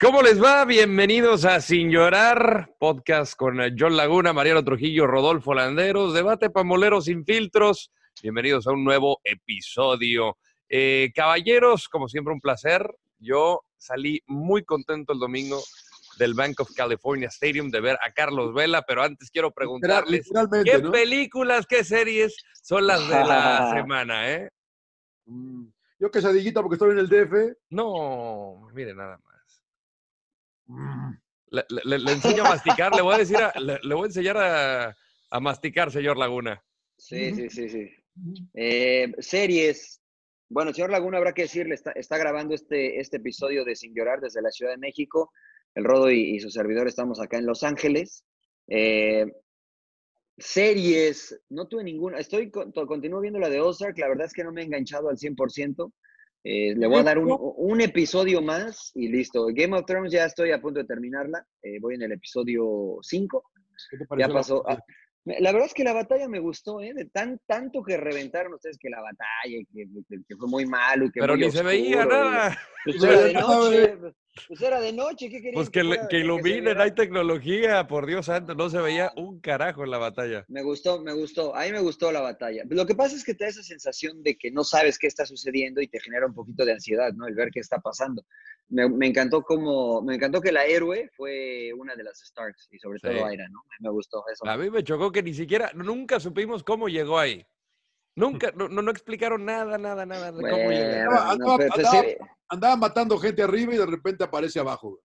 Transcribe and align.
¿Cómo 0.00 0.22
les 0.22 0.40
va? 0.40 0.64
Bienvenidos 0.64 1.44
a 1.44 1.60
Sin 1.60 1.90
Llorar, 1.90 2.72
podcast 2.78 3.34
con 3.34 3.58
John 3.76 3.96
Laguna, 3.96 4.32
Mariano 4.32 4.62
Trujillo, 4.62 5.08
Rodolfo 5.08 5.54
Landeros, 5.54 6.14
debate 6.14 6.50
pamolero 6.50 7.00
sin 7.00 7.24
filtros. 7.24 7.90
Bienvenidos 8.22 8.68
a 8.68 8.70
un 8.70 8.84
nuevo 8.84 9.18
episodio. 9.24 10.38
Eh, 10.68 11.10
caballeros, 11.16 11.88
como 11.88 12.06
siempre, 12.06 12.32
un 12.32 12.40
placer. 12.40 12.88
Yo 13.18 13.62
salí 13.76 14.22
muy 14.28 14.62
contento 14.64 15.14
el 15.14 15.18
domingo 15.18 15.60
del 16.16 16.34
Bank 16.34 16.60
of 16.60 16.72
California 16.76 17.26
Stadium 17.26 17.68
de 17.68 17.80
ver 17.80 17.98
a 18.00 18.12
Carlos 18.12 18.54
Vela, 18.54 18.82
pero 18.82 19.02
antes 19.02 19.32
quiero 19.32 19.50
preguntarles 19.50 20.30
qué 20.64 20.78
¿no? 20.78 20.92
películas, 20.92 21.66
qué 21.66 21.82
series 21.82 22.36
son 22.62 22.86
las 22.86 23.00
de 23.08 23.24
la 23.24 23.72
semana, 23.74 24.30
¿eh? 24.32 24.48
Mm, 25.26 25.66
Yo 25.98 26.08
quesadillita 26.12 26.62
porque 26.62 26.76
estoy 26.76 26.92
en 26.92 26.98
el 26.98 27.08
DF. 27.08 27.56
No, 27.70 28.68
mire 28.72 28.94
nada 28.94 29.18
más. 29.24 29.27
Mm, 30.68 31.12
Le, 31.50 31.64
le- 31.84 31.98
le 31.98 32.12
enseño 32.12 32.44
a 32.44 32.50
masticar, 32.50 32.94
le 32.94 33.02
voy 33.02 33.14
a 33.14 33.18
decir, 33.18 33.36
a- 33.38 33.52
le, 33.58 33.78
le 33.82 33.94
voy 33.94 34.04
a 34.04 34.06
enseñar 34.06 34.36
a, 34.36 34.96
a 35.30 35.40
masticar, 35.40 35.90
señor 35.90 36.16
Laguna. 36.18 36.62
Sí, 36.96 37.34
sí, 37.34 37.48
sí, 37.50 37.68
sí. 37.68 37.90
Eh, 38.54 39.12
series. 39.18 40.00
Bueno, 40.50 40.72
señor 40.74 40.90
Laguna, 40.90 41.18
habrá 41.18 41.32
que 41.32 41.42
decirle, 41.42 41.74
está, 41.74 41.92
está 41.92 42.18
grabando 42.18 42.54
este, 42.54 43.00
este 43.00 43.16
episodio 43.18 43.64
de 43.64 43.76
Sin 43.76 43.94
Llorar 43.94 44.20
desde 44.20 44.42
la 44.42 44.50
Ciudad 44.50 44.72
de 44.72 44.78
México. 44.78 45.32
El 45.74 45.84
Rodo 45.84 46.10
y, 46.10 46.36
y 46.36 46.40
su 46.40 46.50
servidor 46.50 46.86
estamos 46.88 47.20
acá 47.20 47.38
en 47.38 47.46
Los 47.46 47.62
Ángeles. 47.62 48.24
Eh, 48.66 49.26
series, 50.36 51.38
no 51.48 51.66
tuve 51.66 51.84
ninguna. 51.84 52.18
Estoy, 52.18 52.50
con- 52.50 52.72
to- 52.72 52.86
continúo 52.86 53.20
viendo 53.20 53.38
la 53.38 53.48
de 53.48 53.60
Ozark. 53.60 53.98
La 53.98 54.08
verdad 54.08 54.26
es 54.26 54.32
que 54.32 54.44
no 54.44 54.52
me 54.52 54.62
he 54.62 54.64
enganchado 54.64 55.08
al 55.08 55.16
100%. 55.18 55.92
Eh, 56.44 56.74
le 56.76 56.86
voy 56.86 57.00
a 57.00 57.02
dar 57.02 57.18
un, 57.18 57.36
un 57.38 57.80
episodio 57.80 58.40
más 58.40 58.92
y 58.94 59.08
listo. 59.08 59.46
Game 59.52 59.76
of 59.76 59.84
Thrones 59.86 60.12
ya 60.12 60.24
estoy 60.24 60.52
a 60.52 60.60
punto 60.60 60.80
de 60.80 60.86
terminarla. 60.86 61.44
Eh, 61.62 61.78
voy 61.80 61.96
en 61.96 62.02
el 62.02 62.12
episodio 62.12 62.98
5. 63.02 63.44
¿Qué 63.90 63.96
te 63.98 64.04
Ya 64.04 64.08
pareció 64.08 64.28
la- 64.28 64.34
pasó. 64.34 64.64
Ah, 64.68 64.78
la 65.24 65.52
verdad 65.52 65.66
es 65.66 65.74
que 65.74 65.84
la 65.84 65.92
batalla 65.92 66.26
me 66.28 66.38
gustó, 66.38 66.80
¿eh? 66.80 66.94
De 66.94 67.04
tan, 67.06 67.38
tanto 67.46 67.82
que 67.82 67.96
reventaron 67.98 68.54
ustedes 68.54 68.78
que 68.78 68.88
la 68.88 69.00
batalla, 69.02 69.58
que, 69.74 69.84
que- 70.08 70.22
que 70.26 70.36
fue 70.36 70.48
muy 70.48 70.64
malo 70.64 71.04
y 71.06 71.10
que 71.10 71.20
Pero 71.20 71.34
muy 71.36 71.44
ni 71.46 71.50
se 71.52 71.62
veía 71.62 72.02
y- 72.02 72.06
nada. 72.08 72.58
Pues 72.84 73.02
era 73.02 73.20
de 73.22 73.32
noche, 73.34 73.98
pues 74.46 74.60
era 74.62 74.80
de 74.80 74.92
noche, 74.92 75.28
¿qué 75.28 75.36
querían? 75.38 75.54
Pues 75.54 75.70
que, 75.70 75.82
fuera- 75.82 76.08
iluminen, 76.12 76.80
hay 76.80 76.92
tecnología, 76.92 77.86
por 77.86 78.06
Dios 78.06 78.26
santo, 78.26 78.54
no 78.54 78.70
se 78.70 78.78
veía 78.80 79.12
un 79.16 79.40
carajo 79.40 79.84
en 79.84 79.90
la 79.90 79.98
batalla. 79.98 80.44
Me 80.48 80.62
gustó, 80.62 81.00
me 81.02 81.12
gustó, 81.12 81.54
a 81.56 81.64
mí 81.64 81.72
me 81.72 81.80
gustó 81.80 82.12
la 82.12 82.20
batalla. 82.20 82.62
Lo 82.68 82.86
que 82.86 82.94
pasa 82.94 83.16
es 83.16 83.24
que 83.24 83.34
te 83.34 83.44
da 83.44 83.50
esa 83.50 83.62
sensación 83.62 84.22
de 84.22 84.36
que 84.36 84.50
no 84.50 84.64
sabes 84.64 84.98
qué 84.98 85.06
está 85.06 85.26
sucediendo 85.26 85.80
y 85.80 85.88
te 85.88 86.00
genera 86.00 86.26
un 86.26 86.34
poquito 86.34 86.64
de 86.64 86.72
ansiedad, 86.72 87.12
¿no? 87.14 87.26
El 87.26 87.34
ver 87.34 87.50
qué 87.50 87.60
está 87.60 87.78
pasando. 87.80 88.24
Me, 88.68 88.88
me 88.88 89.06
encantó 89.06 89.42
como, 89.42 90.02
me 90.02 90.16
encantó 90.16 90.40
que 90.40 90.52
la 90.52 90.66
héroe 90.66 91.08
fue 91.16 91.72
una 91.76 91.94
de 91.96 92.04
las 92.04 92.18
Starks 92.18 92.68
y 92.70 92.78
sobre 92.78 92.98
Sí. 92.98 93.06
todo 93.08 93.24
Aira, 93.24 93.48
¿no? 93.48 93.62
Me 93.80 93.90
gustó 93.90 94.22
eso. 94.32 94.46
A 94.46 94.56
mí 94.56 94.68
me 94.70 94.84
chocó 94.84 95.10
que 95.10 95.22
ni 95.22 95.32
siquiera, 95.32 95.70
nunca 95.74 96.20
supimos 96.20 96.62
cómo 96.62 96.88
llegó 96.88 97.18
ahí. 97.18 97.44
Nunca, 98.14 98.50
no, 98.56 98.68
no 98.68 98.82
no 98.82 98.90
explicaron 98.90 99.44
nada, 99.44 99.78
nada, 99.78 100.04
nada 100.04 100.32
de 100.32 100.42
cómo 100.42 100.48
llegó. 100.48 100.64
Bueno, 100.66 101.36
no, 101.36 101.56
pero, 101.56 101.70
pues, 101.72 101.86
andaba- 101.86 102.02
sí, 102.02 102.16
Andaba 102.48 102.76
matando 102.76 103.18
gente 103.18 103.42
arriba 103.42 103.74
y 103.74 103.78
de 103.78 103.86
repente 103.86 104.24
aparece 104.24 104.58
abajo. 104.58 105.00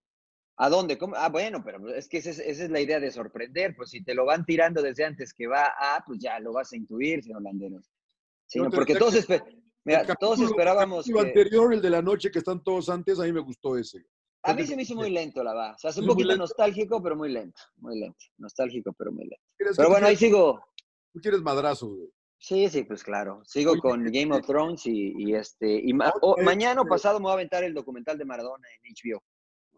¿A 0.56 0.68
dónde? 0.68 0.96
¿Cómo? 0.96 1.14
Ah, 1.16 1.28
bueno, 1.28 1.62
pero 1.64 1.92
es 1.94 2.08
que 2.08 2.18
esa 2.18 2.30
es, 2.30 2.38
esa 2.38 2.64
es 2.64 2.70
la 2.70 2.80
idea 2.80 3.00
de 3.00 3.10
sorprender. 3.10 3.74
Pues 3.76 3.90
si 3.90 4.04
te 4.04 4.14
lo 4.14 4.24
van 4.24 4.44
tirando 4.44 4.80
desde 4.82 5.04
antes 5.04 5.34
que 5.34 5.46
va 5.46 5.64
a, 5.78 6.02
pues 6.06 6.20
ya 6.20 6.38
lo 6.38 6.52
vas 6.52 6.72
a 6.72 6.76
intuir, 6.76 7.22
señor 7.22 7.42
Landeros. 7.42 7.90
Te 8.48 8.60
porque 8.70 8.94
todos, 8.94 9.14
que 9.14 9.20
espe- 9.20 9.62
mira, 9.84 10.02
El 10.02 10.16
todos 10.18 10.40
esperábamos 10.40 11.08
El 11.08 11.14
que... 11.14 11.20
anterior, 11.20 11.74
el 11.74 11.82
de 11.82 11.90
la 11.90 12.02
noche 12.02 12.30
que 12.30 12.38
están 12.38 12.62
todos 12.62 12.88
antes, 12.88 13.18
a 13.18 13.24
mí 13.24 13.32
me 13.32 13.40
gustó 13.40 13.76
ese. 13.76 14.06
A 14.44 14.52
mí 14.54 14.66
se 14.66 14.76
me 14.76 14.82
hizo 14.82 14.94
muy 14.94 15.10
lento, 15.10 15.42
la 15.42 15.54
va. 15.54 15.72
O 15.72 15.78
sea, 15.78 15.90
es 15.90 15.96
un 15.96 16.06
poquito 16.06 16.36
nostálgico, 16.36 17.02
pero 17.02 17.16
muy 17.16 17.32
lento. 17.32 17.60
Muy 17.76 17.98
lento. 17.98 18.24
Nostálgico, 18.36 18.92
pero 18.92 19.10
muy 19.10 19.24
lento. 19.24 19.42
¿Quieres 19.56 19.76
Pero 19.76 19.88
bueno, 19.88 20.06
ahí 20.06 20.16
sigo. 20.16 20.62
Tú 21.12 21.20
quieres 21.20 21.40
madrazos, 21.40 21.88
güey. 21.96 22.10
Sí, 22.46 22.68
sí, 22.68 22.82
pues 22.84 23.02
claro. 23.02 23.40
Sigo 23.46 23.72
Oye, 23.72 23.80
con 23.80 24.04
Game 24.04 24.34
of 24.36 24.44
Thrones 24.46 24.84
y, 24.84 25.14
y 25.16 25.34
este... 25.34 25.80
Y 25.82 25.94
ma- 25.94 26.12
o- 26.20 26.36
mañana 26.42 26.82
o 26.82 26.84
pasado 26.86 27.18
me 27.18 27.22
voy 27.24 27.30
a 27.30 27.34
aventar 27.36 27.64
el 27.64 27.72
documental 27.72 28.18
de 28.18 28.26
Maradona 28.26 28.68
en 28.82 28.92
HBO, 28.92 29.22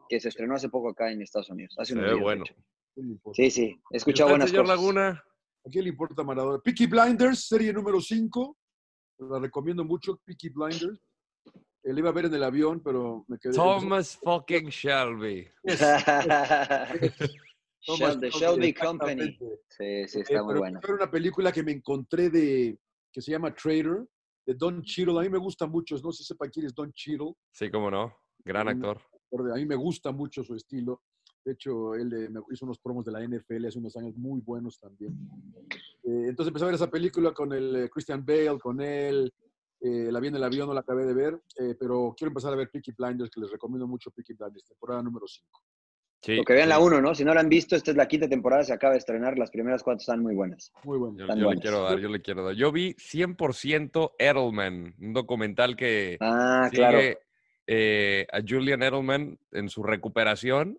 que 0.08 0.18
se 0.18 0.30
estrenó 0.30 0.56
hace 0.56 0.68
poco 0.68 0.88
acá 0.90 1.12
en 1.12 1.22
Estados 1.22 1.48
Unidos. 1.48 1.76
Hace 1.78 1.92
unos 1.92 2.06
días, 2.06 2.20
bueno. 2.20 2.42
hecho. 2.44 2.54
¿Qué 2.92 3.02
le? 3.02 3.34
Sí, 3.34 3.50
sí. 3.52 3.62
He 3.90 3.94
¿Y 3.94 3.96
escuchado 3.98 4.30
buenas 4.30 4.50
señor 4.50 4.64
cosas. 4.64 4.78
Laguna? 4.80 5.24
¿A 5.64 5.70
quién 5.70 5.84
le 5.84 5.90
importa 5.90 6.24
Maradona? 6.24 6.58
Peaky 6.60 6.86
Blinders, 6.86 7.46
serie 7.46 7.72
número 7.72 8.00
5. 8.00 8.56
La 9.18 9.38
recomiendo 9.38 9.84
mucho, 9.84 10.20
Peaky 10.24 10.48
Blinders. 10.48 11.00
Eh, 11.84 11.92
la 11.92 11.98
iba 12.00 12.08
a 12.10 12.12
ver 12.12 12.24
en 12.24 12.34
el 12.34 12.42
avión, 12.42 12.80
pero 12.82 13.24
me 13.28 13.38
quedé. 13.38 13.54
Thomas 13.54 14.18
fucking 14.24 14.70
Shelby. 14.70 15.48
The 17.86 18.30
Shelby 18.30 18.74
Company. 18.74 19.38
Sí, 19.68 20.08
sí, 20.08 20.18
Eh, 20.18 20.22
está 20.22 20.42
muy 20.42 20.48
pero 20.48 20.60
buena. 20.60 20.80
fue 20.80 20.94
una 20.94 21.10
película 21.10 21.52
que 21.52 21.62
me 21.62 21.72
encontré 21.72 22.30
de 22.30 22.78
que 23.12 23.20
se 23.22 23.30
llama 23.30 23.54
Trader 23.54 24.06
de 24.46 24.54
Don 24.54 24.82
Cheadle. 24.82 25.18
A 25.18 25.22
mí 25.22 25.28
me 25.28 25.38
gusta 25.38 25.66
mucho, 25.66 25.96
no 26.02 26.12
sé 26.12 26.18
si 26.22 26.28
sepa 26.28 26.48
quién 26.48 26.66
es 26.66 26.74
Don 26.74 26.92
Cheadle. 26.92 27.34
Sí, 27.52 27.70
cómo 27.70 27.90
no. 27.90 28.12
Gran 28.44 28.68
actor. 28.68 29.00
porque 29.28 29.52
A 29.52 29.54
mí 29.56 29.66
me 29.66 29.76
gusta 29.76 30.12
mucho 30.12 30.42
su 30.44 30.54
estilo. 30.54 31.02
De 31.44 31.52
hecho, 31.52 31.94
él 31.94 32.12
eh, 32.12 32.28
me 32.28 32.40
hizo 32.52 32.64
unos 32.64 32.78
promos 32.80 33.04
de 33.04 33.12
la 33.12 33.20
NFL 33.22 33.66
hace 33.66 33.78
unos 33.78 33.96
años 33.96 34.16
muy 34.16 34.40
buenos 34.40 34.80
también. 34.80 35.12
Eh, 36.02 36.26
entonces 36.28 36.48
empecé 36.48 36.64
a 36.64 36.66
ver 36.66 36.74
esa 36.74 36.90
película 36.90 37.32
con 37.32 37.52
el 37.52 37.76
eh, 37.76 37.88
Christian 37.90 38.24
Bale, 38.26 38.58
con 38.58 38.80
él. 38.80 39.32
Eh, 39.80 40.10
la 40.10 40.18
vi 40.20 40.28
en 40.28 40.36
el 40.36 40.42
avión, 40.42 40.66
no 40.66 40.74
la 40.74 40.80
acabé 40.80 41.04
de 41.04 41.14
ver, 41.14 41.40
eh, 41.60 41.76
pero 41.78 42.14
quiero 42.16 42.30
empezar 42.30 42.52
a 42.52 42.56
ver 42.56 42.70
Peaky 42.70 42.92
Blinders, 42.98 43.30
que 43.30 43.40
les 43.40 43.50
recomiendo 43.50 43.86
mucho 43.86 44.10
Peaky 44.10 44.32
Blinders, 44.32 44.64
temporada 44.64 45.02
número 45.02 45.26
5. 45.28 45.62
Sí. 46.26 46.34
Lo 46.36 46.44
que 46.44 46.52
vean 46.54 46.68
la 46.68 46.76
sí. 46.76 46.82
1, 46.82 47.00
¿no? 47.00 47.14
Si 47.14 47.24
no 47.24 47.32
la 47.32 47.40
han 47.40 47.48
visto, 47.48 47.76
esta 47.76 47.92
es 47.92 47.96
la 47.96 48.08
quinta 48.08 48.28
temporada, 48.28 48.64
se 48.64 48.72
acaba 48.72 48.92
de 48.94 48.98
estrenar. 48.98 49.38
Las 49.38 49.50
primeras 49.50 49.82
cuatro 49.82 50.00
están 50.00 50.20
muy 50.20 50.34
buenas. 50.34 50.72
Muy 50.84 50.98
bueno. 50.98 51.16
Yo, 51.16 51.26
yo 51.28 51.34
le 51.34 51.44
buenas. 51.44 51.62
quiero 51.62 51.82
dar, 51.84 51.98
yo 52.00 52.08
le 52.08 52.20
quiero 52.20 52.44
dar. 52.44 52.54
Yo 52.56 52.72
vi 52.72 52.94
100% 52.98 54.12
Edelman, 54.18 54.94
un 55.00 55.12
documental 55.12 55.76
que 55.76 56.16
Ah, 56.20 56.66
sigue 56.70 56.76
claro. 56.82 56.98
eh, 57.68 58.26
a 58.32 58.40
Julian 58.46 58.82
Edelman 58.82 59.38
en 59.52 59.68
su 59.68 59.82
recuperación 59.82 60.78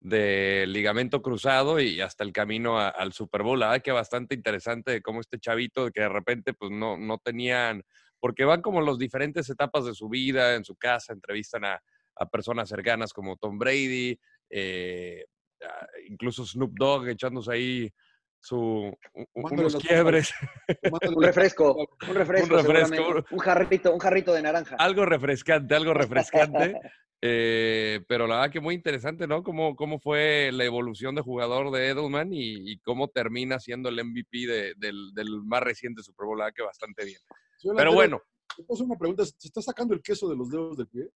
del 0.00 0.72
ligamento 0.72 1.22
cruzado 1.22 1.80
y 1.80 2.00
hasta 2.00 2.22
el 2.22 2.32
camino 2.32 2.78
a- 2.78 2.88
al 2.88 3.12
Super 3.12 3.42
Bowl. 3.42 3.58
La 3.58 3.68
verdad 3.68 3.82
que 3.82 3.92
bastante 3.92 4.34
interesante 4.34 4.92
de 4.92 5.02
cómo 5.02 5.20
este 5.20 5.38
chavito 5.38 5.90
que 5.90 6.02
de 6.02 6.08
repente 6.08 6.52
pues 6.54 6.70
no, 6.70 6.96
no 6.96 7.18
tenían, 7.18 7.82
porque 8.20 8.44
van 8.44 8.62
como 8.62 8.80
las 8.82 8.98
diferentes 8.98 9.48
etapas 9.50 9.84
de 9.84 9.94
su 9.94 10.08
vida, 10.08 10.54
en 10.54 10.64
su 10.64 10.76
casa, 10.76 11.12
entrevistan 11.12 11.64
a, 11.64 11.82
a 12.16 12.28
personas 12.28 12.68
cercanas 12.68 13.12
como 13.12 13.36
Tom 13.36 13.58
Brady, 13.58 14.18
eh, 14.50 15.24
a- 15.62 15.86
incluso 16.08 16.44
Snoop 16.44 16.72
Dogg 16.78 17.08
echándose 17.08 17.52
ahí 17.52 17.92
su, 18.40 18.96
unos 19.34 19.76
quiebres. 19.76 20.32
Un 21.16 21.22
refresco, 21.22 21.74
un 21.74 21.82
refresco, 21.82 22.04
Un 22.08 22.14
refresco, 22.14 22.60
seguramente. 22.60 23.24
Un 23.30 23.38
jarrito, 23.38 23.92
un 23.94 23.98
jarrito 23.98 24.32
de 24.32 24.42
naranja. 24.42 24.76
algo 24.78 25.04
refrescante, 25.04 25.74
algo 25.74 25.94
refrescante. 25.94 26.74
Eh, 27.22 28.04
pero 28.08 28.26
la 28.26 28.36
verdad 28.36 28.52
que 28.52 28.60
muy 28.60 28.74
interesante, 28.74 29.26
¿no? 29.26 29.42
Cómo, 29.42 29.74
cómo 29.74 29.98
fue 29.98 30.50
la 30.52 30.64
evolución 30.64 31.14
de 31.14 31.22
jugador 31.22 31.72
de 31.72 31.88
Edelman 31.88 32.30
y, 32.32 32.70
y 32.70 32.78
cómo 32.80 33.08
termina 33.08 33.58
siendo 33.58 33.88
el 33.88 34.04
MVP 34.04 34.46
de- 34.46 34.74
del, 34.76 35.12
del 35.14 35.42
más 35.42 35.62
reciente 35.62 36.02
Super 36.02 36.26
Bowl. 36.26 36.38
La 36.38 36.44
verdad 36.44 36.54
que 36.56 36.62
bastante 36.62 37.06
bien. 37.06 37.18
Pero 37.74 37.94
bueno, 37.94 38.20
¿te 38.54 38.64
una 38.68 38.96
pregunta? 38.96 39.24
¿Se 39.24 39.48
está 39.48 39.62
sacando 39.62 39.94
el 39.94 40.02
queso 40.02 40.28
de 40.28 40.36
los 40.36 40.50
dedos 40.50 40.76
del 40.76 40.88
pie? 40.88 41.08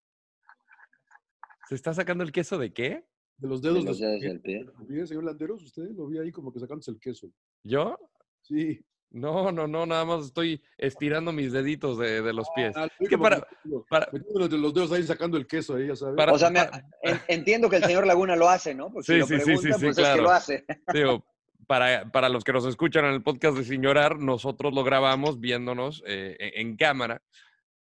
¿se 1.68 1.74
está 1.74 1.92
sacando 1.92 2.24
el 2.24 2.32
queso 2.32 2.56
de 2.56 2.72
qué? 2.72 3.04
De 3.40 3.48
los 3.48 3.62
De 3.62 3.70
dedos, 3.70 3.84
los 3.84 3.98
de 3.98 4.06
dedos 4.06 4.20
su 4.22 4.28
del 4.28 4.40
pie. 4.40 4.64
¿Lo 4.64 4.84
vi, 4.86 5.06
señor 5.06 5.24
Landeros? 5.24 5.62
¿Usted 5.64 5.90
lo 5.96 6.06
vi 6.06 6.18
ahí 6.18 6.30
como 6.30 6.52
que 6.52 6.60
sacándose 6.60 6.90
el 6.90 6.98
queso? 7.00 7.28
¿Yo? 7.64 7.96
Sí. 8.42 8.80
No, 9.12 9.50
no, 9.50 9.66
no, 9.66 9.86
nada 9.86 10.04
más 10.04 10.26
estoy 10.26 10.62
estirando 10.78 11.32
mis 11.32 11.50
deditos 11.52 11.98
de, 11.98 12.22
de 12.22 12.32
los 12.32 12.46
pies. 12.54 12.76
Ah, 12.76 12.86
vi 13.00 13.08
que 13.08 13.18
para- 13.18 13.44
para- 13.88 14.08
entre 14.12 14.56
los 14.58 14.72
dedos 14.72 14.92
ahí 14.92 15.02
sacando 15.02 15.36
el 15.36 15.46
queso 15.48 15.74
ahí, 15.74 15.88
ya 15.88 15.96
sabes. 15.96 16.16
Para- 16.16 16.32
O 16.32 16.38
sea, 16.38 16.48
me- 16.50 16.60
en- 17.02 17.18
entiendo 17.26 17.68
que 17.68 17.76
el 17.76 17.84
señor 17.84 18.06
Laguna 18.06 18.36
lo 18.36 18.48
hace, 18.48 18.72
¿no? 18.74 18.92
Porque 18.92 19.06
Sí, 19.06 19.12
si 19.14 19.18
lo 19.18 19.26
sí, 19.26 19.34
sí, 19.34 19.40
sí, 19.40 19.44
preguntan, 19.44 19.80
sí, 19.80 19.86
pues 19.86 19.98
es 19.98 20.04
claro. 20.04 20.16
que 20.16 20.22
lo 20.22 20.30
hace. 20.30 20.64
Digo, 20.94 21.24
para, 21.66 22.10
para 22.12 22.28
los 22.28 22.44
que 22.44 22.52
nos 22.52 22.64
escuchan 22.66 23.04
en 23.04 23.12
el 23.14 23.22
podcast 23.22 23.56
de 23.56 23.64
Sin 23.64 23.82
Llorar, 23.82 24.18
nosotros 24.20 24.72
lo 24.74 24.84
grabamos 24.84 25.40
viéndonos 25.40 26.04
eh, 26.06 26.36
en, 26.38 26.68
en 26.68 26.76
cámara 26.76 27.20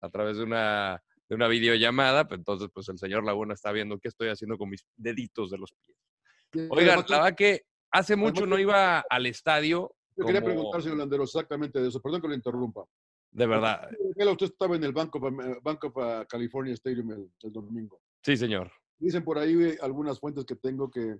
a 0.01 0.09
través 0.09 0.37
de 0.37 0.43
una, 0.43 1.03
de 1.29 1.35
una 1.35 1.47
videollamada. 1.47 2.27
pues 2.27 2.39
Entonces, 2.39 2.69
pues 2.73 2.89
el 2.89 2.97
señor 2.97 3.23
Laguna 3.23 3.53
está 3.53 3.71
viendo 3.71 3.99
qué 3.99 4.07
estoy 4.07 4.29
haciendo 4.29 4.57
con 4.57 4.69
mis 4.69 4.85
deditos 4.97 5.51
de 5.51 5.57
los 5.59 5.71
pies. 5.73 6.69
Oigan, 6.71 7.05
la 7.07 7.17
verdad 7.17 7.35
que 7.35 7.65
hace 7.91 8.15
mucho 8.15 8.45
no 8.45 8.57
iba 8.57 8.99
al 9.07 9.25
estadio. 9.27 9.95
Yo 10.17 10.25
quería 10.25 10.41
como- 10.41 10.53
preguntar, 10.53 10.81
señor 10.81 10.97
Landeros, 10.97 11.29
exactamente 11.29 11.79
de 11.79 11.87
eso. 11.87 12.01
Perdón 12.01 12.21
que 12.21 12.27
lo 12.27 12.33
interrumpa. 12.33 12.83
De 13.31 13.45
verdad. 13.45 13.89
Usted 14.15 14.45
estaba 14.47 14.75
en 14.75 14.83
el 14.83 14.91
Bank 14.91 15.15
of, 15.15 15.23
uh, 15.23 16.25
California 16.27 16.73
Stadium 16.73 17.11
el, 17.11 17.31
el 17.41 17.51
domingo. 17.53 18.01
Sí, 18.23 18.35
señor. 18.35 18.71
Dicen 18.97 19.23
por 19.23 19.37
ahí 19.37 19.53
eh, 19.63 19.77
algunas 19.81 20.19
fuentes 20.19 20.43
que 20.45 20.55
tengo 20.55 20.89
que 20.89 21.15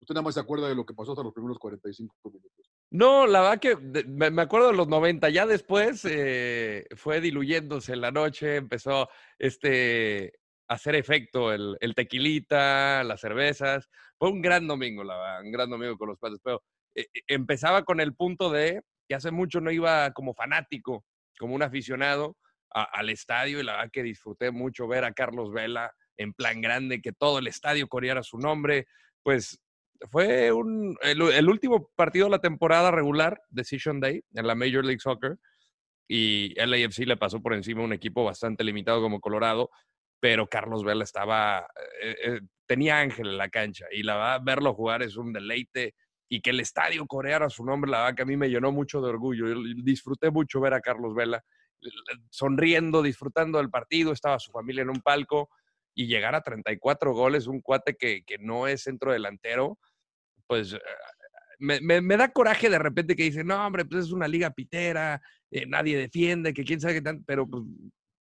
usted 0.00 0.14
nada 0.14 0.22
más 0.22 0.34
se 0.34 0.40
acuerda 0.40 0.68
de 0.68 0.74
lo 0.74 0.84
que 0.84 0.92
pasó 0.94 1.12
hasta 1.12 1.24
los 1.24 1.32
primeros 1.32 1.58
45 1.58 2.14
minutos. 2.30 2.70
No, 2.90 3.26
la 3.26 3.40
verdad 3.40 3.58
que 3.58 3.76
me 4.06 4.42
acuerdo 4.42 4.68
de 4.68 4.76
los 4.76 4.86
90, 4.86 5.28
ya 5.30 5.46
después 5.46 6.04
eh, 6.04 6.86
fue 6.96 7.20
diluyéndose 7.20 7.92
en 7.92 8.00
la 8.00 8.12
noche, 8.12 8.56
empezó 8.56 9.08
este 9.38 10.32
hacer 10.68 10.94
efecto 10.94 11.52
el, 11.52 11.94
tequilita, 11.94 13.02
las 13.04 13.20
cervezas. 13.20 13.88
Fue 14.18 14.30
un 14.30 14.40
gran 14.40 14.66
domingo, 14.66 15.04
la 15.04 15.16
verdad, 15.16 15.42
un 15.42 15.52
gran 15.52 15.70
domingo 15.70 15.96
con 15.96 16.08
los 16.08 16.18
padres. 16.18 16.40
Pero 16.42 16.62
eh, 16.94 17.06
eh, 17.12 17.20
empezaba 17.28 17.82
con 17.84 18.00
el 18.00 18.14
punto 18.14 18.50
de 18.50 18.82
que 19.08 19.14
hace 19.14 19.30
mucho 19.30 19.60
no 19.60 19.70
iba 19.70 20.10
como 20.12 20.34
fanático, 20.34 21.04
como 21.38 21.54
un 21.54 21.62
aficionado 21.62 22.36
al 22.70 23.08
estadio 23.08 23.60
y 23.60 23.62
la 23.62 23.76
verdad 23.76 23.90
que 23.92 24.02
disfruté 24.02 24.50
mucho 24.50 24.88
ver 24.88 25.04
a 25.04 25.12
Carlos 25.12 25.52
Vela 25.52 25.92
en 26.16 26.32
plan 26.32 26.60
grande, 26.60 27.00
que 27.00 27.12
todo 27.12 27.38
el 27.38 27.46
estadio 27.46 27.86
coreara 27.86 28.22
su 28.24 28.38
nombre. 28.38 28.86
Pues 29.22 29.60
fue 30.10 30.52
un, 30.52 30.96
el, 31.02 31.48
último 31.48 31.90
partido 31.94 32.26
de 32.26 32.32
la 32.32 32.40
temporada 32.40 32.90
regular, 32.90 33.40
Decision 33.50 34.00
Day, 34.00 34.22
en 34.34 34.46
la 34.46 34.54
Major 34.54 34.84
League 34.84 35.00
Soccer, 35.00 35.36
y 36.08 36.54
LAFC 36.54 37.06
le 37.06 37.16
pasó 37.16 37.40
por 37.40 37.54
encima 37.54 37.82
un 37.82 37.92
equipo 37.92 38.24
bastante 38.24 38.64
limitado 38.64 39.00
como 39.00 39.20
Colorado, 39.20 39.70
pero 40.20 40.46
Carlos 40.46 40.84
Vela 40.84 41.04
estaba, 41.04 41.66
eh, 42.02 42.16
eh, 42.24 42.40
tenía 42.66 42.98
ángel 42.98 43.28
en 43.28 43.38
la 43.38 43.48
cancha 43.48 43.86
y 43.90 44.02
la 44.02 44.16
verdad, 44.16 44.40
verlo 44.44 44.74
jugar 44.74 45.02
es 45.02 45.16
un 45.16 45.32
deleite 45.32 45.94
y 46.28 46.40
que 46.40 46.50
el 46.50 46.60
estadio 46.60 47.06
coreara 47.06 47.48
su 47.50 47.64
nombre, 47.64 47.90
la 47.90 48.00
verdad 48.00 48.16
que 48.16 48.22
a 48.22 48.26
mí 48.26 48.36
me 48.36 48.48
llenó 48.48 48.72
mucho 48.72 49.00
de 49.00 49.10
orgullo. 49.10 49.48
Yo 49.48 49.60
disfruté 49.82 50.30
mucho 50.30 50.60
ver 50.60 50.74
a 50.74 50.80
Carlos 50.80 51.14
Vela 51.14 51.42
sonriendo, 52.30 53.02
disfrutando 53.02 53.58
del 53.58 53.70
partido, 53.70 54.12
estaba 54.12 54.38
su 54.38 54.50
familia 54.50 54.82
en 54.82 54.90
un 54.90 55.00
palco 55.00 55.50
y 55.94 56.06
llegar 56.06 56.34
a 56.34 56.42
34 56.42 57.12
goles, 57.12 57.46
un 57.46 57.60
cuate 57.60 57.96
que, 57.96 58.24
que 58.24 58.38
no 58.38 58.66
es 58.66 58.82
centro 58.82 59.12
delantero, 59.12 59.78
pues 60.46 60.72
eh, 60.72 60.78
me, 61.58 62.16
da 62.16 62.32
coraje 62.32 62.68
de 62.68 62.78
repente 62.78 63.16
que 63.16 63.24
dice, 63.24 63.44
no, 63.44 63.66
hombre, 63.66 63.84
pues 63.84 64.06
es 64.06 64.12
una 64.12 64.28
liga 64.28 64.50
pitera, 64.50 65.20
eh, 65.50 65.66
nadie 65.66 65.96
defiende, 65.96 66.52
que 66.52 66.64
quién 66.64 66.80
sabe 66.80 66.94
qué 66.94 67.02
tan, 67.02 67.24
pero 67.24 67.46
pues, 67.46 67.62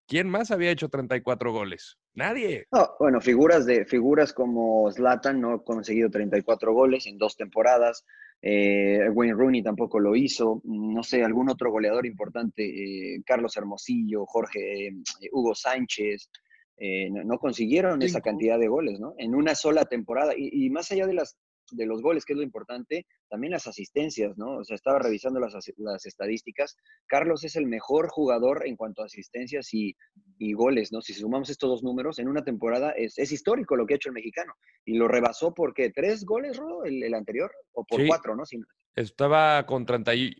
¿quién 0.07 0.29
más 0.29 0.51
había 0.51 0.71
hecho 0.71 0.89
34 0.89 1.51
goles? 1.51 1.97
Nadie. 2.13 2.65
No, 2.71 2.89
bueno, 2.99 3.21
figuras 3.21 3.65
de 3.65 3.85
figuras 3.85 4.33
como 4.33 4.91
Zlatan 4.91 5.39
no 5.39 5.51
ha 5.53 5.63
conseguido 5.63 6.09
34 6.09 6.73
goles 6.73 7.05
en 7.05 7.19
dos 7.19 7.35
temporadas. 7.37 8.05
Eh, 8.41 9.07
Wayne 9.13 9.35
Rooney 9.35 9.61
tampoco 9.61 9.99
lo 9.99 10.15
hizo. 10.15 10.61
No 10.63 11.03
sé, 11.03 11.23
algún 11.23 11.49
otro 11.49 11.69
goleador 11.69 12.07
importante, 12.07 13.21
Carlos 13.23 13.55
Hermosillo, 13.55 14.25
Jorge, 14.25 14.95
Hugo 15.31 15.53
Sánchez, 15.53 16.31
eh, 16.77 17.09
no, 17.09 17.23
no, 17.23 17.39
consiguieron 17.39 18.01
esa 18.01 18.21
cantidad 18.21 18.59
de 18.59 18.67
goles, 18.67 18.99
¿no? 18.99 19.15
En 19.17 19.35
una 19.35 19.55
sola 19.55 19.85
temporada. 19.85 20.33
Y, 20.37 20.65
y, 20.65 20.69
más 20.69 20.91
allá 20.91 21.07
de 21.07 21.13
las 21.13 21.37
de 21.71 21.85
los 21.85 22.01
goles, 22.01 22.25
que 22.25 22.33
es 22.33 22.37
lo 22.37 22.43
importante, 22.43 23.05
también 23.29 23.51
las 23.51 23.67
asistencias, 23.67 24.37
¿no? 24.37 24.57
O 24.57 24.63
sea, 24.63 24.75
estaba 24.75 24.99
revisando 24.99 25.39
las, 25.39 25.53
las 25.77 26.05
estadísticas. 26.05 26.77
Carlos 27.07 27.43
es 27.43 27.55
el 27.55 27.65
mejor 27.65 28.09
jugador 28.09 28.65
en 28.65 28.75
cuanto 28.75 29.01
a 29.01 29.05
asistencias 29.05 29.73
y, 29.73 29.95
y 30.37 30.53
goles, 30.53 30.91
¿no? 30.91 31.01
Si 31.01 31.13
sumamos 31.13 31.49
estos 31.49 31.69
dos 31.69 31.83
números, 31.83 32.19
en 32.19 32.27
una 32.27 32.43
temporada 32.43 32.91
es, 32.91 33.17
es, 33.17 33.31
histórico 33.31 33.75
lo 33.75 33.85
que 33.85 33.95
ha 33.95 33.97
hecho 33.97 34.09
el 34.09 34.15
mexicano. 34.15 34.53
Y 34.85 34.97
lo 34.97 35.07
rebasó 35.07 35.53
porque 35.53 35.91
tres 35.91 36.25
goles, 36.25 36.57
Rodo, 36.57 36.85
el, 36.85 37.03
el 37.03 37.13
anterior, 37.13 37.51
o 37.73 37.85
por 37.85 38.01
sí. 38.01 38.07
cuatro, 38.07 38.35
¿no? 38.35 38.45
Si... 38.45 38.59
Estaba 38.95 39.65
con, 39.65 39.85
30 39.85 40.15
y, 40.15 40.35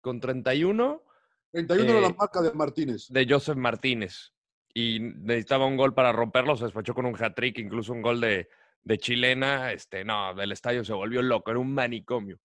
con 0.00 0.20
31. 0.20 1.02
31 1.50 1.90
era 1.90 1.98
eh, 1.98 2.02
la 2.02 2.14
marca 2.14 2.40
de 2.40 2.52
Martínez. 2.52 3.06
De 3.08 3.26
Joseph 3.28 3.56
Martínez. 3.56 4.32
Y 4.74 5.00
necesitaba 5.00 5.66
un 5.66 5.76
gol 5.76 5.94
para 5.94 6.12
romperlo, 6.12 6.56
se 6.56 6.64
despachó 6.64 6.94
con 6.94 7.06
un 7.06 7.16
hat-trick, 7.20 7.58
incluso 7.58 7.92
un 7.92 8.02
gol 8.02 8.20
de, 8.20 8.48
de 8.82 8.98
chilena, 8.98 9.72
este, 9.72 10.04
no, 10.04 10.34
del 10.34 10.52
estadio 10.52 10.84
se 10.84 10.92
volvió 10.92 11.22
loco, 11.22 11.50
era 11.50 11.60
un 11.60 11.72
manicomio. 11.72 12.38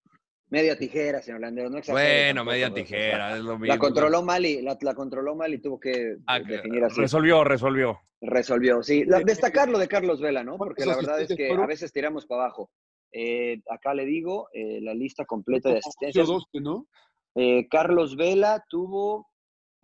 Media 0.50 0.78
tijera, 0.78 1.22
señor 1.22 1.42
Landero, 1.42 1.70
no 1.70 1.80
Bueno, 1.88 2.42
tampoco, 2.42 2.52
media 2.52 2.74
tijera, 2.74 3.26
o 3.26 3.30
sea, 3.30 3.38
es 3.38 3.44
lo 3.44 3.58
mismo. 3.58 3.74
La 3.74 3.80
controló 3.80 4.22
mal 4.22 4.46
y 4.46 4.62
la, 4.62 4.78
la 4.80 4.94
controló 4.94 5.36
mal 5.36 5.54
y 5.54 5.58
tuvo 5.60 5.80
que 5.80 6.18
ah, 6.28 6.40
definir 6.40 6.84
así. 6.84 7.02
Resolvió, 7.02 7.44
resolvió. 7.44 8.00
Resolvió, 8.22 8.84
sí. 8.84 9.04
La, 9.06 9.20
destacar 9.22 9.70
lo 9.70 9.80
de 9.80 9.88
Carlos 9.88 10.22
Vela, 10.22 10.44
¿no? 10.44 10.58
Porque 10.58 10.86
la 10.86 10.96
verdad 10.96 11.22
es 11.22 11.36
que 11.36 11.52
a 11.52 11.66
veces 11.66 11.92
tiramos 11.92 12.26
para 12.28 12.44
abajo. 12.44 12.70
Eh, 13.12 13.62
acá 13.70 13.94
le 13.94 14.06
digo 14.06 14.48
eh, 14.54 14.80
la 14.82 14.94
lista 14.94 15.26
completa 15.26 15.70
de 15.70 15.80
asistencias. 15.80 16.28
¿no? 16.54 16.88
Eh, 17.36 17.68
Carlos 17.70 18.16
Vela 18.16 18.64
tuvo 18.70 19.28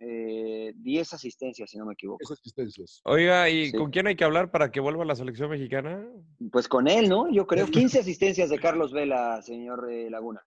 eh, 0.00 0.72
10 0.74 1.12
asistencias, 1.12 1.70
si 1.70 1.78
no 1.78 1.86
me 1.86 1.92
equivoco. 1.92 2.18
10 2.20 2.30
asistencias. 2.32 3.00
Oiga, 3.04 3.48
¿y 3.48 3.70
sí. 3.70 3.76
con 3.76 3.90
quién 3.90 4.06
hay 4.06 4.16
que 4.16 4.24
hablar 4.24 4.50
para 4.50 4.70
que 4.70 4.80
vuelva 4.80 5.04
a 5.04 5.06
la 5.06 5.14
selección 5.14 5.50
mexicana? 5.50 6.04
Pues 6.50 6.68
con 6.68 6.88
él, 6.88 7.08
¿no? 7.08 7.30
Yo 7.30 7.46
creo 7.46 7.66
15 7.66 8.00
asistencias 8.00 8.50
de 8.50 8.58
Carlos 8.58 8.92
Vela, 8.92 9.42
señor 9.42 9.90
eh, 9.90 10.10
Laguna. 10.10 10.42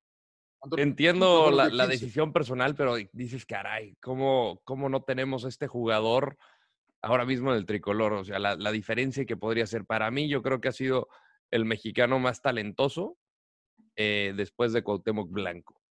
Entiendo 0.78 1.52
la, 1.52 1.68
la, 1.68 1.88
decisión 1.88 2.32
personal, 2.32 2.74
pero 2.74 2.96
dices, 3.12 3.46
caray, 3.46 3.96
¿cómo, 4.02 4.62
¿cómo 4.64 4.88
no 4.88 5.04
tenemos 5.04 5.44
este 5.44 5.68
jugador 5.68 6.38
ahora 7.02 7.26
mismo 7.26 7.52
en 7.52 7.58
el 7.58 7.66
tricolor? 7.66 8.14
O 8.14 8.24
sea, 8.24 8.40
la, 8.40 8.56
la 8.56 8.72
diferencia 8.72 9.26
que 9.26 9.36
podría 9.36 9.68
ser. 9.68 9.86
Para 9.86 10.10
mí, 10.10 10.30
yo 10.30 10.42
creo 10.42 10.62
que 10.62 10.70
ha 10.70 10.74
sido 10.74 11.10
el 11.52 11.66
mexicano 11.66 12.18
más 12.18 12.42
talentoso 12.42 13.18
eh, 13.96 14.34
después 14.36 14.74
de 14.74 14.84
Cuauhtémoc 14.84 15.30
Blanco. 15.30 15.83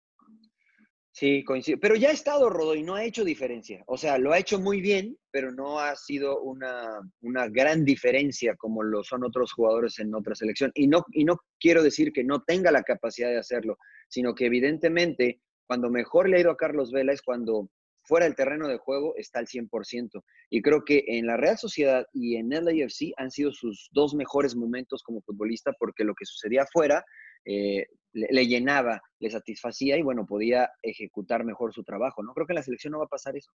Sí, 1.13 1.44
coincido. 1.44 1.78
Pero 1.81 1.96
ya 1.96 2.10
ha 2.10 2.13
estado 2.13 2.50
Rodo 2.50 2.74
y 2.74 2.84
no 2.84 2.96
ha 2.96 3.04
hecho 3.04 3.25
diferencia. 3.25 3.84
O 3.86 3.98
sea, 3.98 4.18
lo 4.18 4.31
ha 4.31 4.40
hecho 4.40 4.60
muy 4.60 4.80
bien, 4.80 5.18
pero 5.30 5.52
no 5.52 5.80
ha 5.80 5.96
sido 5.96 6.42
una, 6.42 7.02
una 7.22 7.50
gran 7.50 7.84
diferencia 7.84 8.56
como 8.56 8.81
lo 8.81 9.04
son 9.04 9.25
otros 9.25 9.52
jugadores 9.52 10.00
en 10.00 10.16
otra 10.16 10.36
selección. 10.36 10.72
Y 10.74 10.88
no, 10.88 11.04
y 11.12 11.25
no 11.25 11.38
quiero 11.60 11.84
decir 11.84 12.13
que 12.13 12.24
no 12.24 12.44
tenga 12.44 12.72
la 12.72 12.84
capacidad 12.84 13.30
de 13.30 13.40
hacerlo, 13.40 13.78
sino 14.08 14.34
que 14.34 14.46
evidentemente 14.46 15.42
cuando 15.68 15.90
mejor 15.90 16.30
le 16.30 16.38
ha 16.38 16.42
ido 16.42 16.52
a 16.52 16.58
Carlos 16.58 16.92
Vela 16.92 17.12
es 17.12 17.22
cuando 17.22 17.69
fuera 18.04 18.25
del 18.25 18.36
terreno 18.36 18.68
de 18.68 18.78
juego 18.78 19.13
está 19.18 19.40
al 19.40 19.48
100%. 19.48 20.24
Y 20.50 20.62
creo 20.62 20.84
que 20.86 21.04
en 21.08 21.28
la 21.28 21.38
Real 21.38 21.58
Sociedad 21.58 22.06
y 22.13 22.38
en 22.38 22.52
el 22.54 22.68
AFC 22.68 23.13
han 23.18 23.31
sido 23.31 23.52
sus 23.52 23.90
dos 23.92 24.13
mejores 24.16 24.56
momentos 24.56 25.04
como 25.04 25.22
futbolista 25.22 25.74
porque 25.78 26.04
lo 26.04 26.16
que 26.16 26.25
sucedía 26.25 26.63
afuera 26.63 27.04
eh, 27.46 27.88
le, 28.13 28.28
le, 28.30 28.48
llenaba, 28.48 29.02
le 29.19 29.30
satisfacía 29.30 29.98
y 29.98 30.02
bueno, 30.02 30.25
podía 30.25 30.69
ejecutar 30.81 31.44
mejor 31.44 31.74
su 31.74 31.84
trabajo, 31.84 32.24
¿no? 32.24 32.34
Creo 32.34 32.46
que 32.46 32.54
en 32.54 32.58
la 32.58 32.63
selección 32.63 32.92
no 32.92 33.00
va 33.00 33.06
a 33.06 33.10
pasar 33.10 33.36
eso. 33.36 33.52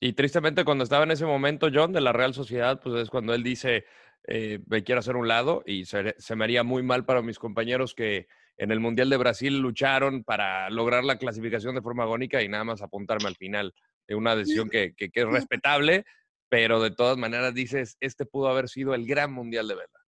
Y 0.00 0.14
tristemente 0.14 0.64
cuando 0.64 0.84
estaba 0.84 1.04
en 1.04 1.10
ese 1.10 1.26
momento 1.26 1.68
John 1.72 1.92
de 1.92 2.00
la 2.00 2.12
Real 2.12 2.32
Sociedad, 2.32 2.80
pues 2.82 3.02
es 3.02 3.10
cuando 3.10 3.34
él 3.34 3.42
dice, 3.42 3.84
eh, 4.26 4.60
me 4.66 4.82
quiero 4.82 5.00
hacer 5.00 5.16
un 5.16 5.28
lado 5.28 5.62
y 5.66 5.84
se, 5.84 6.14
se, 6.18 6.36
me 6.36 6.44
haría 6.44 6.62
muy 6.62 6.82
mal 6.82 7.04
para 7.04 7.20
mis 7.20 7.38
compañeros 7.38 7.94
que 7.94 8.26
en 8.56 8.70
el 8.70 8.80
Mundial 8.80 9.10
de 9.10 9.18
Brasil 9.18 9.58
lucharon 9.58 10.24
para 10.24 10.70
lograr 10.70 11.04
la 11.04 11.18
clasificación 11.18 11.74
de 11.74 11.82
forma 11.82 12.04
agónica 12.04 12.42
y 12.42 12.48
nada 12.48 12.64
más 12.64 12.80
apuntarme 12.80 13.28
al 13.28 13.36
final. 13.36 13.74
Es 14.06 14.16
una 14.16 14.34
decisión 14.34 14.70
que, 14.70 14.94
que, 14.94 15.10
que 15.10 15.20
es 15.20 15.26
respetable, 15.26 16.04
pero 16.48 16.80
de 16.80 16.90
todas 16.90 17.16
maneras 17.18 17.54
dices, 17.54 17.96
este 18.00 18.24
pudo 18.24 18.48
haber 18.48 18.68
sido 18.68 18.94
el 18.94 19.06
gran 19.06 19.32
Mundial 19.32 19.68
de 19.68 19.74
Vela. 19.74 19.99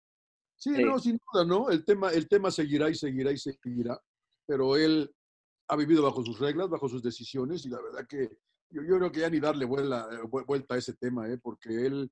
Sí, 0.63 0.73
sí, 0.77 0.85
no, 0.85 0.97
sin 0.97 1.19
duda, 1.33 1.45
¿no? 1.45 1.71
El 1.71 1.85
tema, 1.85 2.11
el 2.11 2.29
tema 2.29 2.49
seguirá 2.53 2.89
y 2.89 2.95
seguirá 2.95 3.33
y 3.33 3.37
seguirá, 3.37 4.01
pero 4.47 4.77
él 4.77 5.13
ha 5.67 5.75
vivido 5.75 6.05
bajo 6.05 6.25
sus 6.25 6.39
reglas, 6.39 6.71
bajo 6.71 6.89
sus 6.89 7.03
decisiones 7.03 7.67
y 7.67 7.69
la 7.69 7.83
verdad 7.83 8.07
que 8.09 8.39
yo, 8.71 8.81
yo 8.85 8.97
creo 8.97 9.11
que 9.11 9.19
ya 9.19 9.29
ni 9.29 9.41
darle 9.41 9.65
vuelta, 9.65 10.09
vuelta 10.47 10.77
a 10.77 10.79
ese 10.79 10.95
tema, 10.95 11.29
¿eh? 11.29 11.37
porque 11.37 11.69
él 11.69 12.09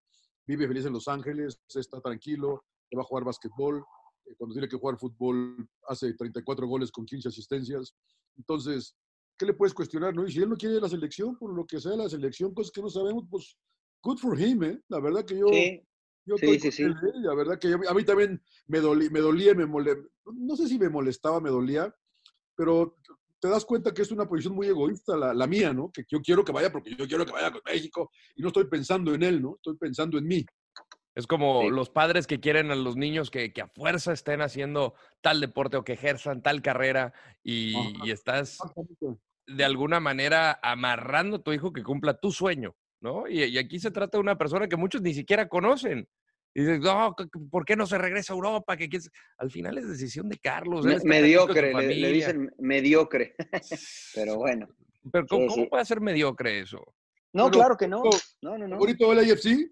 vive 0.49 0.67
feliz 0.67 0.85
en 0.85 0.95
Los 0.95 1.07
Ángeles, 1.07 1.61
está 1.73 2.01
tranquilo, 2.01 2.65
va 2.93 3.03
a 3.03 3.05
jugar 3.05 3.23
básquetbol, 3.23 3.85
eh, 4.27 4.35
cuando 4.37 4.55
tiene 4.55 4.69
que 4.69 4.79
jugar 4.79 4.99
fútbol 4.99 5.69
hace 5.87 6.13
34 6.15 6.67
goles 6.67 6.91
con 6.91 7.07
15 7.07 7.29
asistencias, 7.29 7.95
entonces, 8.37 8.97
¿qué 9.39 9.47
le 9.47 9.55
puedes 9.55 9.75
cuestionar, 9.75 10.13
no? 10.13 10.27
Y 10.27 10.33
si 10.33 10.41
él 10.41 10.49
no 10.49 10.57
quiere 10.57 10.81
la 10.81 10.89
selección, 10.89 11.39
por 11.39 11.55
lo 11.55 11.65
que 11.65 11.81
sea 11.81 11.95
la 11.95 12.09
selección, 12.09 12.53
cosas 12.53 12.73
que 12.73 12.83
no 12.83 12.91
sabemos, 12.91 13.23
pues, 13.31 13.57
good 14.03 14.19
for 14.19 14.41
him, 14.41 14.65
¿eh? 14.65 14.81
La 14.89 14.99
verdad 14.99 15.25
que 15.25 15.39
yo... 15.39 15.47
Sí. 15.47 15.87
Yo 16.25 16.37
sí, 16.37 16.59
sí, 16.61 16.71
sí. 16.71 16.83
Él, 16.83 16.93
¿eh? 16.93 17.13
La 17.15 17.35
verdad 17.35 17.59
que 17.59 17.71
yo, 17.71 17.79
a 17.89 17.95
mí 17.95 18.05
también 18.05 18.43
me, 18.67 18.81
dolía, 18.81 19.11
me 19.11 19.21
dolía, 19.21 19.55
me 19.55 19.67
mole, 19.67 19.97
no 20.35 20.57
sé 20.57 20.69
si 20.69 20.79
me 20.79 20.89
molestaba, 20.89 21.41
me 21.41 21.51
dolía, 21.51 21.95
pero 22.55 22.97
te 23.41 23.49
das 23.49 23.65
cuenta 23.65 23.93
que 23.93 24.03
es 24.03 24.11
una 24.11 24.29
posición 24.29 24.55
muy 24.55 24.67
egoísta 24.67 25.17
la, 25.17 25.33
la, 25.33 25.47
mía, 25.47 25.73
¿no? 25.73 25.91
Que 25.91 26.05
yo 26.09 26.21
quiero 26.21 26.45
que 26.45 26.53
vaya 26.53 26.71
porque 26.71 26.95
yo 26.95 27.09
quiero 27.09 27.25
que 27.25 27.33
vaya 27.33 27.51
con 27.51 27.63
México 27.65 28.11
y 28.37 28.43
no 28.43 28.49
estoy 28.49 28.65
pensando 28.65 29.15
en 29.15 29.23
él, 29.23 29.41
¿no? 29.41 29.57
Estoy 29.57 29.77
pensando 29.77 30.19
en 30.19 30.27
mí. 30.27 30.45
Es 31.15 31.27
como 31.27 31.63
sí. 31.63 31.71
los 31.71 31.91
padres 31.91 32.27
que 32.27 32.39
quieren 32.39 32.71
a 32.71 32.77
los 32.77 32.97
niños 32.97 33.31
que, 33.31 33.53
que, 33.53 33.63
a 33.63 33.69
fuerza 33.69 34.13
estén 34.13 34.43
haciendo 34.43 34.95
tal 35.21 35.41
deporte 35.41 35.77
o 35.77 35.85
que 35.85 35.95
ejerzan 35.95 36.43
tal 36.43 36.63
carrera 36.63 37.13
y, 37.43 37.75
y 38.05 38.11
estás 38.11 38.59
de 39.47 39.65
alguna 39.65 39.99
manera 39.99 40.61
amarrando 40.63 41.39
a 41.39 41.43
tu 41.43 41.53
hijo 41.53 41.73
que 41.73 41.83
cumpla 41.83 42.21
tu 42.21 42.31
sueño, 42.31 42.77
¿no? 43.01 43.29
Y, 43.29 43.45
y, 43.45 43.59
aquí 43.59 43.79
se 43.79 43.91
trata 43.91 44.19
de 44.19 44.23
una 44.23 44.37
persona 44.37 44.69
que 44.69 44.77
muchos 44.77 45.03
ni 45.03 45.15
siquiera 45.15 45.49
conocen. 45.49 46.09
Y 46.53 46.63
dices, 46.63 46.81
no, 46.81 47.15
¿por 47.51 47.65
qué 47.65 47.77
no 47.77 47.87
se 47.87 47.97
regresa 47.97 48.33
a 48.33 48.37
Europa? 48.37 48.77
Que 48.77 48.89
Al 49.39 49.51
final 49.51 49.79
es 49.79 49.89
decisión 49.89 50.29
de 50.29 50.39
Carlos. 50.39 50.85
Me, 50.85 50.99
mediocre, 51.05 51.73
le, 51.73 51.95
le, 51.95 52.13
dicen 52.13 52.53
mediocre. 52.59 53.35
Pero 54.15 54.37
bueno. 54.39 54.69
Pero 55.13 55.27
¿cómo, 55.27 55.49
sí, 55.51 55.63
sí. 55.63 55.67
puede 55.67 55.85
ser 55.85 56.01
mediocre 56.01 56.61
eso? 56.61 56.83
No, 57.33 57.45
bueno, 57.45 57.59
claro 57.59 57.77
que 57.77 57.89
no. 57.89 58.03
No, 58.43 58.59
no, 58.59 58.67
no. 58.67 58.77
¿Favorito 58.77 59.15
del 59.15 59.31
AFC? 59.31 59.71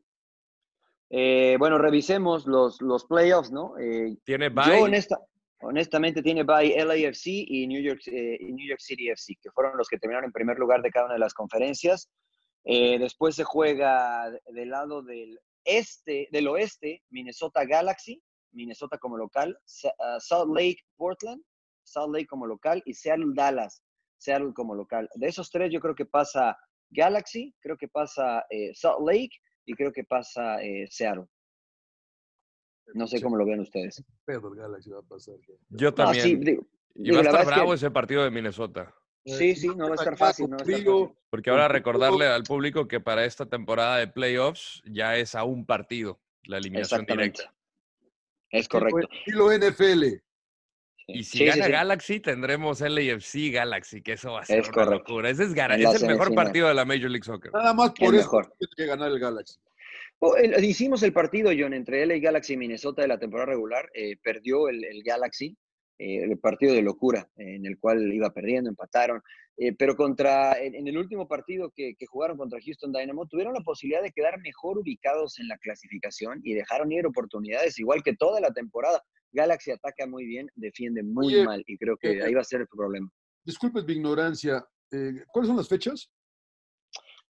Eh, 1.10 1.56
bueno, 1.58 1.78
revisemos 1.78 2.46
los, 2.46 2.80
los 2.80 3.06
playoffs, 3.06 3.50
¿no? 3.50 3.76
Eh, 3.78 4.16
tiene 4.24 4.50
bye. 4.50 4.64
Yo 4.66 4.84
honesta, 4.84 5.18
honestamente 5.60 6.22
tiene 6.22 6.44
bye 6.44 6.76
LAFC 6.84 7.26
y 7.26 7.66
New 7.66 7.82
York, 7.82 8.02
eh, 8.06 8.38
New 8.40 8.68
York 8.68 8.80
City 8.80 9.08
FC, 9.08 9.34
que 9.42 9.50
fueron 9.50 9.76
los 9.76 9.88
que 9.88 9.98
terminaron 9.98 10.26
en 10.26 10.32
primer 10.32 10.58
lugar 10.58 10.82
de 10.82 10.90
cada 10.90 11.06
una 11.06 11.14
de 11.14 11.20
las 11.20 11.34
conferencias. 11.34 12.08
Eh, 12.64 12.98
después 12.98 13.34
se 13.34 13.44
juega 13.44 14.30
del 14.52 14.70
lado 14.70 15.02
del 15.02 15.38
este, 15.64 16.28
del 16.32 16.48
oeste, 16.48 17.02
Minnesota 17.10 17.64
Galaxy, 17.64 18.22
Minnesota 18.52 18.98
como 18.98 19.16
local, 19.16 19.58
ah, 20.00 20.18
Salt 20.18 20.50
Lake 20.54 20.78
Portland, 20.96 21.42
Salt 21.84 22.12
Lake 22.12 22.26
como 22.26 22.46
local 22.46 22.82
y 22.86 22.94
Seattle 22.94 23.32
Dallas, 23.34 23.82
Seattle 24.18 24.52
como 24.54 24.74
local. 24.74 25.08
De 25.14 25.26
esos 25.26 25.50
tres 25.50 25.70
yo 25.70 25.80
creo 25.80 25.94
que 25.94 26.06
pasa 26.06 26.58
Galaxy, 26.90 27.54
creo 27.60 27.76
que 27.76 27.88
pasa 27.88 28.44
eh, 28.50 28.74
Salt 28.74 29.00
Lake 29.06 29.36
y 29.66 29.74
creo 29.74 29.92
que 29.92 30.04
pasa 30.04 30.62
eh, 30.62 30.86
Seattle. 30.90 31.26
No 32.94 33.06
sé 33.06 33.20
cómo 33.20 33.36
lo 33.36 33.44
ven 33.44 33.60
ustedes. 33.60 34.02
Pero 34.24 34.48
el 34.48 34.58
Galaxy 34.58 34.90
va 34.90 35.00
a 35.00 35.02
pasar. 35.02 35.34
Yo 35.68 35.92
también. 35.92 36.66
y 36.94 37.10
va 37.10 37.18
a 37.18 37.22
estar 37.22 37.46
bravo 37.46 37.74
ese 37.74 37.90
partido 37.90 38.24
de 38.24 38.30
Minnesota. 38.30 38.94
Sí, 39.36 39.54
sí, 39.54 39.68
no 39.68 39.88
va 39.88 39.92
a 39.92 39.94
estar 39.94 40.16
fácil. 40.16 40.48
Porque 41.30 41.50
ahora 41.50 41.68
recordarle 41.68 42.26
al 42.26 42.44
público 42.44 42.88
que 42.88 43.00
para 43.00 43.24
esta 43.24 43.46
temporada 43.46 43.98
de 43.98 44.08
playoffs 44.08 44.82
ya 44.86 45.16
es 45.16 45.34
a 45.34 45.44
un 45.44 45.66
partido 45.66 46.20
la 46.44 46.58
eliminación 46.58 47.04
directa. 47.04 47.54
Es 48.50 48.68
correcto. 48.68 49.06
Y 49.26 49.32
lo 49.32 49.52
NFL. 49.52 50.22
Y 51.10 51.24
si 51.24 51.44
gana 51.46 51.68
Galaxy, 51.68 52.20
tendremos 52.20 52.80
LAFC 52.80 53.50
Galaxy, 53.52 54.02
que 54.02 54.12
eso 54.12 54.32
va 54.32 54.40
a 54.40 54.44
ser 54.44 54.62
una 54.74 54.84
locura. 54.84 55.30
Ese 55.30 55.44
es, 55.44 55.52
es 55.52 56.02
el 56.02 56.08
mejor 56.08 56.34
partido 56.34 56.68
de 56.68 56.74
la 56.74 56.84
Major 56.84 57.10
League 57.10 57.24
Soccer. 57.24 57.50
Nada 57.52 57.72
más 57.72 57.92
por 57.92 58.14
eso 58.14 58.16
mejor. 58.16 58.54
que 58.76 58.86
ganar 58.86 59.10
el 59.10 59.18
Galaxy. 59.18 59.58
Oh, 60.20 60.36
hicimos 60.38 61.02
el 61.02 61.12
partido, 61.12 61.50
John, 61.56 61.72
entre 61.72 62.04
LA 62.04 62.18
Galaxy 62.18 62.54
y 62.54 62.56
Minnesota 62.56 63.02
de 63.02 63.08
la 63.08 63.18
temporada 63.18 63.46
regular. 63.46 63.88
Eh, 63.94 64.16
perdió 64.22 64.68
el, 64.68 65.02
Galaxy, 65.02 65.56
eh, 65.98 66.22
el 66.22 66.38
partido 66.38 66.74
de 66.74 66.82
locura, 66.82 67.28
en 67.36 67.66
el 67.66 67.78
cual 67.78 68.12
iba 68.12 68.32
perdiendo, 68.32 68.70
empataron. 68.70 69.20
Eh, 69.56 69.72
pero 69.76 69.96
contra, 69.96 70.52
en, 70.60 70.86
el 70.86 70.96
último 70.96 71.26
partido 71.26 71.72
que, 71.74 71.96
jugaron 72.06 72.38
contra 72.38 72.60
Houston 72.64 72.92
Dynamo, 72.92 73.26
tuvieron 73.26 73.54
la 73.54 73.60
posibilidad 73.60 74.02
de 74.02 74.12
quedar 74.12 74.38
mejor 74.40 74.78
ubicados 74.78 75.38
en 75.40 75.48
la 75.48 75.58
clasificación 75.58 76.40
y 76.44 76.54
dejaron 76.54 76.92
ir 76.92 77.04
oportunidades, 77.06 77.78
igual 77.78 78.02
que 78.02 78.14
toda 78.14 78.40
la 78.40 78.52
temporada. 78.52 79.02
Galaxy 79.32 79.72
ataca 79.72 80.06
muy 80.06 80.24
bien, 80.24 80.48
defiende 80.54 81.02
muy 81.02 81.44
mal 81.44 81.62
y 81.66 81.76
creo 81.76 81.96
que 81.96 82.22
ahí 82.22 82.32
va 82.32 82.40
a 82.40 82.44
ser 82.44 82.60
el 82.60 82.68
problema. 82.68 83.10
Disculpe 83.44 83.82
mi 83.82 83.94
ignorancia, 83.94 84.64
¿cuáles 85.32 85.48
son 85.48 85.56
las 85.56 85.68
fechas? 85.68 86.10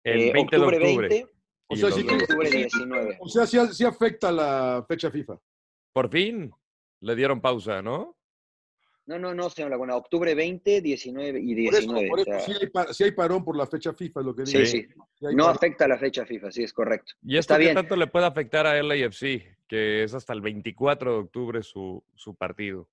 El 0.04 0.32
20 0.32 0.56
de 0.56 0.62
octubre. 0.62 1.26
O 1.70 1.76
sea, 1.76 1.90
sí, 1.90 2.06
o 3.20 3.28
sea 3.28 3.46
sí, 3.46 3.84
afecta 3.84 4.32
la 4.32 4.84
fecha 4.88 5.10
FIFA. 5.10 5.38
Por 5.92 6.10
fin 6.10 6.50
le 7.00 7.14
dieron 7.14 7.40
pausa, 7.40 7.82
¿no? 7.82 8.17
No, 9.08 9.18
no, 9.18 9.34
no, 9.34 9.48
señor 9.48 9.70
Laguna. 9.70 9.96
Octubre 9.96 10.34
20, 10.34 10.82
19 10.82 11.40
y 11.40 11.54
19. 11.54 12.08
Por 12.08 12.20
eso, 12.20 12.30
sí, 12.92 13.04
hay 13.04 13.12
parón 13.12 13.42
por 13.42 13.56
la 13.56 13.66
fecha 13.66 13.94
FIFA, 13.94 14.20
es 14.20 14.26
lo 14.26 14.34
que 14.34 14.42
digo. 14.42 14.66
Sí, 14.66 14.66
sí. 14.66 14.86
no 15.34 15.46
afecta 15.46 15.88
la 15.88 15.96
fecha 15.96 16.26
FIFA, 16.26 16.52
sí, 16.52 16.64
es 16.64 16.74
correcto. 16.74 17.14
¿Y 17.22 17.38
esto 17.38 17.54
Está 17.54 17.66
qué 17.66 17.72
tanto 17.72 17.96
le 17.96 18.06
puede 18.06 18.26
afectar 18.26 18.66
a 18.66 18.82
LAFC? 18.82 19.56
Que 19.66 20.02
es 20.02 20.12
hasta 20.12 20.34
el 20.34 20.42
24 20.42 21.10
de 21.10 21.18
octubre 21.20 21.62
su, 21.62 22.04
su 22.16 22.34
partido. 22.34 22.86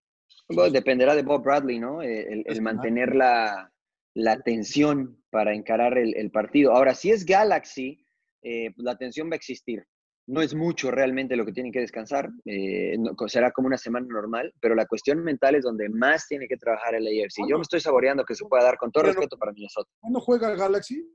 Bueno, 0.48 0.72
dependerá 0.72 1.16
de 1.16 1.24
Bob 1.24 1.44
Bradley, 1.44 1.80
¿no? 1.80 2.02
El, 2.02 2.62
mantener 2.62 3.14
la, 3.14 3.74
la, 4.14 4.40
tensión 4.40 5.22
para 5.30 5.54
encarar 5.54 5.98
el, 5.98 6.16
el 6.16 6.32
partido. 6.32 6.72
Ahora, 6.72 6.96
si 6.96 7.12
es 7.12 7.26
Galaxy, 7.26 8.06
eh, 8.42 8.74
la 8.78 8.96
tensión 8.96 9.30
va 9.30 9.34
a 9.34 9.36
existir. 9.36 9.86
No 10.28 10.42
es 10.42 10.56
mucho 10.56 10.90
realmente 10.90 11.36
lo 11.36 11.46
que 11.46 11.52
tienen 11.52 11.72
que 11.72 11.82
descansar, 11.82 12.30
eh, 12.46 12.98
será 13.28 13.52
como 13.52 13.68
una 13.68 13.78
semana 13.78 14.08
normal, 14.10 14.52
pero 14.60 14.74
la 14.74 14.88
cuestión 14.88 15.24
mental 15.24 15.56
es 15.56 15.64
donde 15.64 15.88
más 15.90 16.28
tiene 16.28 16.48
que 16.48 16.58
trabajar 16.58 16.96
el 16.96 17.06
AFC. 17.06 17.48
Yo 17.48 17.58
me 17.58 17.62
estoy 17.62 17.80
saboreando 17.80 18.24
que 18.26 18.34
se 18.34 18.46
pueda 18.46 18.64
dar 18.64 18.78
con 18.78 18.92
todo 18.92 19.04
respeto 19.04 19.38
para 19.38 19.52
Minnesota. 19.52 19.90
¿Cuándo 20.00 20.20
juega 20.20 20.52
el 20.52 20.58
Galaxy? 20.58 21.08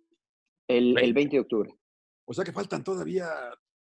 El, 0.68 0.94
20 1.12 1.36
de 1.36 1.40
octubre. 1.40 1.74
O 2.24 2.32
sea 2.32 2.44
que 2.44 2.52
faltan 2.52 2.84
todavía 2.84 3.28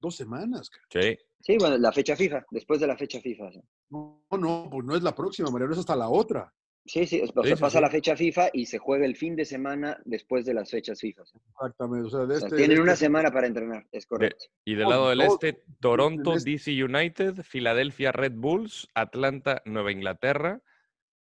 dos 0.01 0.17
semanas. 0.17 0.71
Sí. 0.91 1.17
Sí, 1.41 1.57
bueno, 1.59 1.77
la 1.77 1.93
fecha 1.93 2.17
FIFA, 2.17 2.45
después 2.51 2.81
de 2.81 2.87
la 2.87 2.97
fecha 2.97 3.21
FIFA. 3.21 3.51
No, 3.91 4.23
no, 4.31 4.69
pues 4.71 4.85
no 4.85 4.97
es 4.97 5.03
la 5.03 5.15
próxima, 5.15 5.51
Mariano, 5.51 5.73
es 5.73 5.79
hasta 5.79 5.95
la 5.95 6.09
otra. 6.09 6.53
Sí, 6.89 7.07
sí, 7.07 7.21
o 7.23 7.45
sea, 7.45 7.57
pasa 7.57 7.83
la 7.83 7.91
fecha 7.91 8.17
FIFA 8.17 8.49
y 8.55 8.65
se 8.65 8.79
juega 8.79 9.05
el 9.05 9.15
fin 9.15 9.37
de 9.37 9.45
semana 9.45 10.01
después 10.07 10.47
de 10.47 10.55
las 10.55 10.71
fechas 10.71 10.99
FIFA. 10.99 11.23
Exactamente. 11.51 12.07
O 12.07 12.11
sea, 12.11 12.25
de 12.25 12.37
este, 12.37 12.57
tienen 12.57 12.81
una 12.81 12.95
este 12.95 13.05
semana 13.05 13.31
para 13.31 13.47
entrenar, 13.47 13.87
es 13.93 14.07
correcto. 14.07 14.47
y 14.65 14.75
del 14.75 14.89
lado 14.89 15.11
del 15.11 15.21
este, 15.21 15.63
Toronto, 15.81 16.35
DC 16.43 16.83
United, 16.83 17.43
Filadelfia 17.43 18.11
Red 18.11 18.33
Bulls, 18.37 18.89
Atlanta, 18.95 19.61
Nueva 19.67 19.93
Inglaterra. 19.93 20.63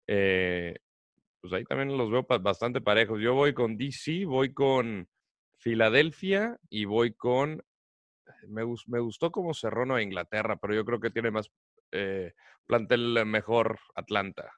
Eh, 0.07 0.77
pues 1.41 1.53
ahí 1.53 1.65
también 1.65 1.99
los 1.99 2.13
veo 2.13 2.25
bastante 2.41 2.81
parejos. 2.81 3.21
Yo 3.21 3.35
voy 3.35 3.53
con 3.53 3.77
DC, 3.77 4.25
voy 4.25 4.55
con 4.55 5.09
Filadelfia 5.59 6.61
y 6.71 6.85
voy 6.85 7.13
con... 7.13 7.61
Me, 8.47 8.63
me 8.87 9.01
gustó 9.01 9.33
cómo 9.33 9.53
cerró 9.53 9.85
Nueva 9.85 10.03
Inglaterra, 10.03 10.59
pero 10.63 10.75
yo 10.75 10.85
creo 10.85 11.01
que 11.01 11.11
tiene 11.11 11.33
más 11.33 11.51
eh, 11.91 12.35
plantel 12.67 13.27
mejor 13.27 13.81
Atlanta. 13.97 14.53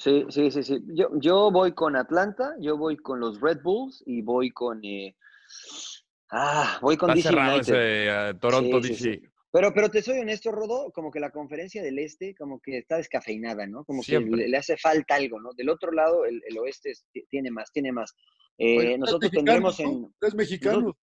Sí, 0.00 0.24
sí, 0.30 0.50
sí, 0.50 0.62
sí. 0.62 0.82
Yo, 0.94 1.10
yo 1.20 1.50
voy 1.50 1.74
con 1.74 1.94
Atlanta, 1.94 2.54
yo 2.58 2.78
voy 2.78 2.96
con 2.96 3.20
los 3.20 3.38
Red 3.38 3.60
Bulls 3.62 4.02
y 4.06 4.22
voy 4.22 4.50
con... 4.50 4.82
Eh, 4.82 5.14
ah, 6.30 6.78
voy 6.80 6.96
con 6.96 7.12
DC 7.12 7.28
United. 7.28 7.74
Eh, 7.76 8.34
Toronto 8.40 8.80
DC. 8.80 9.20
Pero, 9.52 9.74
pero 9.74 9.90
te 9.90 10.00
soy 10.00 10.20
honesto, 10.20 10.52
Rodo, 10.52 10.90
como 10.92 11.10
que 11.10 11.20
la 11.20 11.30
conferencia 11.30 11.82
del 11.82 11.98
este 11.98 12.34
como 12.34 12.60
que 12.60 12.78
está 12.78 12.96
descafeinada, 12.96 13.66
¿no? 13.66 13.84
Como 13.84 14.00
que 14.02 14.18
le, 14.20 14.56
hace 14.56 14.78
falta 14.78 15.16
algo, 15.16 15.38
¿no? 15.38 15.52
Del 15.52 15.68
otro 15.68 15.92
lado, 15.92 16.24
el, 16.24 16.40
oeste 16.58 16.92
tiene 17.28 17.50
más, 17.50 17.70
tiene 17.70 17.92
más. 17.92 18.14
Eh, 18.56 18.96
nosotros 18.96 19.30
tendremos 19.30 19.78
en... 19.80 20.14
Es 20.22 20.34
mexicano. 20.34 20.96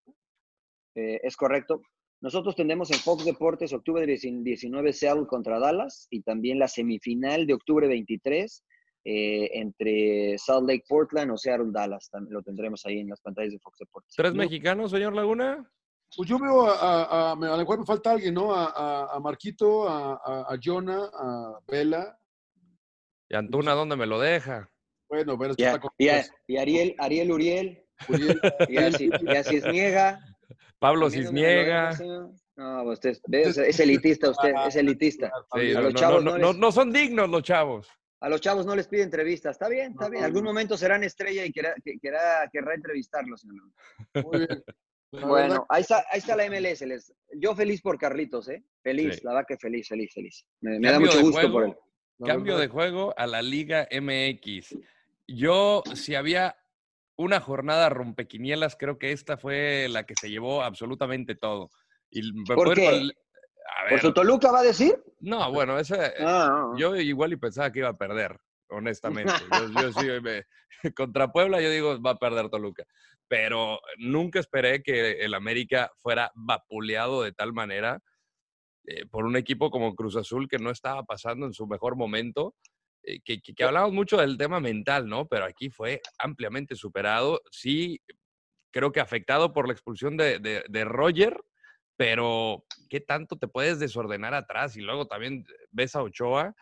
es 0.95 1.37
correcto. 1.37 1.81
Nosotros 2.19 2.55
tendremos 2.55 2.89
en 2.89 2.97
Fox 2.97 3.25
Deportes 3.25 3.73
octubre 3.73 4.07
19 4.07 4.93
Seattle 4.93 5.27
contra 5.27 5.59
Dallas 5.59 6.07
y 6.09 6.23
también 6.23 6.57
la 6.57 6.67
semifinal 6.67 7.45
de 7.45 7.53
octubre 7.53 7.87
23 7.87 8.63
eh, 9.03 9.49
entre 9.53 10.37
Salt 10.37 10.67
Lake, 10.67 10.83
Portland 10.87 11.31
o 11.31 11.37
Seattle, 11.37 11.71
Dallas. 11.71 12.09
También 12.09 12.33
lo 12.33 12.41
tendremos 12.41 12.85
ahí 12.85 12.99
en 12.99 13.09
las 13.09 13.21
pantallas 13.21 13.53
de 13.53 13.59
Fox 13.59 13.81
Sports. 13.81 14.13
¿Tres 14.15 14.33
mexicanos, 14.33 14.91
señor 14.91 15.13
Laguna? 15.13 15.69
Pues 16.15 16.29
yo 16.29 16.39
veo 16.39 16.67
a, 16.67 17.03
a, 17.03 17.31
a, 17.33 17.35
lo 17.35 17.57
mejor 17.57 17.79
me 17.79 17.85
falta 17.85 18.11
alguien, 18.11 18.33
¿no? 18.33 18.53
A, 18.53 19.19
Marquito, 19.21 19.87
a, 19.87 20.57
Jonah, 20.63 21.09
a 21.13 21.59
Vela. 21.67 22.17
¿Y 23.29 23.35
Antuna 23.35 23.73
dónde 23.73 23.97
me 23.97 24.05
lo 24.05 24.19
deja? 24.19 24.69
Bueno, 25.09 25.37
pero 25.37 25.51
es 25.51 25.57
que 25.57 25.65
está 25.65 25.81
y, 26.47 26.53
y, 26.53 26.57
Ariel, 26.57 26.95
Ariel 26.97 27.31
Uriel. 27.31 27.83
Uriel 28.07 28.39
y, 28.69 28.77
así, 28.77 29.09
y 29.21 29.35
así 29.35 29.61
Cisniega. 29.61 30.19
Pablo 30.79 31.09
Cisniega. 31.09 31.91
No, 32.55 32.83
usted 32.83 33.17
es 33.31 33.79
elitista 33.79 34.31
usted, 34.31 34.53
es 34.67 34.75
elitista. 34.75 35.31
Sí, 35.53 35.73
los 35.73 35.93
chavos 35.93 36.23
no, 36.23 36.53
no, 36.53 36.71
son 36.71 36.91
dignos 36.91 37.29
los 37.29 37.43
chavos 37.43 37.87
a 38.19 38.29
los 38.29 38.41
chavos 38.41 38.65
no 38.65 38.75
les 38.75 38.87
pide 38.87 39.03
entrevistas. 39.03 39.55
Está 39.55 39.69
bien, 39.69 39.91
está 39.91 40.09
bien. 40.09 40.23
Algún 40.23 40.43
momento 40.43 40.77
serán 40.77 41.03
estrella 41.03 41.45
y 41.45 41.51
querrá, 41.51 41.75
querrá, 42.51 42.73
entrevistarlos. 42.73 43.45
Muy 43.45 43.59
bien. 44.39 44.63
Bueno, 45.09 45.65
ahí 45.69 45.83
está, 45.83 46.03
ahí 46.11 46.19
está 46.19 46.35
la 46.35 46.49
MLS. 46.49 46.83
yo 47.37 47.55
feliz 47.55 47.81
por 47.81 47.97
Carlitos, 47.97 48.49
¿eh? 48.49 48.61
Feliz, 48.83 49.23
la 49.23 49.31
verdad 49.31 49.45
que 49.47 49.57
feliz, 49.57 49.87
feliz, 49.87 50.13
feliz. 50.13 50.45
Me, 50.59 50.79
da 50.79 50.99
mucho 50.99 51.21
gusto 51.21 51.49
por 51.49 51.63
él. 51.63 51.75
Cambio 52.25 52.57
de 52.57 52.67
juego 52.67 53.13
a 53.17 53.25
la 53.25 53.41
Liga 53.41 53.87
MX. 53.89 54.77
Yo, 55.25 55.81
si 55.95 56.15
había 56.15 56.57
una 57.15 57.39
jornada 57.39 57.89
rompequinielas, 57.89 58.75
creo 58.75 58.99
que 58.99 59.13
esta 59.13 59.37
fue 59.37 59.87
la 59.89 60.05
que 60.05 60.13
se 60.19 60.29
llevó 60.29 60.61
absolutamente 60.61 61.35
todo. 61.35 61.69
Y 62.11 62.43
¿Por 62.43 62.73
qué? 62.75 63.09
¿Por 63.89 63.99
su 63.99 64.13
Toluca 64.13 64.51
va 64.51 64.59
a 64.59 64.63
decir? 64.63 65.01
No, 65.19 65.51
bueno, 65.51 65.77
ese, 65.79 66.13
ah, 66.19 66.73
yo 66.77 66.95
igual 66.95 67.33
y 67.33 67.37
pensaba 67.37 67.71
que 67.71 67.79
iba 67.79 67.89
a 67.89 67.97
perder, 67.97 68.39
honestamente. 68.69 69.33
yo, 69.79 69.91
sí, 69.93 70.07
contra 70.95 71.31
Puebla 71.31 71.61
yo 71.61 71.69
digo 71.69 72.01
va 72.01 72.11
a 72.11 72.17
perder 72.17 72.49
Toluca. 72.49 72.83
Pero 73.27 73.79
nunca 73.97 74.39
esperé 74.39 74.81
que 74.81 75.23
el 75.23 75.33
América 75.33 75.91
fuera 75.97 76.31
vapuleado 76.35 77.23
de 77.23 77.33
tal 77.33 77.51
manera 77.51 78.01
eh, 78.85 79.05
por 79.05 79.25
un 79.25 79.35
equipo 79.35 79.69
como 79.69 79.95
Cruz 79.95 80.15
Azul 80.15 80.47
que 80.47 80.59
no 80.59 80.71
estaba 80.71 81.03
pasando 81.03 81.45
en 81.45 81.53
su 81.53 81.67
mejor 81.67 81.97
momento. 81.97 82.55
Eh, 83.03 83.19
que, 83.23 83.41
que, 83.41 83.63
hablamos 83.63 83.91
mucho 83.91 84.17
del 84.17 84.37
tema 84.37 84.61
mental, 84.61 85.07
¿no? 85.07 85.27
Pero 85.27 85.45
aquí 85.45 85.69
fue 85.69 86.01
ampliamente 86.19 86.75
superado. 86.75 87.41
Sí, 87.51 88.01
creo 88.71 88.91
que 88.91 89.01
afectado 89.01 89.53
por 89.53 89.67
la 89.67 89.73
expulsión 89.73 90.15
de, 90.15 90.39
de, 90.39 90.63
de 90.69 90.85
Roger, 90.85 91.37
pero 91.97 92.63
¿qué 92.89 93.01
tanto 93.01 93.37
te 93.37 93.47
puedes 93.47 93.79
desordenar 93.79 94.33
atrás? 94.33 94.77
Y 94.77 94.81
luego 94.81 95.07
también 95.07 95.45
ves 95.71 95.95
a 95.95 96.03
Ochoa 96.03 96.55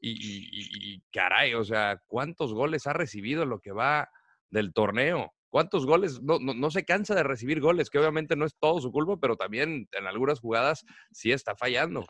y, 0.00 1.00
caray, 1.12 1.54
o 1.54 1.64
sea, 1.64 2.00
¿cuántos 2.06 2.54
goles 2.54 2.86
ha 2.86 2.92
recibido 2.92 3.44
lo 3.44 3.60
que 3.60 3.72
va 3.72 4.10
del 4.50 4.72
torneo? 4.72 5.34
¿Cuántos 5.50 5.86
goles? 5.86 6.22
No, 6.22 6.38
no, 6.38 6.70
se 6.70 6.84
cansa 6.84 7.14
de 7.14 7.22
recibir 7.22 7.60
goles, 7.60 7.90
que 7.90 7.98
obviamente 7.98 8.36
no 8.36 8.46
es 8.46 8.54
todo 8.58 8.80
su 8.80 8.92
culpa, 8.92 9.16
pero 9.20 9.36
también 9.36 9.88
en 9.92 10.06
algunas 10.06 10.40
jugadas 10.40 10.84
sí 11.10 11.32
está 11.32 11.54
fallando. 11.56 12.06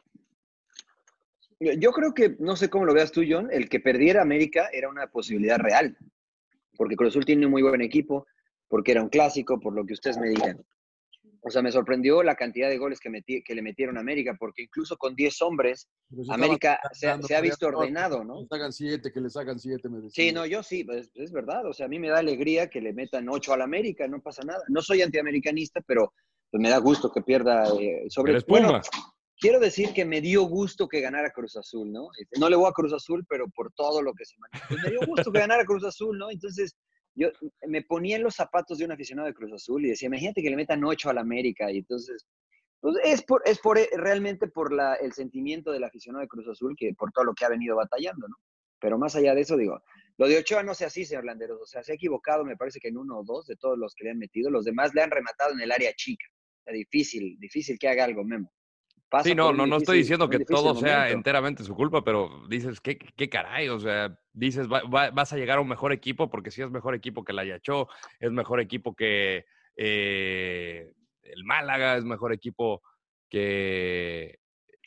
Yo 1.61 1.93
creo 1.93 2.15
que, 2.15 2.37
no 2.39 2.57
sé 2.57 2.71
cómo 2.71 2.85
lo 2.85 2.95
veas 2.95 3.11
tú, 3.11 3.23
John, 3.29 3.49
el 3.51 3.69
que 3.69 3.81
perdiera 3.81 4.23
América 4.23 4.69
era 4.73 4.89
una 4.89 5.09
posibilidad 5.09 5.59
real, 5.59 5.97
porque 6.77 6.95
Cruz 6.95 7.11
Azul 7.11 7.25
tiene 7.25 7.47
un 7.47 7.53
muy 7.53 7.63
buen 7.63 7.81
equipo, 7.81 8.27
porque 8.69 8.93
era 8.93 9.03
un 9.03 9.09
clásico, 9.09 9.59
por 9.59 9.75
lo 9.75 9.85
que 9.85 9.95
ustedes 9.95 10.19
me 10.19 10.29
digan. 10.29 10.65
O 11.41 11.51
sea, 11.51 11.63
me 11.63 11.73
sorprendió 11.73 12.23
la 12.23 12.35
cantidad 12.35 12.69
de 12.69 12.79
goles 12.79 13.01
que, 13.01 13.11
metí, 13.11 13.43
que 13.43 13.55
le 13.55 13.63
metieron 13.63 13.97
a 13.97 14.01
América, 14.01 14.37
porque 14.39 14.63
incluso 14.63 14.97
con 14.97 15.15
10 15.15 15.43
hombres, 15.43 15.89
América 16.29 16.81
se, 16.93 17.09
ha 17.09 17.41
visto 17.41 17.69
ordenado, 17.69 18.25
¿no? 18.25 18.37
Que 18.37 18.43
les 18.43 18.53
hagan 18.53 18.73
7, 18.73 19.13
que 19.13 19.21
les 19.21 19.37
hagan 19.37 19.59
7, 19.59 19.89
me 19.89 20.11
Sí, 20.11 20.33
no, 20.33 20.47
yo 20.47 20.63
sí, 20.63 20.87
es, 20.91 21.11
es, 21.15 21.33
verdad. 21.33 21.67
O 21.67 21.73
sea, 21.73 21.87
a 21.87 21.89
mí 21.89 21.99
me 21.99 22.09
da 22.09 22.19
alegría 22.19 22.69
que 22.69 22.81
le 22.81 22.93
metan 22.93 23.29
8 23.29 23.53
al 23.53 23.63
América, 23.63 24.07
no 24.09 24.21
pasa 24.21 24.43
nada. 24.45 24.63
No 24.69 24.83
soy 24.83 25.03
antiamericanista, 25.03 25.81
pero 25.87 26.13
pues, 26.51 26.61
me 26.61 26.71
da 26.71 26.79
gusto 26.79 27.11
que 27.13 27.23
pierda 27.23 27.65
eh, 27.81 28.07
sobre... 28.09 28.39
Bueno, 28.47 28.81
quiero 29.39 29.61
decir 29.61 29.93
que 29.93 30.05
me 30.05 30.21
dio 30.21 30.43
gusto 30.45 30.89
que 30.89 31.01
ganara 31.01 31.31
Cruz 31.31 31.57
Azul, 31.57 31.91
¿no? 31.93 32.09
Este, 32.19 32.39
no 32.39 32.49
le 32.49 32.57
voy 32.57 32.69
a 32.69 32.73
Cruz 32.73 32.93
Azul, 32.93 33.25
pero 33.29 33.49
por 33.49 33.73
todo 33.73 34.03
lo 34.03 34.13
que 34.15 34.25
se 34.25 34.37
maneja. 34.39 34.67
Pues, 34.69 34.83
me 34.83 34.91
dio 34.91 35.01
gusto 35.07 35.33
que 35.33 35.39
ganara 35.39 35.65
Cruz 35.65 35.85
Azul, 35.85 36.19
¿no? 36.19 36.31
Entonces, 36.31 36.77
yo 37.19 37.31
me 37.67 37.83
ponía 37.83 38.17
en 38.17 38.23
los 38.23 38.35
zapatos 38.35 38.79
de 38.79 38.85
un 38.85 38.93
aficionado 38.93 39.27
de 39.27 39.35
Cruz 39.35 39.53
Azul 39.53 39.85
y 39.85 39.91
decía, 39.91 40.07
imagínate 40.07 40.43
que 40.43 40.51
le 40.51 40.57
metan 40.57 40.85
ocho 40.85 41.11
al 41.11 41.19
América. 41.19 41.71
Y 41.71 41.79
entonces, 41.79 42.27
pues 42.81 42.97
es, 43.03 43.23
por, 43.23 43.43
es 43.45 43.59
por, 43.59 43.79
eh, 43.79 43.89
realmente 43.93 44.49
por 44.49 44.73
la, 44.73 44.95
el 44.95 45.13
sentimiento 45.13 45.73
del 45.73 45.85
aficionado 45.85 46.23
de 46.23 46.29
Cruz 46.29 46.49
Azul 46.49 46.75
que 46.77 46.95
por 46.95 47.11
todo 47.13 47.25
lo 47.25 47.35
que 47.35 47.45
ha 47.45 47.49
venido 47.49 47.77
batallando, 47.77 48.29
¿no? 48.29 48.37
Pero 48.81 48.99
más 48.99 49.17
allá 49.17 49.35
de 49.35 49.41
eso, 49.41 49.57
digo, 49.57 49.83
lo 50.17 50.29
de 50.29 50.39
Ochoa 50.39 50.63
no 50.63 50.75
sea 50.75 50.87
así, 50.87 51.05
señor 51.05 51.25
Landeros. 51.25 51.61
O 51.61 51.67
sea, 51.67 51.83
se 51.83 51.93
ha 51.93 51.95
equivocado, 51.97 52.45
me 52.45 52.57
parece 52.57 52.79
que 52.79 52.89
en 52.89 52.99
uno 52.99 53.19
o 53.19 53.25
dos 53.25 53.47
de 53.47 53.57
todos 53.57 53.77
los 53.77 53.95
que 53.95 54.05
le 54.05 54.11
han 54.11 54.19
metido. 54.19 54.51
Los 54.51 54.65
demás 54.65 54.95
le 54.95 55.03
han 55.03 55.11
rematado 55.11 55.53
en 55.53 55.61
el 55.61 55.73
área 55.73 55.93
chica. 55.95 56.27
Difícil, 56.67 57.37
difícil 57.41 57.79
que 57.79 57.89
haga 57.89 58.05
algo, 58.05 58.25
Memo 58.25 58.53
sí, 59.23 59.35
no, 59.35 59.53
no, 59.53 59.67
no 59.67 59.77
estoy 59.77 59.99
diciendo 59.99 60.29
que 60.29 60.45
todo 60.45 60.75
sea 60.75 61.11
enteramente 61.11 61.65
su 61.65 61.75
culpa, 61.75 62.05
pero 62.05 62.47
dices, 62.49 62.81
¿qué, 62.81 62.99
qué 62.99 63.29
caray? 63.29 63.69
O 63.69 63.81
sea, 63.81 64.19
dices, 64.33 64.69
vas 64.69 65.33
a 65.33 65.37
llegar 65.37 65.59
a 65.59 65.61
un 65.61 65.69
mejor 65.69 65.93
equipo 65.93 66.31
porque 66.31 66.51
si 66.51 66.63
es 66.63 66.71
mejor 66.71 66.95
equipo 66.95 67.25
que 67.25 67.33
la 67.33 67.45
Yachó, 67.45 67.89
es 68.21 68.31
mejor 68.31 68.61
equipo 68.61 68.95
que 68.95 69.47
eh, 69.77 70.93
el 71.23 71.45
Málaga, 71.45 71.97
es 71.97 72.05
mejor 72.05 72.33
equipo 72.33 72.83
que... 73.29 74.39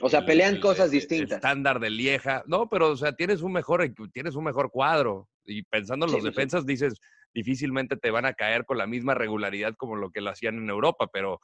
O 0.03 0.09
sea, 0.09 0.25
pelean 0.25 0.59
cosas 0.59 0.89
distintas. 0.89 1.37
estándar 1.37 1.79
de 1.79 1.91
Lieja. 1.91 2.43
No, 2.47 2.67
pero, 2.69 2.89
o 2.89 2.97
sea, 2.97 3.13
tienes 3.13 3.41
un 3.41 3.51
mejor, 3.51 3.87
tienes 4.11 4.35
un 4.35 4.43
mejor 4.43 4.71
cuadro. 4.71 5.29
Y 5.45 5.63
pensando 5.63 6.07
en 6.07 6.11
los 6.11 6.23
defensas, 6.23 6.65
dices, 6.65 6.99
difícilmente 7.33 7.97
te 7.97 8.09
van 8.09 8.25
a 8.25 8.33
caer 8.33 8.65
con 8.65 8.77
la 8.77 8.87
misma 8.87 9.13
regularidad 9.13 9.75
como 9.75 9.95
lo 9.95 10.09
que 10.11 10.21
lo 10.21 10.31
hacían 10.31 10.57
en 10.57 10.69
Europa, 10.69 11.07
pero 11.11 11.39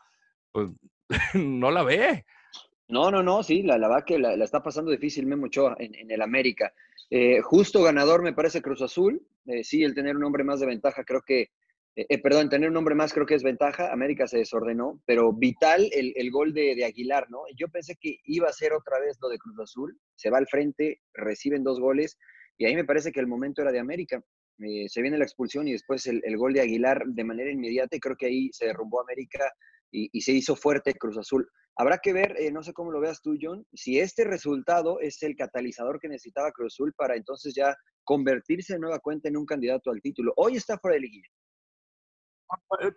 pues 0.52 0.70
no 1.36 1.72
la 1.72 1.84
ve. 1.84 2.26
No, 2.90 3.12
no, 3.12 3.22
no, 3.22 3.44
sí, 3.44 3.64
la, 3.64 3.78
la 3.78 3.90
verdad 3.90 4.06
que 4.06 4.18
la, 4.18 4.34
está 4.36 4.64
pasando 4.64 4.92
difícil 4.92 5.26
Memo 5.26 5.48
Ochoa 5.48 5.76
en, 5.80 6.10
el 6.10 6.22
América. 6.22 6.74
Eh, 7.10 7.42
justo 7.42 7.84
ganador 7.84 8.22
me 8.22 8.34
parece 8.34 8.62
Cruz 8.62 8.82
Azul. 8.82 9.22
Eh, 9.46 9.64
sí, 9.64 9.84
el 9.84 9.94
tener 9.94 10.16
un 10.16 10.24
hombre 10.24 10.46
más 10.46 10.62
de 10.62 10.68
ventaja 10.68 11.04
creo 11.04 11.22
que, 11.22 11.52
eh, 11.96 12.22
perdón, 12.22 12.50
tener 12.50 12.70
un 12.70 12.78
hombre 12.78 12.96
más 12.96 13.14
creo 13.14 13.26
que 13.26 13.36
es 13.36 13.44
ventaja. 13.44 13.92
América 13.92 14.26
se 14.26 14.38
desordenó, 14.38 15.02
pero 15.06 15.34
vital 15.34 15.90
el, 15.92 16.14
el 16.16 16.32
gol 16.32 16.54
de, 16.54 16.76
de, 16.76 16.86
Aguilar, 16.86 17.30
¿no? 17.30 17.40
Yo 17.58 17.68
pensé 17.68 17.98
que 18.00 18.20
iba 18.24 18.48
a 18.48 18.54
ser 18.54 18.72
otra 18.72 19.00
vez 19.00 19.18
lo 19.22 19.28
de 19.28 19.38
Cruz 19.38 19.60
Azul. 19.60 20.00
Se 20.16 20.30
va 20.30 20.38
al 20.38 20.48
frente, 20.48 21.02
reciben 21.14 21.66
dos 21.66 21.82
goles 21.82 22.18
y 22.58 22.66
ahí 22.66 22.76
me 22.76 22.86
parece 22.86 23.12
que 23.12 23.20
el 23.20 23.28
momento 23.28 23.62
era 23.62 23.74
de 23.74 23.80
América. 23.80 24.24
se 24.88 25.02
viene 25.02 25.18
la 25.18 25.26
expulsión 25.26 25.68
y 25.68 25.74
después 25.74 26.08
el, 26.08 26.22
el, 26.24 26.38
gol 26.38 26.54
de 26.54 26.62
Aguilar 26.62 27.04
de 27.06 27.24
manera 27.26 27.52
inmediata 27.52 27.98
y 27.98 28.00
creo 28.00 28.16
que 28.16 28.28
ahí 28.28 28.50
se 28.54 28.66
derrumbó 28.66 29.02
América 29.02 29.52
y, 29.92 30.22
se 30.22 30.34
hizo 30.34 30.56
fuerte 30.56 30.94
Cruz 30.94 31.18
Azul. 31.18 31.48
Habrá 31.76 32.00
que 32.00 32.14
ver, 32.14 32.36
eh, 32.40 32.52
no 32.52 32.64
sé 32.64 32.74
cómo 32.74 32.92
lo 32.92 33.00
veas 33.00 33.22
tú, 33.22 33.36
John, 33.40 33.66
si 33.74 34.00
este 34.00 34.24
resultado 34.24 35.00
es 35.00 35.22
el 35.24 35.36
catalizador 35.36 36.00
que 36.00 36.10
necesitaba 36.10 36.52
Cruz 36.52 36.74
Azul 36.74 36.94
para 36.94 37.16
entonces 37.16 37.54
ya 37.56 37.76
convertirse 38.04 38.74
de 38.74 38.80
nueva 38.80 39.00
cuenta 39.00 39.30
en 39.30 39.38
un 39.38 39.46
candidato 39.46 39.92
al 39.92 40.02
título. 40.02 40.34
Hoy 40.38 40.56
está 40.56 40.78
fuera 40.80 40.96
de 40.96 41.02
liguilla. 41.02 41.28
Eh, 42.82 42.92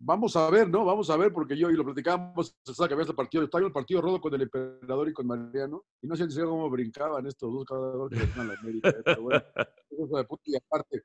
vamos 0.00 0.34
a 0.34 0.50
ver, 0.50 0.68
¿no? 0.68 0.84
Vamos 0.84 1.08
a 1.10 1.16
ver, 1.16 1.32
porque 1.32 1.56
yo 1.56 1.70
y 1.70 1.76
lo 1.76 1.84
platicábamos, 1.84 2.56
que 2.64 2.84
había 2.84 3.02
este 3.02 3.14
partido, 3.14 3.44
estaba 3.44 3.60
en 3.60 3.66
el 3.66 3.72
partido 3.72 4.00
rodo 4.02 4.20
con 4.20 4.34
el 4.34 4.42
emperador 4.42 5.08
y 5.08 5.12
con 5.12 5.26
Mariano, 5.26 5.84
y 6.02 6.06
no 6.06 6.16
sé 6.16 6.26
cómo 6.42 6.68
brincaban 6.70 7.26
estos 7.26 7.52
dos 7.52 7.64
cada 7.64 7.92
a 7.92 8.44
la 8.44 8.54
América, 8.54 8.88
¿eh? 8.90 9.02
pero 9.04 9.22
bueno, 9.22 9.42
y 10.44 10.56
aparte. 10.56 11.02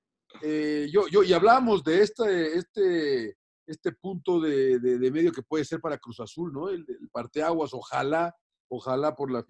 yo, 0.92 1.08
yo, 1.08 1.24
y 1.24 1.34
hablamos 1.34 1.84
de 1.84 2.02
este, 2.02 2.58
este 2.58 3.36
este 3.72 3.92
punto 3.94 4.40
de, 4.40 4.80
de, 4.80 5.12
medio 5.12 5.32
que 5.32 5.42
puede 5.42 5.66
ser 5.66 5.80
para 5.80 5.98
Cruz 5.98 6.20
Azul, 6.20 6.52
¿no? 6.54 6.70
El, 6.70 6.86
el 6.88 7.10
parteaguas, 7.10 7.74
ojalá, 7.74 8.36
ojalá 8.70 9.16
por 9.16 9.32
la, 9.32 9.44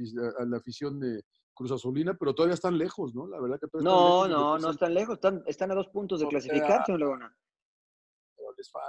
la 0.46 0.58
afición 0.58 1.00
de 1.00 1.24
Cruz 1.54 1.72
Azulina, 1.72 2.16
pero 2.16 2.34
todavía 2.34 2.56
están 2.56 2.78
lejos, 2.78 3.14
¿no? 3.14 3.28
La 3.28 3.40
verdad 3.40 3.60
que 3.60 3.68
todavía 3.68 3.92
no, 3.92 4.26
están 4.26 4.32
No, 4.32 4.40
no, 4.40 4.58
no 4.58 4.72
están 4.72 4.94
lejos, 4.94 5.16
están, 5.16 5.44
están 5.46 5.72
a 5.72 5.76
dos 5.76 5.88
puntos 5.90 6.20
de 6.20 6.28
clasificar, 6.28 6.86
señor 6.86 7.02
Laguna. 7.02 7.36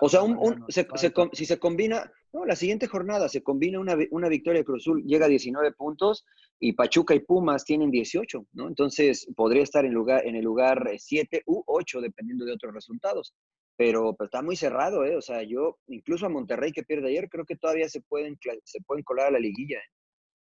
O 0.01 0.09
sea, 0.09 0.23
un, 0.23 0.64
se, 0.68 0.87
se, 0.97 1.12
si 1.33 1.47
se 1.47 1.59
combina, 1.59 2.11
no, 2.33 2.45
la 2.45 2.57
siguiente 2.57 2.87
jornada 2.87 3.29
se 3.29 3.42
combina 3.42 3.81
una, 3.81 3.97
una 4.11 4.29
victoria 4.29 4.61
de 4.61 4.64
Cruz 4.64 4.83
Azul, 4.83 5.03
llega 5.05 5.27
a 5.27 5.29
19 5.29 5.73
puntos 5.73 6.25
y 6.59 6.73
Pachuca 6.73 7.14
y 7.14 7.21
Pumas 7.21 7.64
tienen 7.64 7.90
18, 7.90 8.47
¿no? 8.53 8.68
Entonces 8.68 9.27
podría 9.35 9.62
estar 9.62 9.85
en, 9.85 9.95
lugar, 9.95 10.27
en 10.27 10.37
el 10.37 10.45
lugar 10.45 10.90
7 10.99 11.42
u 11.47 11.62
8, 11.66 12.01
dependiendo 12.01 12.45
de 12.45 12.53
otros 12.53 12.75
resultados 12.75 13.35
pero 13.76 14.14
pues, 14.14 14.28
está 14.28 14.42
muy 14.42 14.56
cerrado, 14.56 15.04
¿eh? 15.04 15.16
O 15.16 15.22
sea, 15.22 15.42
yo, 15.42 15.78
incluso 15.88 16.26
a 16.26 16.30
Monterrey 16.30 16.72
que 16.72 16.82
pierde 16.82 17.08
ayer, 17.08 17.28
creo 17.28 17.44
que 17.44 17.56
todavía 17.56 17.88
se 17.88 18.00
pueden, 18.00 18.38
se 18.64 18.80
pueden 18.82 19.04
colar 19.04 19.28
a 19.28 19.32
la 19.32 19.38
liguilla, 19.38 19.78
¿eh? 19.78 19.90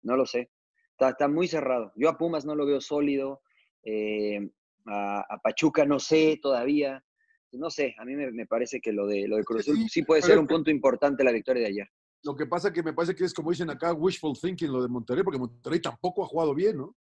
No 0.03 0.15
lo 0.15 0.25
sé. 0.25 0.51
Está, 0.91 1.09
está, 1.09 1.27
muy 1.27 1.47
cerrado. 1.47 1.91
Yo 1.95 2.09
a 2.09 2.17
Pumas 2.17 2.45
no 2.45 2.55
lo 2.55 2.65
veo 2.65 2.79
sólido, 2.79 3.41
eh, 3.83 4.39
a, 4.85 5.39
Pachuca 5.43 5.85
no 5.85 5.99
sé 5.99 6.39
todavía. 6.41 7.03
No 7.51 7.69
sé, 7.69 7.95
a 7.97 8.05
mí 8.05 8.15
me, 8.15 8.45
parece 8.45 8.81
que 8.81 8.91
lo 8.91 9.07
de, 9.07 9.27
lo 9.27 9.37
de 9.37 9.43
Cruz 9.43 9.61
Azul 9.61 9.89
sí, 9.89 10.03
puede 10.03 10.21
ser 10.21 10.37
un 10.37 10.47
punto 10.47 10.69
importante 10.69 11.23
la 11.23 11.31
victoria 11.31 11.63
de 11.63 11.69
ayer. 11.69 11.87
Lo 12.23 12.35
que 12.35 12.47
pasa 12.47 12.73
que 12.73 12.83
me 12.83 12.93
parece 12.93 13.15
que 13.15 13.23
es 13.23 13.33
como 13.33 13.51
dicen 13.51 13.69
acá, 13.69 13.93
wishful 13.93 14.37
thinking 14.39 14.71
lo 14.71 14.81
de 14.81 14.89
Monterrey, 14.89 15.23
porque 15.23 15.39
Monterrey 15.39 15.79
tampoco 15.79 16.23
ha 16.23 16.27
jugado 16.27 16.53
bien, 16.53 16.77
¿no? 16.77 16.95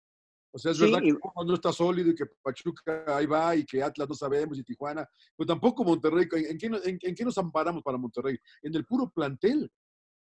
O 0.53 0.59
sea, 0.59 0.73
es 0.73 0.81
verdad 0.81 1.01
que 1.01 1.15
no 1.47 1.55
está 1.55 1.73
sólido 1.73 2.11
y 2.11 2.15
que 2.15 2.27
Pachuca 2.43 3.05
ahí 3.07 3.27
va 3.27 3.55
y 3.55 3.65
que 3.65 3.83
Atlas 3.83 4.09
no 4.09 4.15
sabemos 4.15 4.59
y 4.59 4.65
Tijuana, 4.65 5.09
pero 5.37 5.47
tampoco 5.47 5.85
Monterrey. 5.85 6.27
¿En, 6.33 6.59
qué, 6.59 7.25
nos 7.25 7.39
amparamos 7.39 7.83
para 7.83 7.99
Monterrey? 7.99 8.37
En 8.63 8.75
el 8.75 8.85
puro 8.85 9.11
plantel. 9.11 9.71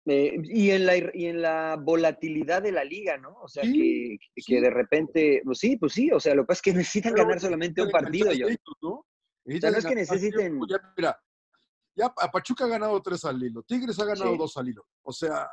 Eh, 0.07 0.37
y, 0.45 0.71
en 0.71 0.87
la, 0.87 0.97
y 0.97 1.27
en 1.27 1.43
la 1.43 1.77
volatilidad 1.77 2.63
de 2.63 2.73
la 2.73 2.85
liga, 2.85 3.19
¿no? 3.19 3.35
O 3.43 3.49
sea, 3.49 3.63
que, 3.63 4.17
que, 4.35 4.61
de 4.61 4.71
repente, 4.71 5.43
pues 5.45 5.59
sí, 5.59 5.77
pues 5.77 5.93
sí, 5.93 6.11
o 6.11 6.19
sea, 6.19 6.35
lo 6.35 6.43
que 6.43 6.47
pasa 6.49 6.59
es 6.59 6.63
que 6.63 6.73
necesitan 6.79 7.15
ganar 7.15 7.41
solamente 7.41 7.83
un 7.83 7.91
partido. 7.91 8.33
Yo. 8.33 8.47
¿no? 8.83 8.91
O 8.91 9.07
sea, 9.59 9.71
no 9.71 9.79
es 9.79 9.87
que 9.87 9.95
necesiten. 9.95 10.61
Ya, 10.69 10.81
mira, 10.97 11.19
ya 11.95 12.13
Pachuca 12.33 12.65
ha 12.65 12.69
ganado 12.69 13.01
tres 13.03 13.25
al 13.25 13.43
hilo, 13.43 13.63
Tigres 13.63 13.99
ha 13.99 14.05
ganado 14.05 14.37
dos 14.37 14.57
al 14.57 14.69
hilo. 14.69 14.87
O 15.03 15.13
sea, 15.13 15.49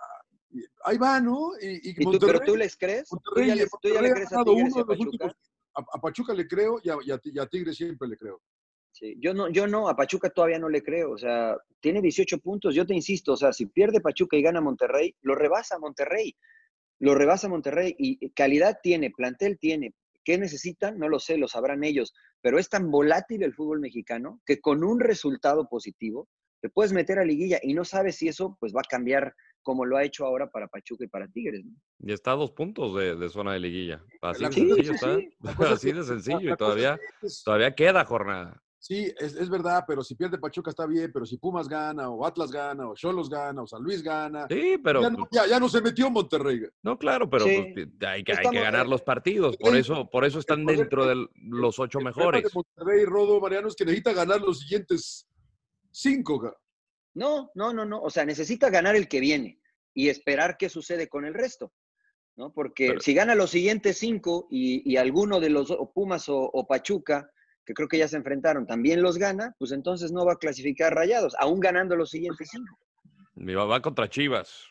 ahí 0.83 0.97
va, 0.97 1.19
¿no? 1.19 1.51
Y, 1.59 1.93
tú, 1.95 2.17
¿Pero 2.19 2.39
tú 2.39 2.55
les 2.55 2.75
crees? 2.77 3.09
¿Tú 3.09 3.41
ya, 3.41 3.55
les, 3.55 3.69
crees 3.81 4.33
a 4.33 4.43
Tigres 4.43 4.75
y 4.75 4.79
a 4.79 4.85
Pachuca? 4.85 5.35
a, 5.73 6.01
Pachuca 6.01 6.33
le 6.33 6.47
creo 6.47 6.79
y 6.83 6.89
a, 6.89 7.47
Tigres 7.47 7.75
siempre 7.75 8.07
le 8.07 8.17
creo. 8.17 8.41
Sí, 8.91 9.15
yo 9.19 9.33
no, 9.33 9.49
yo 9.49 9.67
no, 9.67 9.87
a 9.87 9.95
Pachuca 9.95 10.29
todavía 10.29 10.57
no 10.57 10.69
le 10.69 10.81
creo. 10.81 11.11
O 11.11 11.17
sea, 11.17 11.55
tiene 11.79 12.01
18 12.01 12.39
puntos. 12.39 12.73
Yo 12.73 12.85
te 12.85 12.95
insisto, 12.95 13.33
o 13.33 13.37
sea, 13.37 13.53
si 13.53 13.67
pierde 13.67 14.01
Pachuca 14.01 14.37
y 14.37 14.41
gana 14.41 14.61
Monterrey, 14.61 15.15
lo 15.21 15.35
rebasa 15.35 15.77
Monterrey. 15.77 16.35
Lo 16.99 17.13
rebasa 17.13 17.47
Monterrey 17.47 17.95
y 17.99 18.31
calidad 18.31 18.79
tiene, 18.81 19.11
plantel 19.11 19.59
tiene. 19.59 19.93
¿Qué 20.23 20.37
necesitan? 20.37 20.97
No 20.97 21.09
lo 21.09 21.19
sé, 21.19 21.37
lo 21.37 21.47
sabrán 21.47 21.83
ellos. 21.83 22.13
Pero 22.41 22.57
es 22.57 22.69
tan 22.69 22.89
volátil 22.89 23.43
el 23.43 23.53
fútbol 23.53 23.79
mexicano 23.79 24.41
que 24.45 24.59
con 24.59 24.83
un 24.83 24.99
resultado 24.99 25.69
positivo 25.69 26.27
te 26.59 26.69
puedes 26.69 26.91
meter 26.91 27.19
a 27.19 27.23
liguilla 27.23 27.59
y 27.61 27.73
no 27.73 27.85
sabes 27.85 28.17
si 28.17 28.27
eso 28.27 28.57
pues 28.59 28.73
va 28.75 28.81
a 28.81 28.89
cambiar 28.89 29.35
como 29.67 29.83
lo 29.83 29.97
ha 29.97 30.03
hecho 30.05 30.25
ahora 30.25 30.49
para 30.49 30.69
Pachuca 30.69 31.03
y 31.03 31.09
para 31.09 31.27
Tigres. 31.27 31.65
¿no? 31.65 31.73
Y 31.99 32.13
está 32.13 32.31
a 32.31 32.35
dos 32.35 32.51
puntos 32.51 32.95
de, 32.95 33.27
zona 33.27 33.51
de 33.51 33.59
liguilla. 33.59 34.01
Así 34.21 34.45
de 34.45 34.51
sencillo 34.53 34.93
está. 34.93 35.17
Así 35.73 35.91
de 35.91 36.03
sencillo 36.05 36.53
y 36.53 36.55
todavía, 36.55 36.97
todavía 37.43 37.75
queda 37.75 38.05
jornada. 38.05 38.63
Sí, 38.79 39.13
es, 39.19 39.49
verdad, 39.49 39.83
pero 39.85 40.03
si 40.03 40.15
pierde 40.15 40.37
Pachuca 40.37 40.69
está 40.69 40.85
bien, 40.85 41.11
pero 41.11 41.25
si 41.25 41.35
Pumas 41.35 41.67
gana, 41.67 42.09
o 42.09 42.25
Atlas 42.25 42.49
gana, 42.49 42.87
o 42.87 42.95
Cholos 42.95 43.29
gana, 43.29 43.63
o 43.63 43.67
San 43.67 43.83
Luis 43.83 44.01
gana. 44.01 44.47
Sí, 44.49 44.77
pero. 44.81 45.01
Ya 45.01 45.09
no, 45.09 45.27
ya, 45.29 45.59
no 45.59 45.67
se 45.67 45.81
metió 45.81 46.09
Monterrey. 46.09 46.61
No, 46.83 46.97
claro, 46.97 47.29
pero 47.29 47.43
pues, 47.43 47.57
hay, 48.07 48.23
que, 48.23 48.31
hay 48.31 48.49
que 48.49 48.61
ganar 48.61 48.87
los 48.87 49.01
partidos. 49.01 49.57
Por 49.57 49.75
eso, 49.75 50.09
por 50.09 50.23
eso 50.23 50.39
están 50.39 50.65
dentro 50.65 51.05
de 51.05 51.27
los 51.41 51.77
ocho 51.77 51.99
mejores. 51.99 52.43
De 52.43 52.49
Monterrey, 52.53 53.03
Rodo, 53.03 53.41
Mariano, 53.41 53.67
es 53.67 53.75
que 53.75 53.83
necesita 53.83 54.13
ganar 54.13 54.39
los 54.39 54.59
siguientes 54.59 55.27
cinco. 55.91 56.55
No, 57.17 57.49
no, 57.55 57.73
no, 57.73 57.83
no. 57.83 57.99
O 57.99 58.11
sea, 58.11 58.25
necesita 58.25 58.69
ganar 58.69 58.95
el 58.95 59.07
que 59.07 59.19
viene 59.19 59.59
y 59.93 60.09
esperar 60.09 60.55
qué 60.55 60.69
sucede 60.69 61.09
con 61.09 61.25
el 61.25 61.33
resto. 61.33 61.73
¿no? 62.35 62.53
Porque 62.53 62.97
si 62.99 63.15
gana 63.15 63.33
los 63.33 63.49
siguientes 63.49 63.97
cinco 63.97 64.47
y, 64.51 64.95
alguno 64.97 65.39
de 65.39 65.49
los 65.49 65.75
Pumas 65.95 66.25
o, 66.29 66.67
Pachuca, 66.69 67.27
que 67.65 67.73
creo 67.73 67.87
que 67.87 67.97
ya 67.97 68.07
se 68.07 68.17
enfrentaron, 68.17 68.67
también 68.67 69.01
los 69.01 69.17
gana, 69.17 69.55
pues 69.57 69.71
entonces 69.71 70.11
no 70.11 70.25
va 70.25 70.33
a 70.33 70.37
clasificar 70.37 70.93
rayados, 70.93 71.33
aún 71.39 71.59
ganando 71.59 71.95
los 71.95 72.11
siguientes 72.11 72.49
cinco. 72.51 72.77
Va 73.35 73.81
contra 73.81 74.07
Chivas. 74.07 74.67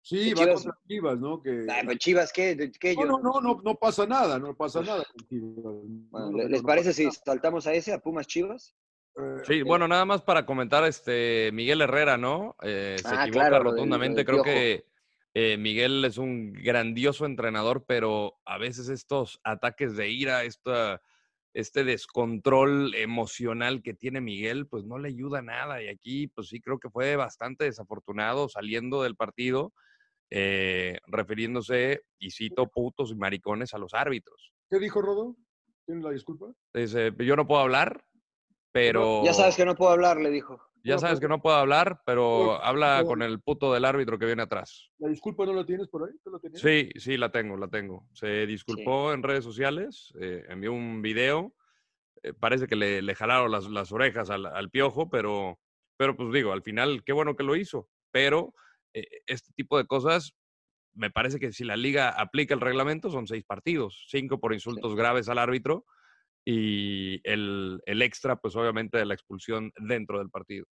Sí, 0.00 0.32
va 0.32 0.54
contra 0.54 0.78
Chivas, 0.88 1.20
¿no? 1.20 1.42
Que... 1.42 1.66
Pues 1.84 1.98
Chivas, 1.98 2.32
¿qué? 2.32 2.56
no, 2.96 3.18
no, 3.18 3.40
no, 3.42 3.60
no, 3.62 3.74
pasa 3.74 4.06
nada, 4.06 4.38
no 4.38 4.56
pasa 4.56 4.80
nada. 4.80 5.04
¿Les 6.48 6.62
parece 6.62 6.94
si 6.94 7.10
saltamos 7.10 7.66
a 7.66 7.74
ese, 7.74 7.92
a 7.92 7.98
Pumas 7.98 8.26
Chivas? 8.26 8.74
Eh, 9.16 9.42
Sí, 9.46 9.62
bueno, 9.62 9.88
nada 9.88 10.04
más 10.04 10.22
para 10.22 10.44
comentar, 10.44 10.84
este 10.84 11.50
Miguel 11.52 11.80
Herrera, 11.80 12.16
¿no? 12.18 12.56
Eh, 12.62 12.96
se 13.02 13.14
Ah, 13.14 13.22
equivoca 13.22 13.46
claro, 13.48 13.64
lo 13.64 13.70
del- 13.70 13.76
rotundamente. 13.78 14.16
del 14.18 14.26
Creo 14.26 14.42
que 14.42 14.86
eh, 15.34 15.56
Miguel 15.56 16.04
es 16.04 16.18
un 16.18 16.52
grandioso 16.52 17.24
entrenador, 17.24 17.84
pero 17.86 18.40
a 18.44 18.58
veces 18.58 18.88
estos 18.88 19.40
ataques 19.44 19.96
de 19.96 20.10
ira, 20.10 20.44
esta, 20.44 21.00
este 21.54 21.84
descontrol 21.84 22.94
emocional 22.94 23.82
que 23.82 23.94
tiene 23.94 24.20
Miguel, 24.20 24.66
pues 24.66 24.84
no 24.84 24.98
le 24.98 25.08
ayuda 25.08 25.40
nada. 25.40 25.82
Y 25.82 25.88
aquí, 25.88 26.26
pues 26.26 26.48
sí, 26.48 26.60
creo 26.60 26.78
que 26.78 26.90
fue 26.90 27.16
bastante 27.16 27.64
desafortunado 27.64 28.48
saliendo 28.48 29.02
del 29.02 29.16
partido, 29.16 29.72
eh, 30.30 30.98
refiriéndose, 31.06 32.02
y 32.18 32.30
cito, 32.30 32.68
putos 32.68 33.10
y 33.10 33.14
maricones 33.14 33.72
a 33.74 33.78
los 33.78 33.94
árbitros. 33.94 34.52
¿Qué 34.68 34.78
dijo 34.78 35.00
Rodo? 35.00 35.36
¿Tiene 35.86 36.02
la 36.02 36.10
disculpa? 36.10 36.52
Dice, 36.74 37.12
yo 37.18 37.34
no 37.36 37.46
puedo 37.48 37.62
hablar, 37.62 38.04
pero... 38.72 39.22
Ya 39.24 39.32
sabes 39.34 39.56
que 39.56 39.64
no 39.64 39.74
puedo 39.74 39.90
hablar, 39.92 40.18
le 40.18 40.30
dijo. 40.30 40.60
Ya 40.82 40.96
sabes 40.98 41.20
que 41.20 41.28
no 41.28 41.42
puedo 41.42 41.56
hablar, 41.56 42.00
pero 42.06 42.62
habla 42.64 43.04
con 43.04 43.20
el 43.20 43.40
puto 43.40 43.70
del 43.74 43.84
árbitro 43.84 44.18
que 44.18 44.24
viene 44.24 44.42
atrás. 44.42 44.90
¿La 44.98 45.08
disculpa 45.10 45.44
no 45.44 45.52
la 45.52 45.66
tienes 45.66 45.88
por 45.88 46.08
ahí? 46.08 46.14
¿Tú 46.24 46.30
la 46.30 46.38
tenías? 46.38 46.60
Sí, 46.62 46.88
sí, 46.98 47.18
la 47.18 47.30
tengo, 47.30 47.58
la 47.58 47.68
tengo. 47.68 48.06
Se 48.14 48.46
disculpó 48.46 49.12
en 49.12 49.22
redes 49.22 49.44
sociales, 49.44 50.10
eh, 50.18 50.42
envió 50.48 50.72
un 50.72 51.02
video. 51.02 51.52
eh, 52.22 52.32
parece 52.32 52.66
que 52.66 52.76
le, 52.76 53.02
le 53.02 53.14
jalaron 53.14 53.50
las, 53.50 53.66
las 53.68 53.92
orejas 53.92 54.30
al, 54.30 54.46
al 54.46 54.70
piojo, 54.70 55.10
pero, 55.10 55.58
pero 55.96 56.16
pues 56.16 56.32
digo, 56.32 56.52
al 56.52 56.62
final, 56.62 57.02
qué 57.04 57.12
bueno 57.12 57.36
que 57.36 57.44
lo 57.44 57.56
hizo. 57.56 57.88
Pero 58.10 58.54
eh, 58.94 59.06
este 59.26 59.52
tipo 59.54 59.78
de 59.78 59.86
cosas, 59.86 60.34
me 60.94 61.10
parece 61.10 61.38
que 61.38 61.52
si 61.52 61.64
la 61.64 61.76
liga 61.76 62.08
aplica 62.08 62.54
el 62.54 62.60
reglamento, 62.60 63.10
son 63.10 63.26
seis 63.26 63.44
partidos, 63.44 64.06
cinco 64.08 64.40
por 64.40 64.52
insultos 64.52 64.96
graves 64.96 65.28
al 65.28 65.38
árbitro 65.38 65.84
y 66.44 67.20
el, 67.28 67.80
el 67.86 68.02
extra, 68.02 68.36
pues 68.36 68.56
obviamente, 68.56 68.98
de 68.98 69.06
la 69.06 69.14
expulsión 69.14 69.72
dentro 69.78 70.18
del 70.18 70.30
partido. 70.30 70.66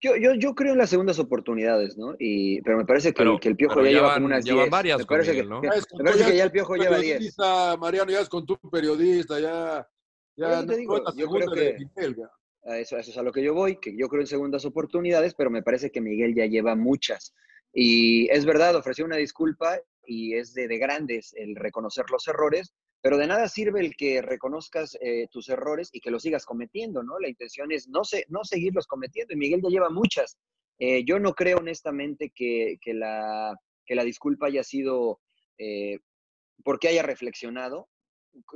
Yo, 0.00 0.14
yo, 0.16 0.34
yo 0.34 0.54
creo 0.54 0.72
en 0.72 0.78
las 0.78 0.90
segundas 0.90 1.18
oportunidades, 1.18 1.96
¿no? 1.96 2.14
Y, 2.18 2.60
pero 2.62 2.76
me 2.76 2.84
parece 2.84 3.08
que, 3.12 3.18
Pero- 3.18 3.34
el, 3.34 3.40
que 3.40 3.48
el 3.48 3.56
Piojo 3.56 3.80
ya 3.80 3.86
ya 3.86 3.90
lleva 3.96 4.06
van- 4.08 4.14
como 4.16 4.26
unas 4.26 4.44
ya 4.44 4.52
van 4.54 4.64
10. 4.64 4.70
varias 4.70 4.98
me 4.98 5.04
parece, 5.06 5.44
¿no? 5.44 5.60
que- 5.62 5.68
Ya 5.68 5.74
me 5.74 6.04
parece 6.04 6.24
tú, 6.24 6.30
que 6.30 6.36
ya 6.36 6.44
el 6.44 6.50
Piojo 6.52 6.76
lleva 6.76 6.96
tu 6.96 7.02
10. 7.02 7.14
periodista, 7.14 7.76
Mariano, 7.78 8.10
ya 8.12 8.20
es 8.20 8.28
con 8.28 8.44
tu 8.44 8.58
periodista, 8.70 9.40
ya. 9.40 9.88
Ya 10.36 10.52
eso 10.58 10.66
te 10.66 10.76
digo, 10.76 11.02
yo 11.16 11.28
creo 11.30 11.50
que- 11.50 11.76
Miguel, 11.78 12.16
ya. 12.16 12.30
A 12.70 12.78
eso, 12.78 12.96
a 12.96 13.00
eso 13.00 13.10
es 13.12 13.16
a 13.16 13.22
lo 13.22 13.32
que 13.32 13.42
yo 13.42 13.54
voy, 13.54 13.78
que 13.80 13.96
yo 13.96 14.08
creo 14.08 14.20
en 14.20 14.26
segundas 14.26 14.64
oportunidades, 14.66 15.34
pero 15.34 15.50
me 15.50 15.62
parece 15.62 15.90
que 15.90 16.00
Miguel 16.02 16.34
ya 16.34 16.44
lleva 16.46 16.74
muchas. 16.74 17.32
Y 17.72 18.28
es 18.30 18.44
verdad, 18.44 18.74
ofreció 18.76 19.04
una 19.04 19.16
disculpa 19.16 19.78
y 20.04 20.34
es 20.34 20.52
de, 20.52 20.66
de 20.68 20.76
grandes 20.78 21.32
el 21.36 21.54
reconocer 21.56 22.04
los 22.10 22.26
errores, 22.28 22.74
pero 23.06 23.18
de 23.18 23.28
nada 23.28 23.48
sirve 23.48 23.78
el 23.78 23.94
que 23.94 24.20
reconozcas 24.20 24.98
eh, 25.00 25.28
tus 25.30 25.48
errores 25.48 25.90
y 25.92 26.00
que 26.00 26.10
los 26.10 26.22
sigas 26.24 26.44
cometiendo, 26.44 27.04
¿no? 27.04 27.20
La 27.20 27.28
intención 27.28 27.70
es 27.70 27.86
no, 27.88 28.02
se, 28.02 28.24
no 28.28 28.42
seguirlos 28.42 28.88
cometiendo 28.88 29.32
y 29.32 29.36
Miguel 29.36 29.60
ya 29.62 29.68
lleva 29.68 29.90
muchas. 29.90 30.36
Eh, 30.80 31.04
yo 31.04 31.20
no 31.20 31.32
creo 31.34 31.58
honestamente 31.58 32.32
que, 32.34 32.78
que 32.80 32.94
la, 32.94 33.54
que 33.84 33.94
la 33.94 34.02
disculpa 34.02 34.48
haya 34.48 34.64
sido 34.64 35.20
eh, 35.56 36.00
porque 36.64 36.88
haya 36.88 37.04
reflexionado, 37.04 37.88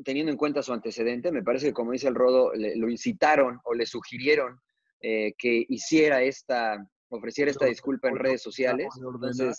teniendo 0.05 0.33
en 0.33 0.37
cuenta 0.39 0.65
su 0.65 0.73
antecedente, 0.73 1.31
me 1.31 1.45
parece 1.45 1.67
que 1.69 1.73
como 1.73 1.93
dice 1.93 2.09
el 2.09 2.17
Rodo, 2.17 2.53
le- 2.53 2.75
lo 2.75 2.89
incitaron 2.91 3.61
o 3.63 3.73
le 3.75 3.87
sugirieron 3.87 4.59
que 5.01 5.65
hiciera 5.69 6.23
esta, 6.23 6.77
ofreciera 7.09 7.53
esta 7.53 7.67
disculpa 7.67 8.09
en 8.09 8.17
redes 8.17 8.43
sociales. 8.43 8.89
Entonces, 9.15 9.57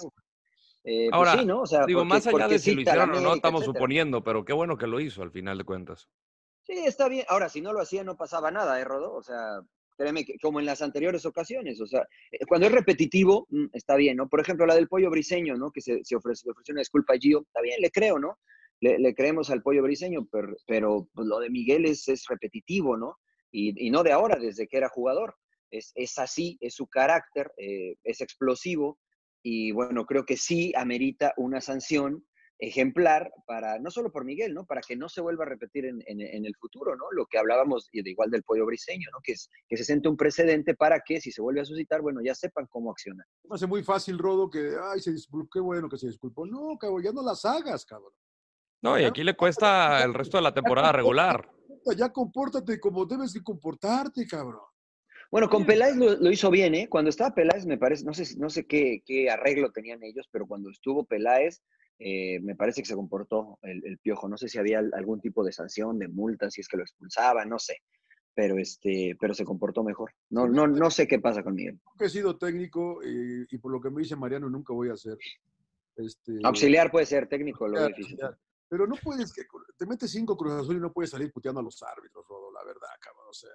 eh, 0.83 1.07
pues 1.09 1.13
Ahora, 1.13 1.33
sí, 1.39 1.45
¿no? 1.45 1.61
O 1.61 1.65
sea, 1.65 1.85
Digo, 1.85 2.01
porque- 2.01 2.09
más 2.13 2.27
allá 2.27 2.47
de 2.47 2.59
si 2.59 2.73
lo 2.75 2.81
hicieron 2.81 3.11
o 3.11 3.21
no, 3.21 3.33
estamos 3.35 3.61
etcétera. 3.61 3.79
suponiendo, 3.79 4.23
pero 4.23 4.43
qué 4.45 4.53
bueno 4.53 4.77
que 4.77 4.87
lo 4.87 4.99
hizo 4.99 5.21
al 5.23 5.31
final 5.31 5.57
de 5.57 5.63
cuentas. 5.63 6.09
Sí, 6.63 6.73
está 6.85 7.07
bien. 7.09 7.25
Ahora, 7.27 7.49
si 7.49 7.61
no 7.61 7.73
lo 7.73 7.81
hacía, 7.81 8.03
no 8.03 8.15
pasaba 8.17 8.51
nada, 8.51 8.79
¿eh, 8.79 8.83
Rodo? 8.83 9.13
O 9.13 9.21
sea, 9.23 9.61
créeme 9.97 10.23
que 10.25 10.35
como 10.41 10.59
en 10.59 10.65
las 10.65 10.81
anteriores 10.81 11.25
ocasiones, 11.25 11.79
o 11.81 11.85
sea, 11.87 12.07
eh, 12.31 12.45
cuando 12.47 12.67
es 12.67 12.71
repetitivo, 12.73 13.45
mm, 13.49 13.65
está 13.73 13.95
bien, 13.95 14.17
¿no? 14.17 14.27
Por 14.29 14.39
ejemplo, 14.39 14.65
la 14.65 14.75
del 14.75 14.87
pollo 14.87 15.09
briseño, 15.09 15.55
¿no? 15.55 15.71
Que 15.71 15.81
se, 15.81 16.03
se 16.03 16.15
ofrece, 16.15 16.45
le 16.45 16.51
ofreció 16.51 16.73
una 16.73 16.81
disculpa 16.81 17.13
a 17.13 17.17
Gio, 17.17 17.41
está 17.41 17.61
bien, 17.61 17.79
le 17.81 17.91
creo, 17.91 18.17
¿no? 18.19 18.37
Le, 18.79 18.97
le 18.97 19.13
creemos 19.13 19.49
al 19.51 19.61
pollo 19.61 19.83
briseño, 19.83 20.27
pero, 20.31 20.55
pero 20.65 21.07
pues, 21.13 21.27
lo 21.27 21.39
de 21.39 21.49
Miguel 21.51 21.85
es, 21.85 22.07
es 22.07 22.25
repetitivo, 22.27 22.97
¿no? 22.97 23.17
Y, 23.51 23.85
y 23.87 23.91
no 23.91 24.01
de 24.01 24.11
ahora, 24.11 24.37
desde 24.39 24.67
que 24.67 24.77
era 24.77 24.89
jugador. 24.89 25.35
Es, 25.69 25.91
es 25.95 26.17
así, 26.19 26.57
es 26.61 26.73
su 26.75 26.87
carácter, 26.87 27.51
eh, 27.57 27.95
es 28.03 28.21
explosivo, 28.21 28.97
y 29.43 29.71
bueno, 29.71 30.05
creo 30.05 30.25
que 30.25 30.37
sí 30.37 30.73
amerita 30.75 31.33
una 31.37 31.61
sanción 31.61 32.25
ejemplar 32.63 33.33
para, 33.47 33.79
no 33.79 33.89
solo 33.89 34.11
por 34.11 34.23
Miguel, 34.23 34.53
¿no? 34.53 34.65
Para 34.67 34.81
que 34.81 34.95
no 34.95 35.09
se 35.09 35.19
vuelva 35.19 35.45
a 35.45 35.47
repetir 35.49 35.85
en, 35.85 36.03
en- 36.05 36.21
en 36.21 36.45
el 36.45 36.55
futuro, 36.55 36.95
¿no? 36.95 37.05
Lo 37.11 37.25
que 37.25 37.39
hablábamos 37.39 37.89
y 37.91 38.03
de 38.03 38.11
igual 38.11 38.29
del 38.29 38.43
pollo 38.43 38.67
briseño, 38.67 39.09
¿no? 39.11 39.17
Que, 39.23 39.31
es, 39.31 39.49
que 39.67 39.77
se 39.77 39.83
siente 39.83 40.07
un 40.09 40.15
precedente 40.15 40.75
para 40.75 40.99
que 40.99 41.19
si 41.19 41.31
se 41.31 41.41
vuelve 41.41 41.61
a 41.61 41.65
suscitar, 41.65 42.01
bueno, 42.01 42.21
ya 42.23 42.35
sepan 42.35 42.67
cómo 42.67 42.91
accionar. 42.91 43.25
Me 43.49 43.55
hace 43.55 43.65
muy 43.65 43.83
fácil, 43.83 44.19
Rodo, 44.19 44.47
que, 44.47 44.75
ay, 44.93 44.99
se 44.99 45.11
disculpó, 45.11 45.49
qué 45.51 45.59
bueno 45.59 45.89
que 45.89 45.97
se 45.97 46.05
disculpó. 46.05 46.45
No, 46.45 46.77
cabrón, 46.77 47.01
ya 47.03 47.11
no 47.11 47.23
las 47.23 47.43
hagas, 47.45 47.83
cabrón. 47.83 48.13
No, 48.83 48.99
y 48.99 49.05
aquí 49.05 49.23
le 49.23 49.35
cuesta 49.35 50.03
el 50.03 50.13
resto 50.13 50.37
de 50.37 50.43
la 50.43 50.53
temporada 50.53 50.91
regular. 50.91 51.49
Ya 51.97 52.09
compórtate 52.13 52.79
como 52.79 53.05
debes 53.07 53.33
de 53.33 53.41
comportarte, 53.41 54.27
cabrón. 54.27 54.61
Bueno, 55.31 55.49
con 55.49 55.61
Sí. 55.61 55.67
Peláez 55.67 55.95
lo, 55.95 56.15
lo 56.17 56.29
hizo 56.29 56.51
bien, 56.51 56.75
¿eh? 56.75 56.89
Cuando 56.89 57.09
estaba 57.09 57.33
Peláez, 57.33 57.65
me 57.65 57.77
parece, 57.77 58.03
no 58.03 58.13
sé, 58.13 58.37
no 58.37 58.49
sé 58.49 58.65
qué, 58.67 59.01
qué 59.05 59.29
arreglo 59.29 59.71
tenían 59.71 60.03
ellos, 60.03 60.27
pero 60.31 60.45
cuando 60.45 60.69
estuvo 60.69 61.05
Peláez, 61.05 61.61
eh, 61.99 62.39
me 62.41 62.55
parece 62.55 62.81
que 62.81 62.87
se 62.87 62.95
comportó 62.95 63.57
el, 63.61 63.85
el 63.85 63.97
piojo. 63.99 64.27
No 64.27 64.37
sé 64.37 64.49
si 64.49 64.57
había 64.57 64.79
al- 64.79 64.91
algún 64.93 65.21
tipo 65.21 65.43
de 65.43 65.51
sanción, 65.53 65.97
de 65.99 66.07
multa, 66.09 66.51
si 66.51 66.59
es 66.61 66.67
que 66.67 66.75
lo 66.77 66.83
expulsaba, 66.83 67.45
no 67.45 67.57
sé. 67.59 67.77
Pero 68.33 68.57
este, 68.57 69.15
pero 69.19 69.33
se 69.33 69.45
comportó 69.45 69.83
mejor. 69.83 70.11
No, 70.29 70.47
no, 70.47 70.65
no 70.67 70.89
sé 70.89 71.07
qué 71.07 71.19
pasa 71.19 71.43
con 71.43 71.55
Miguel. 71.55 71.79
Nunca 71.85 72.05
he 72.05 72.09
sido 72.09 72.37
técnico 72.37 73.01
y, 73.03 73.45
y 73.49 73.57
por 73.57 73.71
lo 73.71 73.79
que 73.81 73.89
me 73.89 74.01
dice 74.01 74.15
Mariano, 74.15 74.49
nunca 74.49 74.73
voy 74.73 74.89
a 74.89 74.95
ser. 74.97 75.17
Este, 75.95 76.39
Auxiliar 76.43 76.89
puede 76.91 77.05
ser 77.05 77.27
técnico, 77.27 77.67
lo 77.67 77.77
auxiliar, 77.77 77.97
difícil. 77.97 78.21
auxiliar. 78.23 78.37
Pero 78.69 78.87
no 78.87 78.95
puedes, 79.03 79.33
que 79.33 79.43
te 79.77 79.85
metes 79.85 80.09
cinco 80.11 80.37
Cruz 80.37 80.53
Azul 80.53 80.77
y 80.77 80.79
no 80.79 80.93
puedes 80.93 81.11
salir 81.11 81.29
puteando 81.31 81.59
a 81.59 81.63
los 81.63 81.83
árbitros, 81.83 82.25
Rodo, 82.27 82.51
la 82.53 82.63
verdad, 82.63 82.87
cabrón. 83.01 83.25
O 83.29 83.33
sea, 83.33 83.49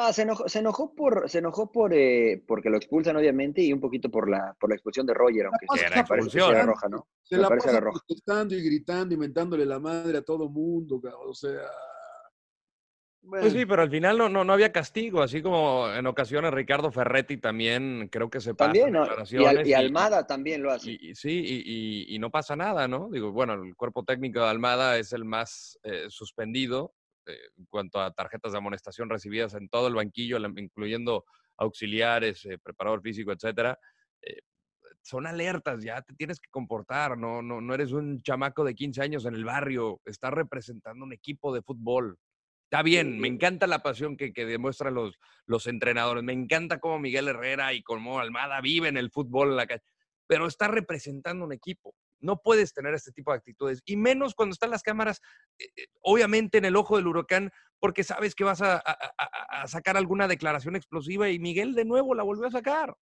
Ah, 0.00 0.12
se 0.12 0.22
enojó, 0.22 0.48
se 0.48 0.60
enojó 0.60 0.94
por, 0.94 1.28
se 1.28 1.38
enojó 1.38 1.72
por 1.72 1.92
eh, 1.92 2.40
porque 2.46 2.70
lo 2.70 2.76
expulsan, 2.76 3.16
obviamente, 3.16 3.60
y 3.62 3.72
un 3.72 3.80
poquito 3.80 4.08
por 4.10 4.30
la, 4.30 4.54
por 4.60 4.70
la 4.70 4.76
expulsión 4.76 5.04
de 5.06 5.12
Roger, 5.14 5.46
aunque 5.46 5.66
parece 5.66 5.86
que 5.90 6.04
sí 6.30 6.38
expulsión. 6.38 6.50
era 6.56 6.62
roja, 6.66 6.88
¿no? 6.88 7.08
se 7.24 7.34
Me 7.36 7.42
la 7.42 7.48
parece 7.48 7.66
pasa 7.66 7.74
la 7.74 7.80
roja. 7.84 7.98
protestando 8.06 8.54
y 8.54 8.62
gritando, 8.62 9.14
inventándole 9.14 9.66
la 9.66 9.80
madre 9.80 10.18
a 10.18 10.22
todo 10.22 10.48
mundo. 10.48 11.00
O 11.26 11.34
sea. 11.34 11.62
Pues 13.20 13.42
bueno, 13.42 13.50
sí, 13.58 13.66
pero 13.66 13.82
al 13.82 13.90
final 13.90 14.16
no, 14.16 14.28
no, 14.28 14.44
no 14.44 14.52
había 14.52 14.70
castigo, 14.72 15.20
así 15.20 15.42
como 15.42 15.90
en 15.92 16.06
ocasiones 16.06 16.54
Ricardo 16.54 16.90
Ferretti 16.92 17.36
también 17.36 18.08
creo 18.10 18.30
que 18.30 18.40
se 18.40 18.54
pasa 18.54 18.72
También, 18.72 18.92
¿no? 18.92 19.04
Y, 19.30 19.44
Al- 19.44 19.66
y 19.66 19.72
Almada 19.74 20.26
también 20.26 20.62
lo 20.62 20.70
hace. 20.70 20.92
y- 20.92 21.10
y 21.10 21.14
sí, 21.16 21.30
y, 21.44 21.62
y- 21.66 22.14
y 22.14 22.18
no 22.20 22.30
pasa 22.30 22.54
nada, 22.54 22.86
¿no? 22.86 23.10
Digo, 23.10 23.32
bueno, 23.32 23.54
el 23.54 23.74
cuerpo 23.74 24.04
técnico 24.04 24.40
de 24.40 24.46
Almada 24.48 24.96
es 24.96 25.12
el 25.12 25.24
más 25.24 25.78
eh, 25.82 26.06
suspendido 26.08 26.94
en 27.28 27.66
cuanto 27.66 28.00
a 28.00 28.12
tarjetas 28.12 28.52
de 28.52 28.58
amonestación 28.58 29.08
recibidas 29.08 29.54
en 29.54 29.68
todo 29.68 29.88
el 29.88 29.94
banquillo, 29.94 30.38
incluyendo 30.56 31.24
auxiliares, 31.58 32.44
eh, 32.46 32.58
preparador 32.58 33.02
físico, 33.02 33.32
etcétera. 33.32 33.78
Eh, 34.22 34.40
son 35.02 35.26
alertas, 35.26 35.82
ya 35.82 36.02
te 36.02 36.14
tienes 36.14 36.40
que 36.40 36.50
comportar, 36.50 37.16
no, 37.16 37.42
no, 37.42 37.60
no 37.60 37.74
eres 37.74 37.92
un 37.92 38.20
chamaco 38.20 38.64
de 38.64 38.74
15 38.74 39.02
años 39.02 39.24
en 39.26 39.34
el 39.34 39.44
barrio, 39.44 40.00
estás 40.04 40.32
representando 40.32 41.04
un 41.04 41.12
equipo 41.12 41.54
de 41.54 41.62
fútbol. 41.62 42.18
Está 42.70 42.82
bien, 42.82 43.18
me 43.18 43.28
encanta 43.28 43.66
la 43.66 43.82
pasión 43.82 44.16
que, 44.16 44.32
que 44.32 44.44
demuestran 44.44 44.94
los, 44.94 45.18
los 45.46 45.66
entrenadores, 45.66 46.22
me 46.22 46.34
encanta 46.34 46.78
cómo 46.78 46.98
Miguel 46.98 47.28
Herrera 47.28 47.72
y 47.72 47.82
cómo 47.82 48.20
Almada 48.20 48.60
viven 48.60 48.96
el 48.98 49.10
fútbol 49.10 49.50
en 49.50 49.56
la 49.56 49.66
calle, 49.66 49.82
pero 50.26 50.46
está 50.46 50.68
representando 50.68 51.44
un 51.44 51.52
equipo. 51.52 51.94
No 52.20 52.40
puedes 52.42 52.72
tener 52.72 52.94
este 52.94 53.12
tipo 53.12 53.32
de 53.32 53.38
actitudes, 53.38 53.80
y 53.84 53.96
menos 53.96 54.34
cuando 54.34 54.52
están 54.52 54.70
las 54.70 54.82
cámaras, 54.82 55.20
eh, 55.58 55.66
eh, 55.76 55.86
obviamente 56.00 56.58
en 56.58 56.64
el 56.64 56.76
ojo 56.76 56.96
del 56.96 57.06
huracán, 57.06 57.50
porque 57.80 58.04
sabes 58.04 58.34
que 58.34 58.44
vas 58.44 58.60
a, 58.62 58.82
sacar 59.66 59.96
alguna 59.96 60.26
declaración 60.26 60.76
explosiva 60.76 61.28
y 61.30 61.38
Miguel 61.38 61.74
de 61.74 61.84
nuevo 61.84 62.14
la 62.14 62.22
volvió 62.22 62.46
a 62.46 62.50
sacar. 62.50 62.94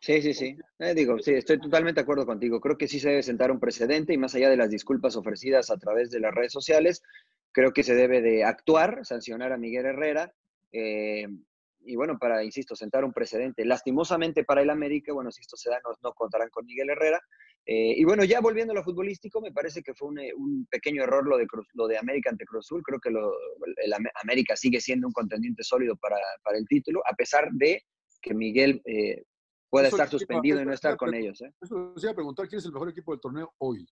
Sí, 0.00 0.22
sí, 0.22 0.32
sí. 0.32 0.56
Eh, 0.78 0.94
digo, 0.94 1.18
sí, 1.18 1.34
estoy 1.34 1.58
totalmente 1.58 2.00
de 2.00 2.02
acuerdo 2.02 2.24
contigo. 2.24 2.60
Creo 2.60 2.78
que 2.78 2.86
sí 2.86 3.00
se 3.00 3.08
debe 3.08 3.22
sentar 3.22 3.50
un 3.50 3.58
precedente 3.58 4.12
y 4.12 4.18
más 4.18 4.34
allá 4.34 4.48
de 4.48 4.56
las 4.56 4.70
disculpas 4.70 5.16
ofrecidas 5.16 5.70
a 5.70 5.76
través 5.76 6.10
de 6.10 6.20
las 6.20 6.32
redes 6.32 6.52
sociales, 6.52 7.02
creo 7.50 7.72
que 7.72 7.82
se 7.82 7.96
debe 7.96 8.22
de 8.22 8.44
actuar, 8.44 9.04
sancionar 9.04 9.52
a 9.52 9.58
Miguel 9.58 9.86
Herrera. 9.86 10.32
y 10.70 11.96
bueno, 11.96 12.18
para, 12.18 12.44
insisto, 12.44 12.76
sentar 12.76 13.04
un 13.04 13.12
precedente. 13.12 13.64
Lastimosamente 13.64 14.44
para 14.44 14.62
el 14.62 14.70
América, 14.70 15.12
bueno, 15.12 15.32
si 15.32 15.40
esto 15.40 15.56
se 15.56 15.70
da, 15.70 15.80
no 16.02 16.12
contarán 16.12 16.50
con 16.50 16.66
Miguel 16.66 16.90
Herrera. 16.90 17.20
Eh, 17.66 17.94
y 17.98 18.04
bueno, 18.04 18.24
ya 18.24 18.40
volviendo 18.40 18.72
a 18.72 18.76
lo 18.76 18.82
futbolístico, 18.84 19.40
me 19.42 19.52
parece 19.52 19.82
que 19.82 19.92
fue 19.94 20.08
un, 20.08 20.18
eh, 20.18 20.32
un 20.34 20.66
pequeño 20.70 21.02
error 21.02 21.26
lo 21.28 21.36
de, 21.36 21.46
Cruz- 21.46 21.68
lo 21.74 21.86
de 21.86 21.98
América 21.98 22.30
ante 22.30 22.46
Cruz 22.46 22.64
Azul. 22.66 22.82
Creo 22.82 22.98
que 22.98 23.10
lo- 23.10 23.32
el 23.76 23.92
Am- 23.92 24.06
América 24.22 24.56
sigue 24.56 24.80
siendo 24.80 25.06
un 25.06 25.12
contendiente 25.12 25.62
sólido 25.62 25.94
para, 25.96 26.16
para 26.42 26.56
el 26.58 26.66
título, 26.66 27.02
a 27.10 27.14
pesar 27.14 27.48
de 27.52 27.82
que 28.22 28.32
Miguel 28.34 28.80
eh, 28.86 29.22
pueda 29.70 29.88
Eso 29.88 29.96
estar 29.96 30.06
iba- 30.08 30.18
suspendido 30.18 30.62
y 30.62 30.64
no 30.64 30.72
estar 30.72 30.92
a 30.94 30.96
con 30.96 31.14
ellos. 31.14 31.40
¿eh? 31.42 31.52
Eso 31.60 31.92
les 31.94 32.02
iba 32.04 32.12
a 32.12 32.14
preguntar 32.14 32.48
quién 32.48 32.58
es 32.58 32.64
el 32.64 32.72
mejor 32.72 32.88
equipo 32.88 33.12
del 33.12 33.20
torneo 33.20 33.52
hoy. 33.58 33.86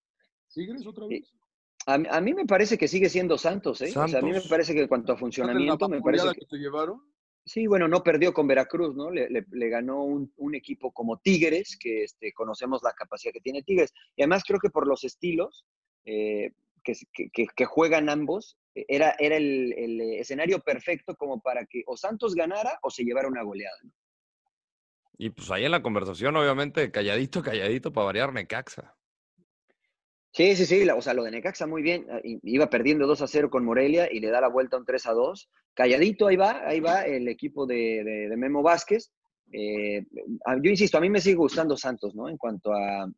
¿Tigres 0.52 0.86
otra 0.86 1.06
vez? 1.06 1.30
A, 1.88 2.20
mí 2.20 2.34
me 2.34 2.46
parece 2.46 2.76
que 2.78 2.88
sigue 2.88 3.08
siendo 3.08 3.38
Santos, 3.38 3.80
¿eh? 3.82 3.90
O 3.90 4.08
sea, 4.08 4.18
a 4.18 4.22
mí 4.22 4.32
me 4.32 4.40
parece 4.40 4.74
que 4.74 4.80
en 4.80 4.88
cuanto 4.88 5.12
a 5.12 5.16
funcionamiento, 5.16 5.88
me 5.88 6.00
parece 6.00 6.28
que... 6.34 6.46
te 6.46 6.56
llevaron? 6.56 7.00
Sí, 7.46 7.68
bueno, 7.68 7.86
no 7.86 8.02
perdió 8.02 8.32
con 8.34 8.48
Veracruz, 8.48 8.96
¿no? 8.96 9.08
Le, 9.08 9.28
ganó 9.68 10.02
un, 10.02 10.54
equipo 10.56 10.92
como 10.92 11.18
Tigres, 11.18 11.78
que 11.78 12.02
este, 12.02 12.32
conocemos 12.32 12.82
la 12.82 12.92
capacidad 12.92 13.32
que 13.32 13.40
tiene 13.40 13.62
Tigres. 13.62 13.94
Y 14.16 14.22
además 14.22 14.42
creo 14.44 14.58
que 14.58 14.68
por 14.68 14.88
los 14.88 15.04
estilos 15.04 15.64
eh, 16.04 16.50
que, 16.82 17.64
juegan 17.64 18.08
ambos, 18.08 18.58
era, 18.74 19.14
era 19.20 19.36
el, 19.36 20.00
escenario 20.18 20.58
perfecto 20.58 21.14
como 21.14 21.40
para 21.40 21.64
que 21.66 21.84
o 21.86 21.96
Santos 21.96 22.34
ganara 22.34 22.80
o 22.82 22.90
se 22.90 23.04
llevara 23.04 23.28
una 23.28 23.44
goleada. 23.44 23.78
¿no? 23.84 23.92
Y 25.16 25.30
pues 25.30 25.48
ahí 25.52 25.64
en 25.64 25.70
la 25.70 25.82
conversación, 25.82 26.36
obviamente, 26.36 26.90
calladito, 26.90 27.42
calladito 27.42 27.92
para 27.92 28.06
variar 28.06 28.32
Necaxa. 28.32 28.96
Sí, 30.36 30.54
sí, 30.54 30.66
sí, 30.66 30.86
o 30.90 31.00
sea, 31.00 31.14
lo 31.14 31.24
de 31.24 31.30
Necaxa 31.30 31.66
muy 31.66 31.80
bien. 31.80 32.06
Ah, 32.10 32.20
iba 32.22 32.68
perdiendo 32.68 33.06
2 33.06 33.22
a 33.22 33.26
0 33.26 33.48
con 33.48 33.64
Morelia 33.64 34.06
y 34.12 34.20
le 34.20 34.28
da 34.28 34.42
la 34.42 34.48
vuelta 34.48 34.76
un 34.76 34.84
3 34.84 35.06
a 35.06 35.12
2. 35.12 35.48
Calladito, 35.72 36.26
ahí 36.26 36.36
va, 36.36 36.60
ahí 36.68 36.78
va 36.78 37.06
el 37.06 37.26
equipo 37.28 37.64
de, 37.64 38.30
Memo 38.36 38.62
Vázquez. 38.62 39.10
Eh, 39.50 40.04
yo 40.60 40.70
insisto, 40.70 40.98
a 40.98 41.00
mí 41.00 41.08
me 41.08 41.22
sigue 41.22 41.36
gustando 41.36 41.74
Santos, 41.74 42.14
¿no? 42.14 42.28
En 42.28 42.36
cuanto 42.36 42.74
a, 42.74 43.10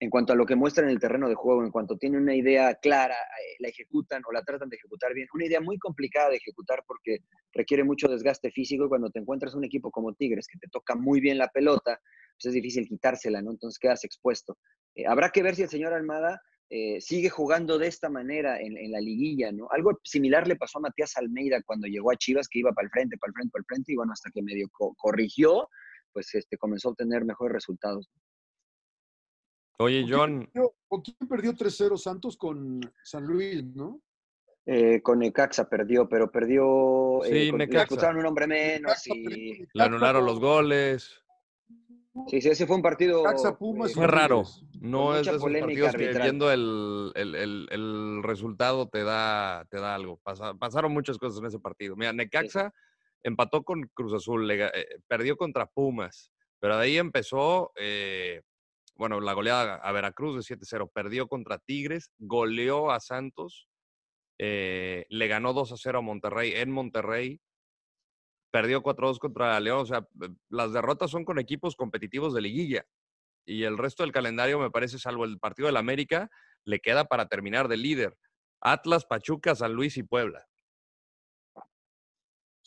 en 0.00 0.10
cuanto 0.10 0.34
a 0.34 0.36
lo 0.36 0.44
que 0.44 0.54
muestra 0.54 0.84
en 0.84 0.90
el 0.90 1.00
terreno 1.00 1.30
de 1.30 1.34
juego, 1.34 1.64
en 1.64 1.70
cuanto 1.70 1.96
tiene 1.96 2.18
una 2.18 2.34
idea 2.34 2.74
clara, 2.74 3.14
eh, 3.14 3.56
la 3.60 3.68
ejecutan 3.68 4.20
o 4.28 4.32
la 4.32 4.42
tratan 4.42 4.68
de 4.68 4.76
ejecutar 4.76 5.14
bien. 5.14 5.28
Una 5.32 5.46
idea 5.46 5.62
muy 5.62 5.78
complicada 5.78 6.28
de 6.28 6.36
ejecutar 6.36 6.84
porque 6.86 7.20
requiere 7.54 7.84
mucho 7.84 8.06
desgaste 8.06 8.50
físico 8.50 8.84
y 8.84 8.88
cuando 8.90 9.08
te 9.08 9.18
encuentras 9.18 9.54
un 9.54 9.64
equipo 9.64 9.90
como 9.90 10.12
Tigres 10.12 10.46
que 10.46 10.58
te 10.58 10.68
toca 10.68 10.94
muy 10.94 11.22
bien 11.22 11.38
la 11.38 11.48
pelota, 11.48 11.98
pues 12.34 12.44
es 12.44 12.52
difícil 12.52 12.86
quitársela, 12.86 13.40
¿no? 13.40 13.52
Entonces 13.52 13.78
quedas 13.78 14.04
expuesto. 14.04 14.58
Eh, 14.94 15.06
habrá 15.06 15.30
que 15.30 15.42
ver 15.42 15.54
si 15.54 15.62
el 15.62 15.70
señor 15.70 15.94
Almada 15.94 16.42
eh, 16.68 17.00
sigue 17.00 17.30
jugando 17.30 17.78
de 17.78 17.86
esta 17.86 18.08
manera 18.08 18.60
en, 18.60 18.90
la 18.90 19.00
liguilla, 19.00 19.52
¿no? 19.52 19.68
Algo 19.70 20.00
similar 20.02 20.48
le 20.48 20.56
pasó 20.56 20.78
a 20.78 20.82
Matías 20.82 21.16
Almeida 21.16 21.62
cuando 21.62 21.86
llegó 21.86 22.10
a 22.10 22.16
Chivas, 22.16 22.48
que 22.48 22.58
iba 22.58 22.72
para 22.72 22.86
el 22.86 22.90
frente, 22.90 23.16
para 23.18 23.30
el 23.30 23.34
frente, 23.34 23.50
para 23.52 23.60
el 23.60 23.66
frente, 23.66 23.92
y 23.92 23.96
bueno, 23.96 24.12
hasta 24.12 24.30
que 24.30 24.42
medio 24.42 24.68
corrigió, 24.96 25.68
pues 26.12 26.34
este, 26.34 26.56
comenzó 26.56 26.88
a 26.88 26.92
obtener 26.92 27.24
mejores 27.24 27.54
resultados. 27.54 28.10
Oye, 29.78 30.06
John. 30.08 30.50
¿Con 30.88 31.02
quién 31.02 31.28
perdió 31.28 31.52
3-0 31.52 31.98
Santos? 31.98 32.36
Con 32.36 32.80
San 33.04 33.24
Luis, 33.24 33.62
¿no? 33.62 34.00
Eh, 34.64 35.00
con 35.02 35.20
Necaxa 35.20 35.68
perdió, 35.68 36.08
pero 36.08 36.30
perdió. 36.32 37.20
Sí, 37.22 37.48
eh, 37.48 37.52
Necaxa. 37.52 38.12
Le 38.12 38.18
un 38.18 38.26
hombre 38.26 38.46
menos 38.48 39.06
y. 39.06 39.64
Le 39.72 39.82
anularon 39.82 40.24
los 40.24 40.40
goles. 40.40 41.22
Sí, 42.28 42.40
sí, 42.40 42.48
ese 42.48 42.66
fue 42.66 42.76
un 42.76 42.82
partido. 42.82 43.24
fue 43.94 44.06
raro. 44.06 44.44
No 44.80 45.16
es 45.16 45.26
de 45.26 45.36
esos 45.36 45.42
partidos 45.42 45.94
que 45.94 46.12
viendo 46.12 46.50
el, 46.50 47.12
el, 47.14 48.22
resultado 48.22 48.88
te 48.88 49.04
da, 49.04 49.66
te 49.70 49.78
da 49.78 49.94
algo. 49.94 50.20
pasaron 50.58 50.92
muchas 50.92 51.18
cosas 51.18 51.40
en 51.40 51.46
ese 51.46 51.58
partido. 51.58 51.96
Mira, 51.96 52.12
Necaxa 52.12 52.72
empató 53.22 53.62
con 53.62 53.82
Cruz 53.94 54.14
Azul, 54.14 54.50
eh, 54.50 54.70
perdió 55.08 55.36
contra 55.36 55.66
Pumas, 55.66 56.32
pero 56.60 56.76
de 56.76 56.84
ahí 56.84 56.96
empezó, 56.96 57.72
eh, 57.76 58.42
bueno, 58.94 59.20
la 59.20 59.32
goleada 59.32 59.76
a 59.76 59.92
Veracruz 59.92 60.36
de 60.36 60.56
7-0, 60.56 60.90
perdió 60.92 61.28
contra 61.28 61.58
Tigres, 61.58 62.12
goleó 62.18 62.90
a 62.90 63.00
Santos, 63.00 63.68
eh, 64.38 65.06
le 65.08 65.28
ganó 65.28 65.54
2-0 65.54 65.98
a 65.98 66.02
Monterrey 66.02 66.52
en 66.54 66.70
Monterrey, 66.70 67.40
perdió 68.56 68.82
4-2 68.82 69.18
contra 69.18 69.60
León. 69.60 69.80
O 69.80 69.86
sea, 69.86 69.98
eh, 70.22 70.28
las 70.48 70.72
derrotas 70.72 71.10
son 71.10 71.26
con 71.26 71.38
equipos 71.38 71.76
competitivos 71.76 72.32
de 72.32 72.40
liguilla. 72.40 72.86
Y 73.44 73.64
el 73.64 73.76
resto 73.76 74.02
del 74.02 74.12
calendario, 74.12 74.58
me 74.58 74.70
parece, 74.70 74.98
salvo 74.98 75.26
el 75.26 75.38
partido 75.38 75.66
del 75.66 75.76
América, 75.76 76.30
le 76.64 76.80
queda 76.80 77.04
para 77.04 77.28
terminar 77.28 77.68
de 77.68 77.76
líder. 77.76 78.16
Atlas, 78.62 79.04
Pachuca, 79.04 79.54
San 79.54 79.74
Luis 79.74 79.98
y 79.98 80.02
Puebla. 80.02 80.46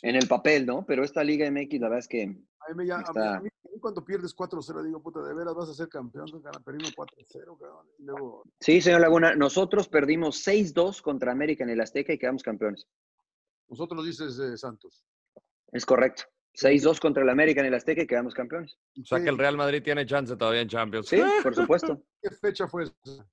En 0.03 0.15
el 0.15 0.27
papel, 0.27 0.67
¿no? 0.67 0.85
Pero 0.85 1.03
esta 1.03 1.23
Liga 1.23 1.49
MX, 1.49 1.73
la 1.81 1.89
verdad 1.89 1.99
es 1.99 2.07
que. 2.07 2.23
A 2.23 2.73
mí, 2.75 2.91
a 2.91 3.39
mí, 3.41 3.49
cuando 3.81 4.05
pierdes 4.05 4.35
4-0, 4.35 4.83
digo, 4.83 5.01
puta, 5.01 5.21
de 5.23 5.33
veras 5.33 5.55
vas 5.55 5.69
a 5.69 5.73
ser 5.73 5.89
campeón. 5.89 6.27
Perdimos 6.63 6.95
4-0, 6.95 7.57
cabrón. 7.57 8.43
Sí, 8.59 8.79
señor 8.79 9.01
Laguna, 9.01 9.33
nosotros 9.33 9.89
perdimos 9.89 10.45
6-2 10.47 11.01
contra 11.01 11.31
América 11.31 11.63
en 11.63 11.71
el 11.71 11.81
Azteca 11.81 12.13
y 12.13 12.19
quedamos 12.19 12.43
campeones. 12.43 12.87
Nosotros 13.67 14.05
dices 14.05 14.37
eh, 14.39 14.55
Santos. 14.55 15.03
Es 15.71 15.85
correcto. 15.85 16.23
6-2 16.53 16.99
contra 16.99 17.23
el 17.23 17.29
América 17.29 17.61
en 17.61 17.67
el 17.67 17.73
Azteca 17.73 18.01
y 18.01 18.07
quedamos 18.07 18.33
campeones. 18.33 18.77
O 18.99 19.05
sea 19.05 19.21
que 19.21 19.29
el 19.29 19.37
Real 19.37 19.55
Madrid 19.55 19.81
tiene 19.83 20.05
chance 20.05 20.35
todavía 20.35 20.61
en 20.61 20.67
Champions. 20.67 21.07
Sí, 21.07 21.21
por 21.43 21.55
supuesto. 21.55 22.01
¿Qué 22.21 22.31
fecha 22.31 22.67
fue 22.67 22.83
esa? 22.83 23.27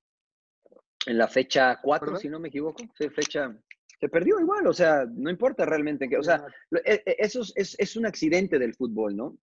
En 1.06 1.18
la 1.18 1.28
fecha 1.28 1.80
4, 1.82 2.16
si 2.16 2.28
no 2.28 2.38
me 2.40 2.48
equivoco. 2.48 2.82
Sí, 2.98 3.08
fecha. 3.10 3.56
Se 3.98 4.08
perdió 4.08 4.38
igual, 4.38 4.66
o 4.66 4.72
sea, 4.72 5.06
no 5.08 5.30
importa 5.30 5.64
realmente. 5.64 6.08
Que, 6.08 6.18
o 6.18 6.22
sea, 6.22 6.44
e, 6.84 7.02
e, 7.06 7.16
eso 7.18 7.42
es, 7.54 7.76
es, 7.78 7.96
un 7.96 8.06
accidente 8.06 8.58
del 8.58 8.74
fútbol, 8.74 9.16
¿no? 9.16 9.38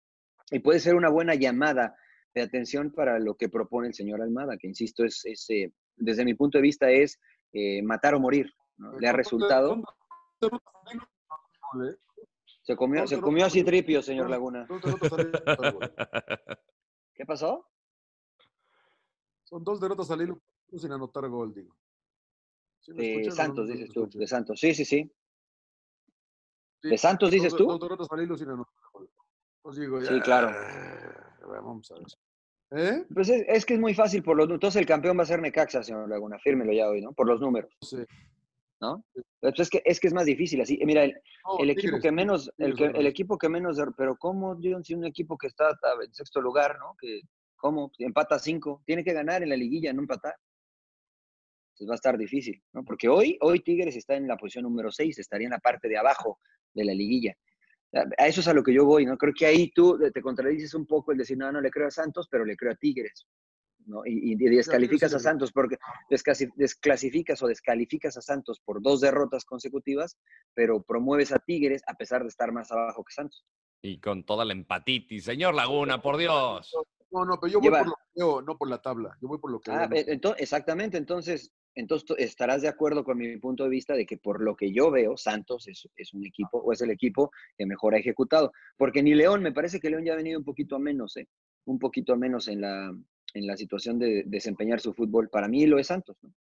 Y 0.52 0.60
puede 0.60 0.80
ser 0.80 0.96
una 0.96 1.10
buena 1.10 1.36
llamada 1.36 1.96
de 2.34 2.42
atención 2.42 2.92
para 2.92 3.20
lo 3.20 3.36
que 3.36 3.50
propone 3.50 3.90
el 3.90 3.94
señor 3.94 4.22
Almada, 4.22 4.58
que 4.58 4.68
insisto, 4.68 5.04
es, 5.04 5.24
eh, 5.50 5.72
desde 5.98 6.26
mi 6.26 6.34
punto 6.34 6.58
de 6.58 6.64
vista 6.64 6.90
es 6.90 7.20
eh, 7.54 7.82
matar 7.84 8.16
o 8.16 8.20
morir. 8.20 8.52
¿no? 8.78 8.98
Le 8.98 9.08
ha 9.08 9.14
resultado. 9.14 9.84
Se 12.62 12.76
comió, 12.76 13.08
se 13.08 13.20
comió 13.20 13.46
así 13.46 13.64
tripio, 13.64 14.02
señor 14.02 14.30
Laguna. 14.30 14.68
¿Qué 17.14 17.26
pasó? 17.26 17.68
Son 19.44 19.64
dos 19.64 19.80
derrotas 19.80 20.12
al 20.12 20.22
hilo 20.22 20.42
sin 20.78 20.92
anotar 20.92 21.28
gol, 21.28 21.54
digo. 21.54 21.76
de 22.88 23.32
Santos, 23.32 23.68
dices 23.68 23.90
tú. 23.90 24.08
De 24.08 24.28
Santos. 24.28 24.60
Sí, 24.60 24.74
sí, 24.76 24.86
sí. 24.86 25.12
¿De 26.84 26.98
Santos 26.98 27.32
dices 27.32 27.56
tú? 27.56 27.66
Dos 27.66 27.80
derrotas 27.80 28.08
al 28.12 28.24
hilo 28.24 28.38
sin 28.38 28.50
anotar 28.50 28.74
gol. 28.94 29.10
Pues 29.62 29.78
digo, 29.78 30.02
sí, 30.02 30.20
claro. 30.22 30.52
Vamos 31.48 31.92
a 31.92 31.96
ver. 31.96 32.06
¿Eh? 32.72 33.06
Pues 33.14 33.30
es, 33.30 33.66
que 33.66 33.74
es 33.74 33.80
muy 33.80 33.96
fácil 33.96 34.22
por 34.22 34.38
los 34.38 34.48
Entonces 34.50 34.80
el 34.80 34.86
campeón 34.86 35.18
va 35.18 35.24
a 35.24 35.26
ser 35.26 35.42
Necaxa, 35.42 35.82
señor 35.82 36.08
Laguna. 36.08 36.38
Fírmelo 36.38 36.72
ya 36.72 36.88
hoy, 36.88 37.02
¿no? 37.02 37.14
Por 37.14 37.28
los 37.28 37.42
números. 37.42 37.76
Sí. 37.82 37.98
¿No? 38.82 39.06
Pues 39.40 39.60
es 39.60 39.70
que, 39.70 39.82
es 39.86 40.00
que 40.00 40.08
es 40.08 40.14
más 40.14 40.26
difícil 40.26 40.62
así. 40.62 40.80
Mira, 40.86 41.04
el, 41.04 41.70
equipo 41.70 42.00
que 42.00 42.12
menos, 42.12 42.52
el, 42.58 42.76
que, 42.76 42.86
el 42.86 43.08
equipo 43.08 43.38
que 43.38 43.50
menos, 43.50 43.78
pero 43.98 44.16
¿cómo, 44.18 44.58
John, 44.62 44.84
si 44.84 44.94
un 44.94 45.06
equipo 45.06 45.38
que 45.38 45.48
está 45.48 45.70
en 46.04 46.14
sexto 46.14 46.42
lugar, 46.42 46.78
¿no? 46.80 46.96
Que, 47.00 47.22
¿Cómo? 47.60 47.92
Empata 47.98 48.40
cinco, 48.40 48.82
tiene 48.86 49.04
que 49.04 49.14
ganar 49.14 49.44
en 49.44 49.50
la 49.50 49.58
liguilla, 49.58 49.92
no 49.92 50.02
empatar. 50.02 50.36
Entonces 51.74 51.90
va 51.90 51.94
a 51.94 51.96
estar 51.96 52.18
difícil, 52.18 52.62
¿no? 52.74 52.84
Porque 52.84 53.10
hoy, 53.10 53.38
hoy 53.42 53.60
Tigres 53.60 53.96
está 53.96 54.16
en 54.16 54.28
la 54.28 54.38
posición 54.38 54.64
número 54.64 54.92
seis, 54.92 55.20
estaría 55.20 55.48
en 55.48 55.52
la 55.52 55.60
parte 55.60 55.90
de 55.90 55.98
abajo 55.98 56.40
de 56.74 56.86
la 56.86 56.94
liguilla. 56.94 57.36
A 58.18 58.28
eso 58.28 58.42
es 58.42 58.48
a 58.48 58.54
lo 58.54 58.64
que 58.64 58.74
yo 58.74 58.86
voy, 58.86 59.06
¿no? 59.06 59.18
Creo 59.18 59.34
que 59.34 59.46
ahí 59.46 59.72
tú 59.72 60.00
te 60.14 60.22
contradices 60.22 60.74
un 60.74 60.86
poco 60.86 61.12
el 61.12 61.18
decir, 61.18 61.38
no, 61.38 61.52
no 61.52 61.60
le 61.60 61.72
creo 61.72 61.88
a 61.88 61.92
Santos, 61.92 62.28
pero 62.30 62.46
le 62.46 62.56
creo 62.56 62.72
a 62.72 62.76
Tigres. 62.76 63.26
Y, 64.06 64.36
descalificas 64.36 65.14
a 65.14 65.20
Santos 65.20 65.52
porque 65.52 65.78
desclasificas 66.10 67.42
o 67.42 67.48
descalificas 67.48 68.18
a 68.18 68.22
Santos 68.22 68.60
por 68.64 68.82
dos 68.82 69.02
derrotas 69.02 69.46
consecutivas, 69.46 70.18
pero 70.54 70.82
promueves 70.82 71.32
a 71.32 71.40
Tigres 71.40 71.82
a 71.88 71.96
pesar 71.96 72.24
de 72.24 72.30
estar 72.30 72.52
más 72.52 72.72
abajo 72.72 73.04
que 73.04 73.14
Santos. 73.14 73.46
Y 73.82 74.00
con 74.00 74.24
toda 74.26 74.46
la 74.46 74.54
empatitis, 74.54 75.24
señor 75.24 75.56
Laguna, 75.56 76.02
por 76.02 76.18
Dios. 76.18 76.74
No, 77.12 77.26
no, 77.26 77.40
pero 77.40 77.54
yo 77.54 77.60
voy 77.60 77.70
por 77.70 77.88
lo 77.88 77.94
que 77.94 78.12
veo, 78.16 78.42
no 78.42 78.58
por 78.58 78.70
la 78.70 78.82
tabla. 78.82 79.18
Yo 79.22 79.28
voy 79.28 79.40
por 79.40 79.52
lo 79.52 79.60
que 79.60 79.72
ah, 79.72 79.90
exactamente, 80.38 80.98
entonces, 80.98 81.52
entonces 81.74 82.18
estarás 82.20 82.62
de 82.62 82.68
acuerdo 82.68 83.04
con 83.04 83.18
mi 83.18 83.38
punto 83.38 83.64
de 83.64 83.70
vista 83.70 83.96
de 83.96 84.06
que 84.06 84.18
por 84.18 84.42
lo 84.42 84.56
que 84.56 84.72
yo 84.72 84.92
veo, 84.92 85.18
Santos 85.18 85.68
es, 85.68 85.88
es, 85.96 86.14
un 86.14 86.26
equipo 86.26 86.60
o 86.60 86.72
es 86.72 86.82
el 86.82 86.92
equipo 86.92 87.32
que 87.58 87.66
mejor 87.66 87.96
ha 87.96 88.00
ejecutado. 88.00 88.52
Porque 88.78 89.02
ni 89.02 89.16
León, 89.16 89.42
me 89.42 89.54
parece 89.54 89.80
que 89.80 89.90
León 89.90 90.06
ya 90.06 90.14
ha 90.14 90.18
venido 90.18 90.38
un 90.38 90.46
poquito 90.46 90.76
a 90.76 90.80
menos, 90.80 91.18
¿eh? 91.18 91.28
un 91.66 91.80
poquito 91.80 92.14
a 92.14 92.18
menos 92.18 92.48
en 92.48 92.62
la, 92.62 92.92
en 93.34 93.48
la 93.48 93.58
situación 93.58 94.00
de 94.00 94.24
desempeñar 94.26 94.80
su 94.80 94.94
fútbol. 94.94 95.30
Para 95.30 95.48
mí 95.48 95.66
lo 95.66 95.80
es 95.80 95.88
Santos, 95.88 96.18
¿no? 96.22 96.34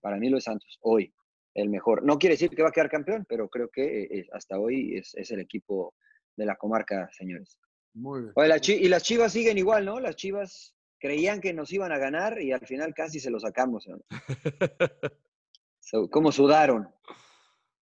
Para 0.00 0.16
mí 0.16 0.28
lo 0.28 0.38
es 0.38 0.44
Santos, 0.44 0.78
hoy, 0.82 1.12
el 1.54 1.68
mejor. 1.68 2.04
No 2.04 2.18
quiere 2.18 2.34
decir 2.34 2.50
que 2.50 2.62
va 2.62 2.68
a 2.68 2.72
quedar 2.72 2.90
campeón, 2.90 3.26
pero 3.28 3.48
creo 3.48 3.68
que 3.68 4.02
eh, 4.02 4.28
hasta 4.32 4.58
hoy 4.58 4.96
es, 4.96 5.30
el 5.30 5.40
equipo 5.40 5.94
de 6.36 6.46
la 6.46 6.56
comarca, 6.56 7.08
señores. 7.12 7.58
Muy 7.94 8.22
bien. 8.22 8.32
y 8.80 8.88
las 8.88 9.02
chivas 9.02 9.32
siguen 9.32 9.58
igual, 9.58 9.84
¿no? 9.84 9.98
Las 9.98 10.16
chivas 10.16 10.74
creían 10.98 11.40
que 11.40 11.52
nos 11.52 11.72
iban 11.72 11.92
a 11.92 11.98
ganar 11.98 12.40
y 12.40 12.52
al 12.52 12.66
final 12.66 12.94
casi 12.94 13.20
se 13.20 13.30
lo 13.30 13.40
sacamos. 13.40 13.88
¿no? 13.88 13.98
¿Cómo 16.10 16.32
sudaron? 16.32 16.88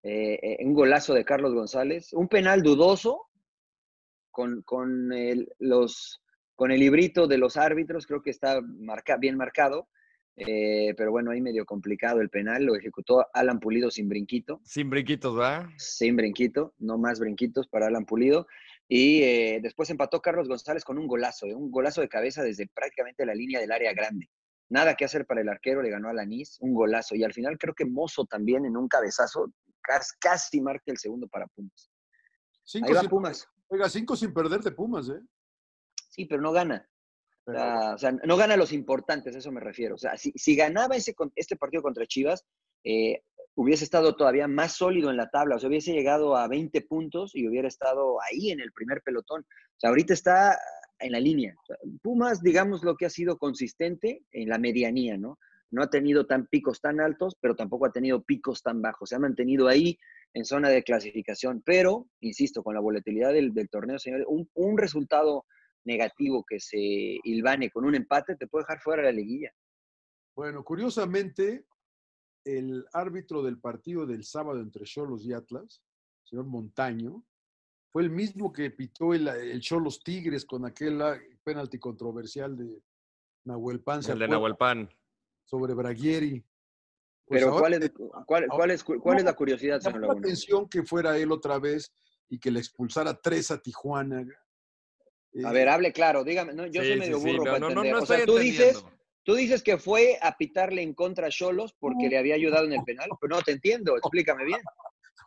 Eh, 0.04 0.40
eh, 0.42 0.66
un 0.66 0.74
golazo 0.74 1.14
de 1.14 1.24
Carlos 1.24 1.54
González, 1.54 2.12
un 2.14 2.28
penal 2.28 2.64
dudoso 2.64 3.30
con, 4.32 4.64
con 4.64 5.10
los 5.60 6.21
con 6.62 6.70
el 6.72 6.80
librito 6.80 7.26
de 7.26 7.40
los 7.40 7.58
árbitros, 7.58 8.06
creo 8.06 8.22
que 8.22 8.30
está 8.30 8.62
bien 9.20 9.36
marcado, 9.36 9.90
eh, 10.36 10.94
pero 10.96 11.10
bueno, 11.10 11.32
ahí 11.32 11.42
medio 11.42 11.66
complicado 11.66 12.22
el 12.22 12.30
penal, 12.30 12.66
lo 12.66 12.76
ejecutó 12.76 13.26
Alan 13.34 13.60
Pulido 13.60 13.90
sin 13.90 14.08
brinquito. 14.08 14.62
Sin 14.64 14.88
brinquitos, 14.88 15.36
¿verdad? 15.36 15.66
Sin 15.78 16.16
brinquito, 16.16 16.76
no 16.78 17.00
más 17.00 17.20
brinquitos 17.20 17.68
para 17.68 17.88
Alan 17.88 18.06
Pulido. 18.06 18.46
Y 18.88 19.24
eh, 19.24 19.60
después 19.64 19.90
empató 19.90 20.22
Carlos 20.22 20.48
González 20.48 20.84
con 20.84 21.00
un 21.00 21.08
golazo, 21.08 21.48
eh, 21.48 21.56
un 21.56 21.72
golazo 21.72 22.02
de 22.02 22.10
cabeza 22.10 22.44
desde 22.44 22.68
prácticamente 22.68 23.26
la 23.26 23.34
línea 23.34 23.60
del 23.60 23.72
área 23.72 23.92
grande. 23.94 24.30
nada 24.70 24.94
que 24.94 25.06
hacer 25.06 25.26
para 25.26 25.42
el 25.42 25.50
arquero, 25.50 25.82
le 25.82 25.90
ganó 25.90 26.10
a 26.10 26.14
Lanís, 26.14 26.60
un 26.60 26.76
golazo. 26.76 27.16
Y 27.16 27.24
al 27.24 27.34
final 27.34 27.58
creo 27.58 27.74
que 27.74 27.86
Mozo 27.86 28.26
también 28.26 28.68
en 28.68 28.78
un 28.78 28.88
cabezazo 28.88 29.52
casi 30.20 30.62
marca 30.62 30.92
el 30.92 31.00
segundo 31.00 31.28
para 31.28 31.48
Pumas. 31.48 31.90
Cinco 32.64 32.90
Ahí 32.90 32.94
va 32.94 33.02
Pumas. 33.10 33.48
Oiga, 33.68 33.90
cinco 33.90 34.16
sin 34.16 34.32
perder 34.32 34.60
de 34.60 34.72
Pumas, 34.72 35.10
¿eh? 35.10 35.20
Sí, 36.12 36.26
pero 36.26 36.42
no 36.42 36.52
gana. 36.52 36.88
O, 37.46 37.98
sea, 37.98 38.12
no 38.12 38.38
gana 38.38 38.56
los 38.56 38.72
importantes, 38.72 39.36
eso 39.36 39.52
me 39.52 39.60
refiero. 39.60 39.96
O 39.96 39.98
sea, 39.98 40.18
si, 40.18 40.32
si 40.36 40.56
ganaba 40.56 40.96
ese, 40.96 41.16
este 41.36 41.56
partido 41.56 41.82
contra 41.82 42.06
Chivas, 42.06 42.46
eh, 42.84 43.24
hubiese 43.56 43.84
estado 43.84 44.16
todavía 44.16 44.48
más 44.48 44.74
sólido 44.74 45.10
en 45.10 45.18
la 45.18 45.30
tabla, 45.30 45.56
o 45.56 45.60
sea, 45.60 45.70
hubiese 45.70 45.94
llegado 45.94 46.36
a 46.36 46.48
20 46.48 46.82
puntos 46.82 47.36
y 47.36 47.48
hubiera 47.48 47.68
estado 47.68 48.22
ahí 48.22 48.52
en 48.52 48.60
el 48.60 48.72
primer 48.72 49.02
pelotón. 49.02 49.42
O 49.42 49.80
sea, 49.80 49.90
ahorita 49.90 50.14
está 50.14 50.58
en 51.00 51.14
la 51.14 51.20
línea. 51.20 51.56
Pumas, 52.02 52.42
digamos, 52.42 52.84
lo 52.84 52.96
que 52.96 53.06
ha 53.06 53.10
sido 53.10 53.38
consistente 53.38 54.24
en 54.32 54.50
la 54.50 54.60
medianía, 54.60 55.18
¿no? 55.18 55.40
No 55.72 55.82
ha 55.84 55.90
tenido 55.90 56.28
tan 56.28 56.48
picos 56.48 56.82
tan 56.82 57.00
altos, 57.00 57.38
pero 57.40 57.56
tampoco 57.56 57.86
ha 57.86 57.92
tenido 57.92 58.24
picos 58.24 58.62
tan 58.62 58.82
bajos. 58.82 59.10
Se 59.10 59.16
ha 59.16 59.20
mantenido 59.20 59.68
ahí 59.68 59.98
en 60.34 60.46
zona 60.46 60.70
de 60.70 60.84
clasificación. 60.84 61.62
Pero, 61.66 62.08
insisto, 62.20 62.62
con 62.62 62.76
la 62.76 62.82
volatilidad 62.82 63.34
del, 63.34 63.54
torneo, 63.70 63.98
señores, 63.98 64.26
un, 64.28 64.50
un, 64.54 64.78
resultado 64.78 65.46
negativo 65.84 66.44
que 66.48 66.60
se 66.60 66.78
hilvane 66.78 67.70
con 67.70 67.86
un 67.86 67.96
empate 67.96 68.36
te 68.36 68.48
puede 68.48 68.64
dejar 68.64 68.80
fuera 68.80 69.02
de 69.02 69.12
la 69.12 69.16
liguilla. 69.16 69.52
Bueno, 70.36 70.64
curiosamente, 70.64 71.66
el 72.46 72.86
árbitro 72.94 73.44
del 73.44 73.60
partido 73.60 74.06
del 74.06 74.24
sábado 74.24 74.60
entre 74.60 74.86
Cholos 74.86 75.26
y 75.26 75.34
Atlas, 75.34 75.82
señor 76.24 76.46
Montaño, 76.46 77.24
fue 77.92 78.04
el 78.04 78.10
mismo 78.10 78.54
que 78.54 78.72
pitó 78.72 79.14
el, 79.14 79.60
Cholos 79.60 80.02
Tigres 80.02 80.46
con 80.46 80.66
aquel 80.66 81.02
ah, 81.02 81.20
penalti 81.44 81.78
controversial 81.78 82.56
de 82.56 82.82
Nahuel 83.44 83.82
Pan. 83.82 84.02
El 84.08 84.20
de 84.20 84.28
Nahuel 84.28 84.56
Pan. 84.56 84.90
Sobre 85.44 85.74
Braguieri. 85.74 86.44
Pues 87.26 87.42
Pero 87.42 87.58
¿cuál, 87.58 87.74
es, 87.74 87.92
cuál, 88.26 88.72
es, 88.72 88.84
cuál 88.84 89.18
es 89.18 89.24
la 89.24 89.34
curiosidad, 89.34 89.80
señor 89.80 90.08
La 90.08 90.14
atención 90.14 90.68
que 90.70 90.84
fuera 90.84 91.18
él 91.18 91.32
otra 91.32 91.60
vez 91.60 91.94
y 92.30 92.40
que 92.40 92.52
le 92.52 92.60
expulsara 92.60 93.14
tres 93.14 93.52
a 93.52 93.62
Tijuana. 93.62 94.26
A 95.46 95.52
ver, 95.52 95.70
hable 95.70 95.94
claro, 95.94 96.24
dígame. 96.24 96.54
No, 96.54 96.66
yo 96.68 96.82
soy 96.82 96.98
medio 96.98 97.20
burro 97.20 97.44
para 97.44 97.58
entender. 97.68 97.96
o 97.96 98.06
sea, 98.06 98.26
tú 98.26 98.38
dices, 98.38 98.84
Tú 99.24 99.36
dices 99.36 99.62
que 99.62 99.78
fue 99.78 100.18
a 100.22 100.36
pitarle 100.36 100.82
en 100.82 100.94
contra 100.94 101.28
a 101.28 101.30
Cholos 101.30 101.76
porque 101.80 102.10
le 102.10 102.18
había 102.18 102.36
ayudado 102.36 102.66
en 102.66 102.74
el 102.74 102.84
penal, 102.84 103.10
pero 103.20 103.36
no 103.36 103.42
te 103.42 103.52
entiendo, 103.52 103.96
explícame 103.98 104.46
bien. 104.46 104.60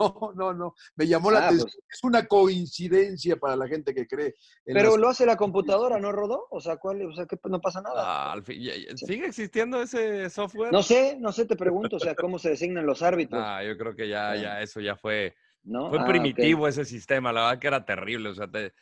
No, 0.01 0.33
no, 0.35 0.53
no. 0.53 0.75
Me 0.97 1.07
llamó 1.07 1.31
la 1.31 1.39
ah, 1.39 1.45
atención. 1.45 1.71
Pues. 1.71 1.87
Es 1.89 2.03
una 2.03 2.27
coincidencia 2.27 3.37
para 3.37 3.55
la 3.55 3.69
gente 3.69 3.95
que 3.95 4.09
cree. 4.09 4.35
Pero 4.65 4.97
lo 4.97 5.09
hace 5.09 5.25
la 5.25 5.37
computadora, 5.37 6.01
¿no, 6.01 6.11
Rodó? 6.11 6.49
O 6.51 6.61
sea, 6.61 6.79
¿cuál, 6.79 7.03
o 7.03 7.15
sea 7.15 7.27
que 7.27 7.39
no 7.45 7.61
pasa 7.61 7.81
nada. 7.81 8.03
Ah, 8.05 8.37
¿Sigue 8.45 9.27
existiendo 9.27 9.81
ese 9.81 10.29
software? 10.31 10.73
No 10.73 10.83
sé, 10.83 11.17
no 11.21 11.31
sé, 11.31 11.47
te 11.47 11.55
pregunto, 11.55 11.95
o 11.95 12.01
sea, 12.01 12.17
¿cómo 12.17 12.41
se 12.41 12.49
designan 12.49 12.85
los 12.85 13.03
árbitros? 13.03 13.41
Ah, 13.41 13.63
yo 13.63 13.79
creo 13.79 13.95
que 13.95 14.09
ya, 14.09 14.35
ya, 14.35 14.61
eso 14.61 14.81
ya 14.81 14.97
fue. 14.97 15.37
¿No? 15.63 15.91
Fue 15.91 16.01
ah, 16.01 16.07
primitivo 16.07 16.67
ese 16.67 16.85
sistema, 16.85 17.33
la 17.33 17.43
verdad 17.43 17.61
que 17.61 17.67
era 17.69 17.85
terrible. 17.85 18.31
O 18.31 18.35
sea, 18.35 18.51
te, 18.51 18.73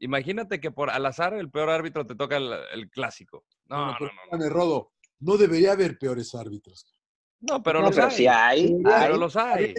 Imagínate 0.00 0.60
que 0.60 0.70
por 0.70 0.90
al 0.90 1.04
azar 1.06 1.34
el 1.34 1.50
peor 1.50 1.70
árbitro 1.70 2.06
te 2.06 2.14
toca 2.14 2.36
el, 2.36 2.88
clásico. 2.90 3.44
No, 3.66 3.92
no, 3.92 3.96
no. 4.30 4.38
no, 4.38 4.48
Rodo, 4.48 4.92
no 5.20 5.36
debería 5.36 5.72
haber 5.72 5.98
peores 5.98 6.34
árbitros. 6.34 6.86
No, 7.40 7.62
pero 7.62 7.80
los 7.80 7.96
hay. 7.98 8.26
hay. 8.26 8.76
Pero 8.82 9.16
los 9.16 9.36
hay. 9.36 9.74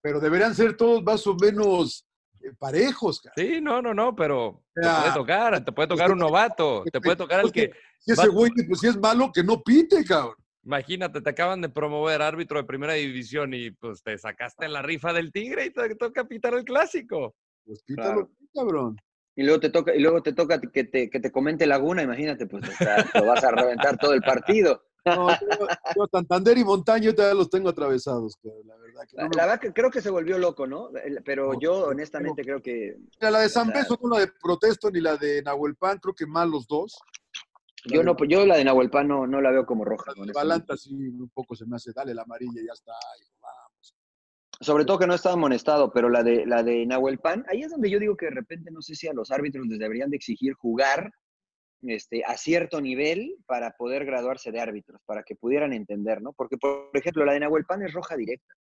Pero 0.00 0.20
deberían 0.20 0.54
ser 0.54 0.76
todos 0.76 1.02
más 1.02 1.26
o 1.26 1.36
menos 1.36 2.06
eh, 2.40 2.52
parejos. 2.58 3.20
Cara. 3.20 3.34
Sí, 3.36 3.60
no, 3.60 3.80
no, 3.80 3.94
no, 3.94 4.14
pero 4.14 4.64
te 4.74 4.82
puede 4.82 5.12
tocar, 5.14 5.64
te 5.64 5.72
puede 5.72 5.88
tocar 5.88 6.12
un 6.12 6.18
novato, 6.18 6.84
te 6.90 7.00
puede 7.00 7.16
tocar 7.16 7.44
el 7.44 7.52
que... 7.52 7.70
Si 7.98 8.12
ese 8.12 8.28
güey, 8.28 8.50
pues 8.66 8.80
si 8.80 8.88
es 8.88 8.96
malo, 8.98 9.30
que 9.32 9.44
no 9.44 9.62
pite, 9.62 10.04
cabrón. 10.04 10.34
Imagínate, 10.64 11.20
te 11.20 11.30
acaban 11.30 11.60
de 11.60 11.68
promover 11.68 12.22
árbitro 12.22 12.58
de 12.58 12.64
primera 12.64 12.94
división 12.94 13.52
y 13.52 13.70
pues 13.72 14.02
te 14.02 14.16
sacaste 14.16 14.68
la 14.68 14.82
rifa 14.82 15.12
del 15.12 15.32
Tigre 15.32 15.66
y 15.66 15.70
te 15.70 15.94
toca 15.96 16.24
pitar 16.24 16.54
el 16.54 16.64
clásico. 16.64 17.34
Pues 17.64 17.82
pítalo, 17.84 18.30
cabrón. 18.54 18.96
Y 19.34 19.44
luego 19.44 19.60
te 19.60 19.70
toca, 19.70 19.94
y 19.94 20.00
luego 20.00 20.22
te 20.22 20.32
toca 20.32 20.60
que 20.60 20.84
te, 20.84 21.08
que 21.08 21.20
te 21.20 21.32
comente 21.32 21.66
Laguna, 21.66 22.02
imagínate, 22.02 22.46
pues 22.46 22.62
lo 23.14 23.26
vas 23.26 23.42
a 23.44 23.50
reventar 23.50 23.96
todo 23.96 24.12
el 24.12 24.20
partido. 24.20 24.82
No, 25.04 25.28
yo, 25.30 26.06
Santander 26.12 26.56
y 26.58 26.64
Montaño 26.64 27.12
todavía 27.12 27.34
los 27.34 27.50
tengo 27.50 27.68
atravesados, 27.68 28.38
la 28.42 28.76
verdad. 28.76 29.02
Que 29.08 29.16
la, 29.16 29.28
verdad 29.28 29.60
que 29.60 29.72
creo 29.72 29.90
que 29.90 30.00
se 30.00 30.10
volvió 30.10 30.38
loco, 30.38 30.66
¿no? 30.66 30.90
Pero 31.24 31.58
yo 31.58 31.86
honestamente 31.88 32.42
creo 32.42 32.62
que... 32.62 32.96
la 33.18 33.40
de 33.40 33.48
San 33.48 33.70
Beso, 33.70 33.98
no 34.00 34.10
la 34.10 34.20
de 34.20 34.32
Protesto 34.40 34.90
ni 34.90 35.00
la 35.00 35.16
de 35.16 35.42
Nahuelpan, 35.42 35.98
creo 35.98 36.14
que 36.14 36.26
mal 36.26 36.50
los 36.50 36.66
dos. 36.68 36.96
yo 37.86 38.04
no, 38.04 38.16
yo 38.28 38.46
la 38.46 38.58
de 38.58 38.64
Nahuelpan 38.64 39.08
no, 39.08 39.26
no 39.26 39.40
la 39.40 39.50
veo 39.50 39.66
como 39.66 39.84
roja. 39.84 40.12
La 40.16 40.32
Balanta 40.32 40.76
sí 40.76 40.94
un 40.94 41.30
poco 41.30 41.56
se 41.56 41.66
me 41.66 41.76
hace, 41.76 41.90
dale 41.92 42.14
la 42.14 42.22
amarilla 42.22 42.60
y 42.62 42.66
ya 42.66 42.72
está. 42.72 42.92
Sobre 44.62 44.84
todo 44.84 45.00
que 45.00 45.08
no 45.08 45.14
estaba 45.14 45.34
amonestado, 45.34 45.92
pero 45.92 46.08
la 46.08 46.22
de, 46.22 46.46
la 46.46 46.62
de 46.62 46.86
Nahuel 46.86 47.18
Pan, 47.18 47.44
ahí 47.48 47.62
es 47.62 47.70
donde 47.70 47.90
yo 47.90 47.98
digo 47.98 48.16
que 48.16 48.26
de 48.26 48.32
repente 48.32 48.70
no 48.70 48.80
sé 48.80 48.94
si 48.94 49.08
a 49.08 49.12
los 49.12 49.32
árbitros 49.32 49.66
les 49.66 49.80
deberían 49.80 50.08
de 50.08 50.16
exigir 50.16 50.54
jugar 50.54 51.12
este, 51.82 52.22
a 52.24 52.36
cierto 52.36 52.80
nivel 52.80 53.34
para 53.46 53.72
poder 53.72 54.04
graduarse 54.04 54.52
de 54.52 54.60
árbitros, 54.60 55.02
para 55.04 55.24
que 55.24 55.34
pudieran 55.34 55.72
entender, 55.72 56.22
¿no? 56.22 56.32
Porque, 56.32 56.58
por 56.58 56.90
ejemplo, 56.94 57.24
la 57.24 57.32
de 57.32 57.40
Nahuel 57.40 57.64
Pan 57.64 57.82
es 57.82 57.92
roja 57.92 58.16
directa. 58.16 58.54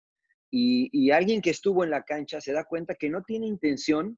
Y, 0.50 0.90
y 0.92 1.12
alguien 1.12 1.40
que 1.40 1.52
estuvo 1.52 1.84
en 1.84 1.92
la 1.92 2.02
cancha 2.02 2.42
se 2.42 2.52
da 2.52 2.66
cuenta 2.66 2.96
que 2.96 3.12
no 3.12 3.22
tiene 3.22 3.46
intención 3.46 4.18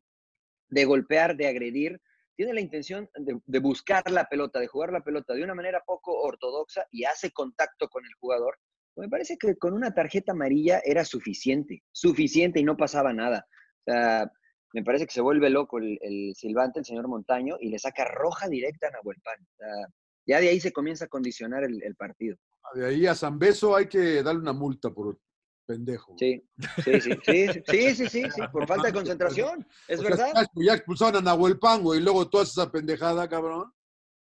de 0.70 0.86
golpear, 0.86 1.36
de 1.36 1.48
agredir, 1.48 2.00
tiene 2.38 2.54
la 2.54 2.62
intención 2.62 3.10
de, 3.14 3.42
de, 3.46 3.60
buscar 3.60 4.10
la 4.10 4.24
pelota, 4.30 4.60
de 4.60 4.68
jugar 4.68 4.94
la 4.94 5.04
pelota 5.04 5.34
de 5.34 5.44
una 5.44 5.54
manera 5.54 5.84
poco 5.86 6.18
ortodoxa 6.18 6.88
y 6.92 7.04
hace 7.04 7.32
contacto 7.32 7.90
con 7.90 8.06
el 8.06 8.14
jugador, 8.14 8.58
me 8.96 9.10
parece 9.10 9.38
que 9.38 9.56
con 9.56 9.74
una 9.74 9.94
tarjeta 9.94 10.34
amarilla 10.34 10.82
era 10.86 11.04
suficiente, 11.06 11.84
suficiente 11.92 12.60
y 12.60 12.64
no 12.64 12.78
pasaba 12.78 13.14
nada. 13.14 13.46
O 13.86 13.92
sea, 13.92 14.32
me 14.74 14.84
parece 14.84 15.06
que 15.06 15.14
se 15.14 15.22
vuelve 15.22 15.50
loco 15.50 15.78
el, 15.78 16.34
silbante, 16.36 16.80
el 16.80 16.86
señor 16.86 17.08
Montaño, 17.08 17.58
y 17.60 17.70
le 17.70 17.80
saca 17.80 18.06
roja 18.06 18.48
directa 18.48 18.88
a 18.88 18.92
Nahuel 18.92 19.22
Pan. 19.24 19.36
O 19.40 19.56
sea, 19.58 19.88
ya 20.26 20.40
de 20.40 20.50
ahí 20.50 20.60
se 20.60 20.72
comienza 20.72 21.06
a 21.06 21.10
condicionar 21.10 21.64
el, 21.64 21.96
partido. 21.96 22.38
De 22.74 22.86
ahí 22.86 23.06
a 23.06 23.14
San 23.14 23.38
Beso 23.38 23.76
hay 23.76 23.88
que 23.88 24.24
darle 24.24 24.42
una 24.42 24.54
multa 24.54 24.90
por 24.90 25.20
pendejo. 25.66 26.16
Sí, 26.18 26.44
sí, 26.84 27.02
sí, 27.02 27.12
sí, 27.24 27.96
sí, 27.96 28.10
sí, 28.10 28.24
sí, 28.30 28.42
por 28.52 28.68
falta 28.68 28.88
de 28.88 28.94
concentración, 28.94 29.66
es 29.88 30.02
verdad. 30.02 30.34
Ya 30.56 30.74
expulsaron 30.74 31.18
a 31.18 31.22
Nahuel 31.22 31.60
Pan, 31.60 31.84
güey, 31.84 32.00
y 32.00 32.04
luego 32.04 32.30
tú 32.30 32.40
haces 32.40 32.58
esa 32.58 32.72
pendejada, 32.72 33.28
cabrón. 33.28 33.72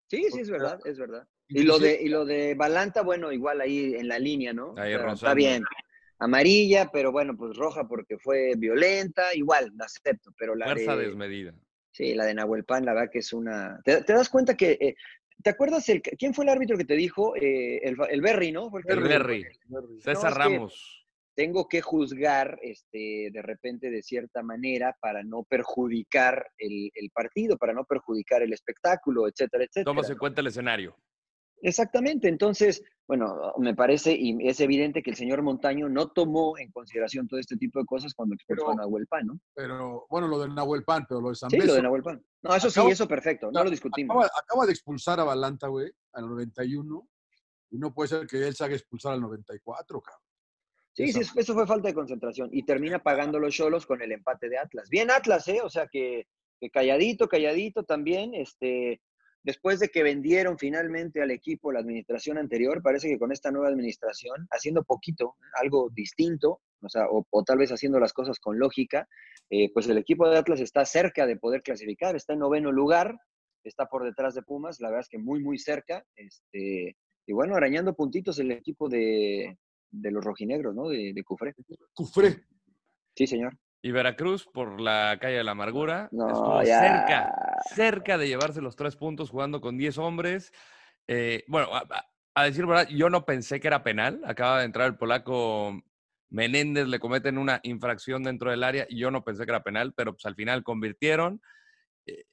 Sí, 0.10 0.28
sí, 0.32 0.42
es 0.42 0.50
verdad, 0.50 0.80
es 0.86 0.98
verdad. 0.98 1.28
Y 1.54 1.64
lo 1.64 1.80
de, 1.80 2.00
y 2.02 2.10
lo 2.10 2.26
de 2.26 2.56
Balanta, 2.56 3.02
bueno, 3.02 3.32
igual 3.32 3.62
ahí 3.62 3.96
en 3.96 4.08
la 4.08 4.20
línea, 4.20 4.54
¿no? 4.54 4.74
Ahí 4.78 4.94
está 4.94 5.34
bien. 5.34 5.64
Amarilla, 6.20 6.90
pero 6.92 7.12
bueno, 7.12 7.36
pues 7.36 7.56
roja 7.58 7.88
porque 7.88 8.18
fue 8.18 8.54
violenta, 8.58 9.34
igual, 9.34 9.72
la 9.76 9.86
acepto, 9.86 10.32
pero 10.38 10.56
la 10.56 10.66
Fuerza 10.66 10.96
desmedida. 10.96 11.54
Sí, 11.92 12.14
la 12.14 12.26
de 12.26 12.34
Nahuel 12.34 12.64
Pan, 12.64 12.86
la 12.86 12.94
verdad 12.94 13.12
que 13.12 13.20
es 13.20 13.34
una... 13.34 13.80
¿Te, 13.84 14.02
das 14.02 14.30
cuenta 14.30 14.56
que... 14.56 14.78
Eh, 14.80 14.96
¿Te 15.44 15.50
acuerdas 15.50 15.88
el, 15.90 16.02
quién 16.02 16.34
fue 16.34 16.46
el 16.46 16.50
árbitro 16.50 16.78
que 16.78 16.86
te 16.86 16.96
dijo? 16.96 17.36
Eh, 17.36 17.82
el, 17.84 17.98
el 18.10 18.22
Berry, 18.22 18.52
¿no? 18.52 18.72
el, 18.86 19.02
Berry. 19.02 19.46
César 20.00 20.34
Ramos 20.34 21.04
tengo 21.36 21.68
que 21.68 21.82
juzgar 21.82 22.60
este, 22.62 23.30
de 23.32 23.42
repente 23.42 23.90
de 23.90 24.04
cierta 24.04 24.44
manera 24.44 24.96
para 25.00 25.24
no 25.24 25.44
perjudicar 25.44 26.48
el, 26.58 26.92
partido, 27.14 27.58
para 27.58 27.74
no 27.74 27.86
perjudicar 27.86 28.42
el 28.44 28.54
espectáculo, 28.54 29.28
etcétera, 29.28 29.64
etcétera. 29.64 29.86
Toma 29.86 30.08
en 30.08 30.18
cuenta 30.18 30.42
el 30.42 30.48
escenario. 30.48 30.96
Exactamente, 31.66 32.28
entonces, 32.28 32.84
bueno, 33.08 33.54
me 33.58 33.74
parece 33.74 34.14
y 34.14 34.38
es 34.46 34.60
evidente 34.60 35.02
que 35.02 35.12
el 35.12 35.16
señor 35.16 35.42
Montaño 35.42 35.88
no 35.88 36.10
tomó 36.10 36.58
en 36.58 36.70
consideración 36.72 37.26
todo 37.26 37.40
este 37.40 37.56
tipo 37.56 37.80
de 37.80 37.86
cosas 37.86 38.14
cuando 38.14 38.36
expulsó 38.36 38.72
a 38.72 38.76
Nahuel 38.76 39.08
Pan, 39.08 39.28
¿no? 39.28 39.40
Pero, 39.56 40.06
bueno, 40.10 40.28
lo 40.28 40.40
de 40.40 40.50
Nahuel 40.50 40.84
Pan, 40.84 41.06
pero 41.08 41.22
lo 41.22 41.30
de 41.30 41.36
San 41.36 41.50
Sí, 41.50 41.58
lo 41.60 41.74
de 41.74 41.82
Nahuel 41.82 42.04
Pan. 42.04 42.22
No, 42.42 42.54
eso 42.54 42.70
sí, 42.70 42.82
eso 42.90 43.08
perfecto, 43.08 43.50
no 43.50 43.64
lo 43.64 43.70
discutimos. 43.70 44.28
Acaba, 44.38 44.66
de 44.66 44.74
expulsar 44.74 45.22
a 45.22 45.24
Balanta, 45.24 45.70
güey, 45.70 45.90
al 46.12 46.28
91, 46.28 47.08
y 47.72 47.78
no 47.78 47.94
puede 47.94 48.10
ser 48.10 48.28
que 48.28 48.46
él 48.46 48.54
se 48.54 48.66
haga 48.66 48.76
expulsar 48.76 49.14
al 49.14 49.22
94, 49.22 50.02
cabrón. 50.02 50.22
Sí, 50.92 51.14
sí, 51.14 51.22
eso 51.38 51.54
fue 51.54 51.66
falta 51.66 51.88
de 51.88 51.94
concentración. 51.94 52.50
Y 52.52 52.64
termina 52.64 53.00
pagando 53.00 53.40
los 53.40 53.56
cholos 53.56 53.86
con 53.86 54.02
el 54.02 54.12
empate 54.12 54.50
de 54.50 54.58
Atlas. 54.58 54.90
Bien 54.90 55.10
Atlas, 55.10 55.48
¿eh? 55.48 55.62
O 55.64 55.70
sea 55.70 55.88
que, 55.88 56.28
calladito, 56.72 57.28
calladito 57.30 57.84
también. 57.84 58.36
Este, 58.36 59.02
después 59.44 59.80
de 59.80 59.90
que 59.90 60.04
vendieron 60.04 60.58
finalmente 60.58 61.22
al 61.22 61.32
equipo 61.32 61.72
la 61.72 61.80
administración 61.80 62.38
anterior, 62.38 62.82
parece 62.82 63.10
que 63.10 63.20
con 63.20 63.32
esta 63.32 63.52
nueva 63.52 63.68
administración, 63.68 64.48
haciendo 64.52 64.84
poquito, 64.84 65.36
algo 65.62 65.90
distinto, 65.90 66.62
o 66.82 66.90
sea, 66.90 67.04
o, 67.10 67.44
tal 67.44 67.58
vez 67.58 67.72
haciendo 67.72 68.00
las 68.00 68.14
cosas 68.14 68.40
con 68.40 68.58
lógica, 68.58 69.08
eh, 69.50 69.70
pues 69.74 69.88
el 69.88 69.98
equipo 69.98 70.30
de 70.30 70.38
Atlas 70.38 70.62
está 70.62 70.86
cerca 70.86 71.26
de 71.26 71.38
poder 71.38 71.62
clasificar, 71.62 72.16
está 72.16 72.34
en 72.34 72.40
noveno 72.40 72.72
lugar, 72.72 73.18
está 73.64 73.86
por 73.86 74.04
detrás 74.04 74.34
de 74.34 74.42
Pumas, 74.42 74.80
la 74.80 74.90
verdad 74.90 75.02
es 75.02 75.10
que 75.10 75.20
muy, 75.20 75.42
muy 75.42 75.58
cerca. 75.58 76.04
Este, 76.16 76.98
y 77.26 77.34
bueno, 77.34 77.56
arañando 77.56 77.94
puntitos 77.94 78.40
el 78.40 78.52
equipo 78.52 78.90
de, 78.90 79.58
de 79.92 80.12
los 80.12 80.24
rojinegros, 80.24 80.76
¿no? 80.76 80.90
De, 80.90 81.14
de 81.14 81.24
Cufré. 81.24 81.54
Cufré. 81.94 82.44
Sí, 83.16 83.28
señor. 83.28 83.58
Y 83.86 83.92
Veracruz, 83.92 84.48
por 84.48 84.80
la 84.80 85.18
calle 85.20 85.38
de 85.38 85.44
la 85.44 85.52
amargura, 85.52 86.06
estuvo 86.06 86.64
cerca, 86.64 87.53
cerca 87.70 88.18
de 88.18 88.28
llevarse 88.28 88.62
los 88.62 88.76
tres 88.76 88.96
puntos 88.96 89.30
jugando 89.30 89.62
con 89.62 89.78
diez 89.78 89.98
hombres. 89.98 90.52
Eh, 91.08 91.44
bueno, 91.48 91.70
a 92.36 92.44
decir 92.44 92.66
verdad, 92.66 92.88
yo 92.90 93.10
no 93.10 93.26
pensé 93.26 93.60
que 93.60 93.68
era 93.68 93.84
penal. 93.84 94.22
Acaba 94.26 94.60
de 94.60 94.66
entrar 94.66 94.88
el 94.88 94.98
polaco 94.98 95.82
Menéndez, 96.30 96.88
le 96.88 97.00
cometen 97.00 97.38
una 97.38 97.60
infracción 97.64 98.24
dentro 98.24 98.52
del 98.52 98.64
área 98.64 98.88
y 98.90 98.98
yo 98.98 99.12
no 99.12 99.24
pensé 99.24 99.46
que 99.46 99.52
era 99.52 99.64
penal, 99.64 99.94
pero 99.96 100.14
pues 100.14 100.26
al 100.26 100.36
final 100.36 100.64
convirtieron. 100.64 101.42
Eh, 102.06 102.26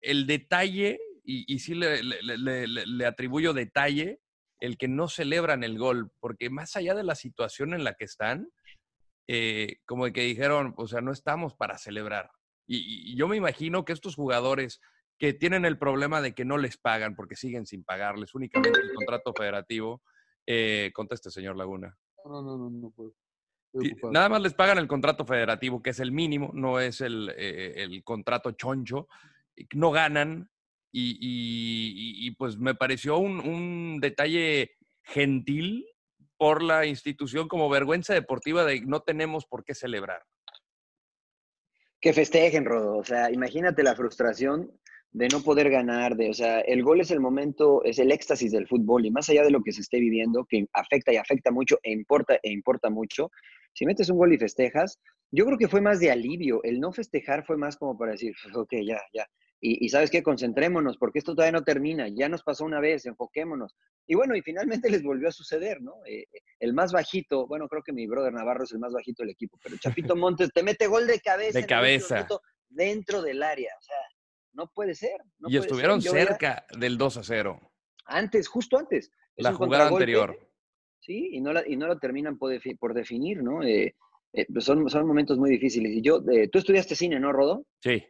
el 0.00 0.26
detalle, 0.26 1.00
y, 1.24 1.58
sí 1.58 1.74
le 1.74 3.06
atribuyo 3.06 3.52
detalle, 3.52 4.20
el 4.60 4.76
que 4.76 4.88
no 4.88 5.08
celebran 5.08 5.64
el 5.64 5.78
gol, 5.78 6.10
porque 6.20 6.50
más 6.50 6.76
allá 6.76 6.94
de 6.94 7.04
la 7.04 7.14
situación 7.14 7.74
en 7.74 7.84
la 7.84 7.94
que 7.94 8.04
están, 8.04 8.48
eh, 9.28 9.76
como 9.84 10.06
de 10.06 10.12
que 10.12 10.22
dijeron, 10.22 10.74
o 10.76 10.86
sea, 10.86 11.00
no 11.00 11.12
estamos 11.12 11.54
para 11.54 11.78
celebrar. 11.78 12.30
Y, 12.68 13.12
y 13.12 13.16
yo 13.16 13.26
me 13.26 13.36
imagino 13.36 13.84
que 13.84 13.92
estos 13.94 14.14
jugadores 14.14 14.80
que 15.18 15.32
tienen 15.32 15.64
el 15.64 15.78
problema 15.78 16.20
de 16.20 16.32
que 16.34 16.44
no 16.44 16.58
les 16.58 16.76
pagan 16.76 17.16
porque 17.16 17.34
siguen 17.34 17.66
sin 17.66 17.82
pagarles 17.82 18.34
únicamente 18.34 18.78
el 18.80 18.94
contrato 18.94 19.32
federativo, 19.34 20.02
eh, 20.46 20.92
conteste, 20.94 21.30
señor 21.30 21.56
Laguna. 21.56 21.98
No, 22.24 22.42
no, 22.42 22.56
no, 22.56 22.70
no 22.70 22.90
puedo. 22.90 23.14
Nada 24.10 24.28
más 24.28 24.40
les 24.42 24.54
pagan 24.54 24.78
el 24.78 24.88
contrato 24.88 25.24
federativo, 25.24 25.82
que 25.82 25.90
es 25.90 26.00
el 26.00 26.10
mínimo, 26.12 26.50
no 26.54 26.80
es 26.80 27.00
el, 27.00 27.32
eh, 27.36 27.74
el 27.76 28.02
contrato 28.02 28.52
choncho. 28.52 29.08
No 29.74 29.90
ganan 29.90 30.50
y, 30.90 31.10
y- 31.20 31.92
y- 32.24 32.26
y, 32.26 32.30
pues 32.32 32.56
me 32.56 32.74
pareció 32.74 33.18
un, 33.18 33.40
un 33.40 33.98
detalle 34.00 34.76
gentil 35.02 35.86
por 36.36 36.62
la 36.62 36.86
institución 36.86 37.46
como 37.48 37.68
vergüenza 37.68 38.14
deportiva 38.14 38.64
de 38.64 38.80
no 38.82 39.00
tenemos 39.00 39.44
por 39.46 39.64
qué 39.64 39.74
celebrar. 39.74 40.22
Que 42.00 42.12
festejen, 42.12 42.64
Rodo. 42.64 42.96
O 42.96 43.04
sea, 43.04 43.30
imagínate 43.30 43.82
la 43.82 43.94
frustración 43.94 44.70
de 45.12 45.28
no 45.28 45.42
poder 45.42 45.70
ganar, 45.70 46.16
de, 46.16 46.30
o 46.30 46.34
sea, 46.34 46.60
el 46.60 46.82
gol 46.82 47.00
es 47.00 47.10
el 47.10 47.20
momento, 47.20 47.82
es 47.82 47.98
el 47.98 48.12
éxtasis 48.12 48.52
del 48.52 48.68
fútbol 48.68 49.06
y 49.06 49.10
más 49.10 49.28
allá 49.28 49.42
de 49.42 49.50
lo 49.50 49.62
que 49.62 49.72
se 49.72 49.80
esté 49.80 49.98
viviendo, 49.98 50.44
que 50.48 50.66
afecta 50.72 51.12
y 51.12 51.16
afecta 51.16 51.50
mucho 51.50 51.78
e 51.82 51.92
importa 51.92 52.38
e 52.42 52.50
importa 52.50 52.90
mucho, 52.90 53.30
si 53.72 53.86
metes 53.86 54.10
un 54.10 54.18
gol 54.18 54.32
y 54.32 54.38
festejas, 54.38 54.98
yo 55.30 55.46
creo 55.46 55.58
que 55.58 55.68
fue 55.68 55.80
más 55.80 55.98
de 55.98 56.10
alivio, 56.10 56.62
el 56.62 56.78
no 56.78 56.92
festejar 56.92 57.44
fue 57.46 57.56
más 57.56 57.76
como 57.76 57.96
para 57.96 58.12
decir, 58.12 58.34
ok, 58.54 58.72
ya, 58.84 59.00
ya, 59.14 59.26
y, 59.60 59.84
y 59.84 59.88
sabes 59.88 60.10
qué, 60.10 60.22
concentrémonos, 60.22 60.96
porque 60.98 61.18
esto 61.18 61.34
todavía 61.34 61.58
no 61.58 61.64
termina, 61.64 62.08
ya 62.08 62.28
nos 62.28 62.42
pasó 62.42 62.64
una 62.64 62.80
vez, 62.80 63.06
enfoquémonos. 63.06 63.74
Y 64.06 64.14
bueno, 64.14 64.36
y 64.36 64.42
finalmente 64.42 64.90
les 64.90 65.02
volvió 65.02 65.28
a 65.28 65.32
suceder, 65.32 65.80
¿no? 65.82 65.94
Eh, 66.06 66.20
eh, 66.32 66.40
el 66.60 66.72
más 66.72 66.92
bajito, 66.92 67.46
bueno, 67.46 67.68
creo 67.68 67.82
que 67.82 67.92
mi 67.92 68.06
brother 68.06 68.32
Navarro 68.32 68.64
es 68.64 68.72
el 68.72 68.78
más 68.78 68.92
bajito 68.92 69.22
del 69.22 69.30
equipo, 69.30 69.58
pero 69.62 69.76
Chapito 69.78 70.14
Montes 70.16 70.50
te 70.52 70.62
mete 70.62 70.86
gol 70.86 71.06
de 71.06 71.20
cabeza. 71.20 71.58
De 71.60 71.66
cabeza. 71.66 72.14
minuto 72.16 72.40
dentro 72.68 73.22
del 73.22 73.42
área, 73.42 73.70
o 73.78 73.82
sea, 73.82 73.96
no 74.52 74.70
puede 74.74 74.94
ser. 74.94 75.18
no 75.38 75.48
y 75.48 75.52
puede 75.52 75.60
estuvieron 75.60 76.02
ser. 76.02 76.26
Cerca 76.28 76.66
del 76.78 76.96
2 76.98 77.16
a 77.18 77.22
0. 77.24 77.60
Antes, 78.06 78.48
justo 78.48 78.78
antes. 78.78 79.10
Es 79.36 79.44
La 79.44 79.52
jugada 79.52 79.88
anterior. 79.88 80.38
Sí, 81.00 81.28
y 81.32 81.40
no, 81.40 81.52
la- 81.52 81.66
y 81.66 81.76
no 81.76 81.86
lo 81.86 81.98
terminan 81.98 82.38
por, 82.38 82.52
defi- 82.52 82.76
por 82.78 82.92
definir, 82.94 83.42
¿no? 83.42 83.62
Eh, 83.62 83.94
eh, 84.32 84.46
pues 84.52 84.64
son, 84.64 84.88
son 84.90 85.06
momentos 85.06 85.38
muy 85.38 85.48
difíciles. 85.50 85.92
Y 85.92 86.02
yo, 86.02 86.22
eh, 86.30 86.48
tú 86.48 86.58
estudiaste 86.58 86.94
cine, 86.96 87.18
¿no, 87.20 87.32
Rodo? 87.32 87.64
Sí. 87.80 88.04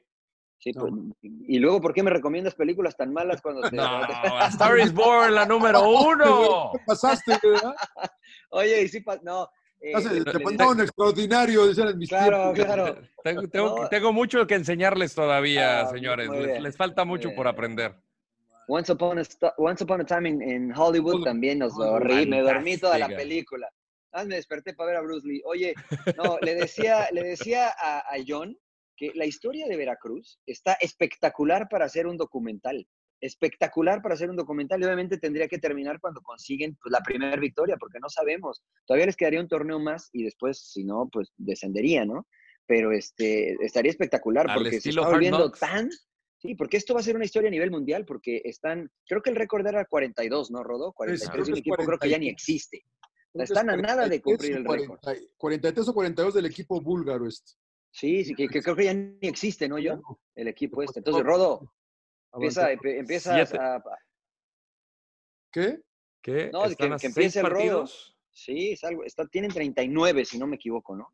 Sí, 0.61 0.73
No. 0.73 0.81
pues, 0.83 0.93
y 1.23 1.59
luego, 1.59 1.81
¿por 1.81 1.95
qué 1.95 2.03
me 2.03 2.11
recomiendas 2.11 2.55
películas 2.55 2.97
tan 2.97 3.13
malas 3.13 3.41
cuando 3.41 3.69
te... 3.69 3.77
No, 3.77 3.85
A 3.85 4.49
Star 4.49 4.79
is 4.79 4.93
Born, 4.93 5.35
la 5.35 5.47
número 5.47 5.89
uno. 5.89 6.71
¿Qué 6.73 6.81
pasaste, 6.87 7.39
verdad? 7.43 7.75
Oye, 8.51 8.83
y 8.83 8.89
sí, 8.89 9.05
no. 9.23 9.49
eh, 9.81 9.93
Te 10.25 10.41
faltaba 10.41 10.73
un 10.73 10.81
extraordinario, 10.81 11.67
decían 11.67 11.89
en 11.89 11.99
mis 11.99 12.09
Claro, 12.09 12.53
tiempos. 12.53 12.65
claro. 12.75 12.97
Tengo, 13.23 13.49
tengo- 13.49 13.83
No. 13.83 13.89
tengo 13.89 14.13
mucho 14.13 14.47
que 14.47 14.55
enseñarles 14.57 15.15
todavía, 15.15 15.83
Ah, 15.83 15.91
señores. 15.91 16.29
Les, 16.61 16.77
falta 16.77 17.05
mucho 17.05 17.33
por 17.35 17.47
aprender. 17.47 17.95
Once 18.67 18.93
Upon 18.93 19.19
a, 19.19 19.23
Sta- 19.25 19.55
Once 19.57 19.83
Upon 19.85 20.01
a 20.01 20.05
Time 20.05 20.29
in, 20.29 20.43
in 20.43 20.73
Hollywood 20.77 21.25
también 21.25 21.61
nos 21.61 21.75
dormí, 21.75 22.27
me 22.27 22.43
dormí 22.43 22.77
toda 22.77 22.99
la 22.99 23.09
película. 23.09 23.69
Ah, 24.13 24.25
me 24.25 24.35
desperté 24.37 24.75
para 24.75 24.89
ver 24.91 24.97
a 24.99 25.03
Bruce 25.03 25.27
Lee. 25.27 25.41
Oye, 25.45 25.75
no, 26.17 26.39
le 26.41 26.55
decía, 26.55 27.09
le 27.13 27.23
decía 27.23 27.69
a, 27.79 27.99
a 28.01 28.17
John 28.27 28.59
que 28.99 29.13
la 29.15 29.25
historia 29.25 29.69
de 29.69 29.77
Veracruz 29.77 30.41
está 30.45 30.75
espectacular 30.75 31.69
para 31.71 31.85
hacer 31.85 32.07
un 32.07 32.17
documental. 32.17 32.87
Espectacular 33.21 34.03
para 34.03 34.15
hacer 34.15 34.31
un 34.31 34.37
documental 34.37 34.81
y 34.81 34.85
obviamente 34.85 35.19
tendría 35.19 35.49
que 35.49 35.59
terminar 35.59 36.01
cuando 36.01 36.21
consiguen 36.21 36.77
pues, 36.83 36.93
la 36.93 37.01
primera 37.01 37.37
victoria, 37.37 37.77
porque 37.79 37.99
no 38.01 38.09
sabemos. 38.09 38.63
Todavía 38.87 39.07
les 39.07 39.17
quedaría 39.17 39.41
un 39.41 39.49
torneo 39.49 39.79
más 39.79 40.11
y 40.13 40.25
después, 40.25 40.59
si 40.59 40.85
no, 40.85 41.09
pues 41.11 41.33
descendería, 41.37 42.05
¿no? 42.05 42.27
Pero 42.67 42.93
este, 42.93 43.57
estaría 43.65 43.91
espectacular 43.91 44.49
Al 44.49 44.57
porque 44.57 44.81
se 44.81 44.91
está 44.91 45.09
volviendo 45.09 45.51
tan 45.53 45.89
Sí, 46.41 46.55
porque 46.55 46.77
esto 46.77 46.95
va 46.95 47.01
a 47.01 47.03
ser 47.03 47.17
una 47.17 47.25
historia 47.25 47.49
a 47.49 47.51
nivel 47.51 47.73
mundial, 47.73 48.05
porque 48.05 48.41
están, 48.45 48.93
creo 49.09 49.21
que 49.23 49.31
el 49.31 49.35
récord 49.35 49.67
era 49.67 49.85
42, 49.85 50.53
¿no, 50.53 50.63
Rodó? 50.63 50.93
43 50.93 51.31
creo 51.31 51.45
de 51.45 51.47
que 51.47 51.51
un 51.51 51.57
es 51.57 51.61
equipo 51.61 51.77
creo 51.85 51.99
que 51.99 52.09
ya 52.09 52.19
ni 52.19 52.27
43. 52.27 52.33
existe. 52.33 52.85
Están 53.35 53.71
es 53.71 53.75
a 53.75 53.77
nada 53.77 54.09
de 54.09 54.23
43 54.23 54.23
cumplir 54.23 54.57
el 54.57 54.65
récord. 54.65 55.01
40 55.01 55.33
43 55.37 55.89
o 55.89 55.95
42 55.95 56.35
del 56.35 56.47
equipo 56.47 56.81
búlgaro 56.81 57.27
este. 57.27 57.55
Sí, 57.91 58.25
sí, 58.25 58.35
que, 58.35 58.49
que 58.49 58.63
creo 58.63 58.77
que 58.77 58.85
ya 58.85 58.95
ni 58.95 59.19
existe, 59.23 59.69
¿no, 59.69 59.79
yo? 59.79 60.01
El 60.35 60.49
equipo 60.49 60.77
Pues, 60.77 60.91
este. 60.91 61.01
Entonces, 61.01 61.25
Rodo, 61.25 61.73
empieza, 62.35 63.35
Siete. 63.35 63.59
a... 63.59 63.83
¿Qué? 65.51 65.81
¿Qué? 66.23 66.51
No, 66.53 66.63
que- 66.65 66.69
¿Están 66.71 66.93
a 66.93 66.97
que 66.97 67.01
seis 67.01 67.17
empiece 67.17 67.41
el 67.41 67.47
rodo. 67.47 67.87
Sí, 68.31 68.73
es 68.73 68.85
algo, 68.85 69.05
está, 69.05 69.27
tienen 69.27 69.51
39, 69.51 70.25
si 70.25 70.39
no 70.39 70.47
me 70.47 70.57
equivoco, 70.57 70.95
¿no? 70.95 71.13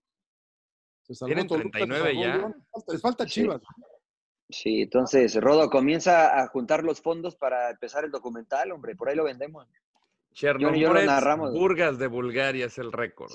Tienen 1.26 1.46
Toluca, 1.46 1.78
se 1.78 1.86
39 1.86 2.14
salvó 2.14 2.22
ya. 2.22 2.54
Les 2.92 3.00
falta 3.00 3.24
Sí. 3.24 3.30
Chivas. 3.30 3.62
Sí, 4.50 4.82
entonces, 4.82 5.34
Rodo, 5.36 5.70
comienza 5.70 6.38
a 6.38 6.48
juntar 6.48 6.84
los 6.84 7.00
fondos 7.00 7.34
para 7.36 7.70
empezar 7.70 8.04
el 8.04 8.10
documental, 8.10 8.72
hombre, 8.72 8.94
por 8.94 9.08
ahí 9.08 9.16
lo 9.16 9.24
vendemos. 9.24 9.66
narramos. 11.06 11.52
Burgas 11.52 11.98
de 11.98 12.08
Bulgaria 12.08 12.66
es 12.66 12.76
el 12.78 12.92
récord. 12.92 13.32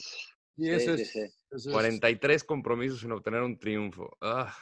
Y 0.58 0.66
Sí, 0.66 0.70
ese 0.72 0.98
sí, 0.98 1.02
es, 1.02 1.12
sí. 1.12 1.20
ese 1.20 1.39
es- 1.52 1.68
43 1.68 2.44
compromisos 2.44 3.00
sin 3.02 3.12
obtener 3.12 3.42
un 3.42 3.58
triunfo. 3.58 4.18
Ah, 4.22 4.54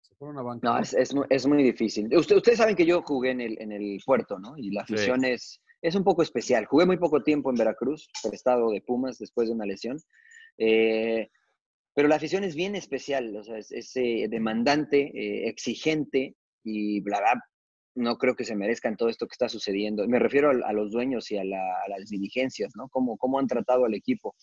se 0.00 0.14
fueron 0.16 0.38
a 0.38 0.42
banca. 0.42 0.68
No, 0.68 0.78
es, 0.78 0.92
es, 0.94 1.14
muy, 1.14 1.26
es 1.30 1.46
muy 1.46 1.62
difícil. 1.62 2.14
Usted- 2.16 2.36
ustedes 2.36 2.58
saben 2.58 2.76
que 2.76 2.86
yo 2.86 3.02
jugué 3.02 3.30
en 3.30 3.40
el, 3.40 3.60
en 3.60 3.72
el 3.72 4.00
puerto, 4.04 4.38
¿no? 4.38 4.56
Y 4.56 4.70
la 4.70 4.84
Sí. 4.86 4.94
afición 4.94 5.24
es, 5.24 5.60
es 5.80 5.94
un 5.94 6.04
poco 6.04 6.22
especial. 6.22 6.66
Jugué 6.66 6.86
muy 6.86 6.96
poco 6.96 7.22
tiempo 7.22 7.50
en 7.50 7.56
Veracruz, 7.56 8.08
prestado 8.22 8.70
de 8.70 8.80
Pumas 8.82 9.18
después 9.18 9.48
de 9.48 9.54
una 9.54 9.66
lesión. 9.66 9.98
Eh, 10.58 11.28
pero 11.94 12.08
la 12.08 12.16
afición 12.16 12.42
es 12.44 12.54
bien 12.54 12.74
especial, 12.74 13.36
o 13.36 13.42
sea, 13.44 13.58
es, 13.58 13.70
es, 13.70 13.94
eh, 13.96 14.26
demandante, 14.30 15.10
eh, 15.14 15.48
exigente 15.48 16.36
y 16.64 17.00
bla, 17.00 17.18
bla. 17.20 17.42
No 17.94 18.16
creo 18.16 18.34
que 18.34 18.44
se 18.44 18.56
merezcan 18.56 18.96
todo 18.96 19.10
esto 19.10 19.26
que 19.26 19.32
está 19.34 19.50
sucediendo. 19.50 20.08
Me 20.08 20.18
refiero 20.18 20.50
a, 20.50 20.68
a 20.68 20.72
los 20.72 20.90
dueños 20.90 21.30
y 21.30 21.36
a, 21.36 21.44
la- 21.44 21.76
a 21.84 21.88
las 21.90 22.08
dirigencias, 22.08 22.72
¿no? 22.76 22.88
Cómo, 22.88 23.18
cómo 23.18 23.38
han 23.38 23.46
tratado 23.46 23.84
al 23.84 23.92
equipo. 23.94 24.34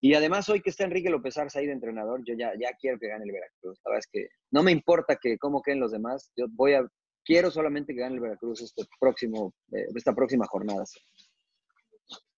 Y 0.00 0.14
además 0.14 0.48
hoy 0.48 0.60
que 0.60 0.70
está 0.70 0.84
Enrique 0.84 1.10
López 1.10 1.36
Arza 1.38 1.58
ahí 1.58 1.66
de 1.66 1.72
entrenador, 1.72 2.20
yo 2.24 2.34
ya, 2.38 2.52
ya 2.58 2.70
quiero 2.80 2.98
que 2.98 3.08
gane 3.08 3.24
el 3.24 3.32
Veracruz. 3.32 3.80
La 3.84 3.90
verdad 3.90 3.98
es 4.04 4.08
que 4.12 4.28
no 4.52 4.62
me 4.62 4.70
importa 4.72 5.16
que 5.20 5.36
cómo 5.38 5.60
queden 5.60 5.80
los 5.80 5.90
demás, 5.90 6.30
yo 6.36 6.46
voy 6.50 6.74
a, 6.74 6.86
quiero 7.24 7.50
solamente 7.50 7.94
que 7.94 8.00
gane 8.00 8.14
el 8.14 8.20
Veracruz 8.20 8.62
este 8.62 8.84
próximo, 9.00 9.52
eh, 9.72 9.86
esta 9.94 10.14
próxima 10.14 10.46
jornada. 10.46 10.84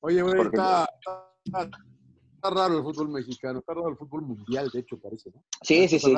Oye, 0.00 0.22
güey, 0.22 0.40
está, 0.46 0.88
está- 1.44 1.70
está 2.34 2.50
raro 2.50 2.78
el 2.78 2.82
fútbol 2.82 3.11
mexicano, 3.11 3.58
está 3.58 3.74
raro 3.74 3.90
el 3.90 3.96
fútbol 3.96 4.22
mundial, 4.22 4.70
de 4.72 4.80
hecho, 4.80 4.98
parece, 4.98 5.30
¿no? 5.30 5.44
Sí, 5.62 5.86
sí, 5.88 5.98
sí. 5.98 6.14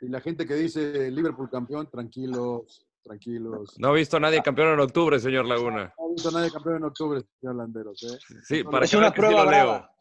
Y 0.00 0.08
la 0.08 0.20
gente 0.22 0.46
que 0.46 0.54
dice 0.54 1.10
Liverpool 1.10 1.50
campeón, 1.50 1.90
tranquilos, 1.90 2.86
tranquilos. 3.04 3.74
no 3.78 3.94
he 3.94 3.98
visto 3.98 4.16
a 4.16 4.20
nadie 4.20 4.40
campeón 4.42 4.68
en 4.72 4.80
octubre, 4.80 5.18
señor 5.20 5.44
Laguna. 5.44 5.92
No 5.98 6.06
ha 6.06 6.10
visto 6.12 6.30
a 6.30 6.32
nadie 6.32 6.50
campeón 6.50 6.76
en 6.76 6.84
octubre, 6.84 7.20
señor 7.38 7.56
Landeros, 7.56 8.02
¿eh? 8.04 8.18
Sí, 8.44 8.64
para 8.64 8.86
es 8.86 8.90
que 8.90 8.96
una 8.96 9.10
vean 9.10 9.12
que 9.12 9.20
sí 9.20 9.26
prueba 9.26 9.44
lo 9.44 9.50
leo. 9.50 9.64
brava. 9.66 9.94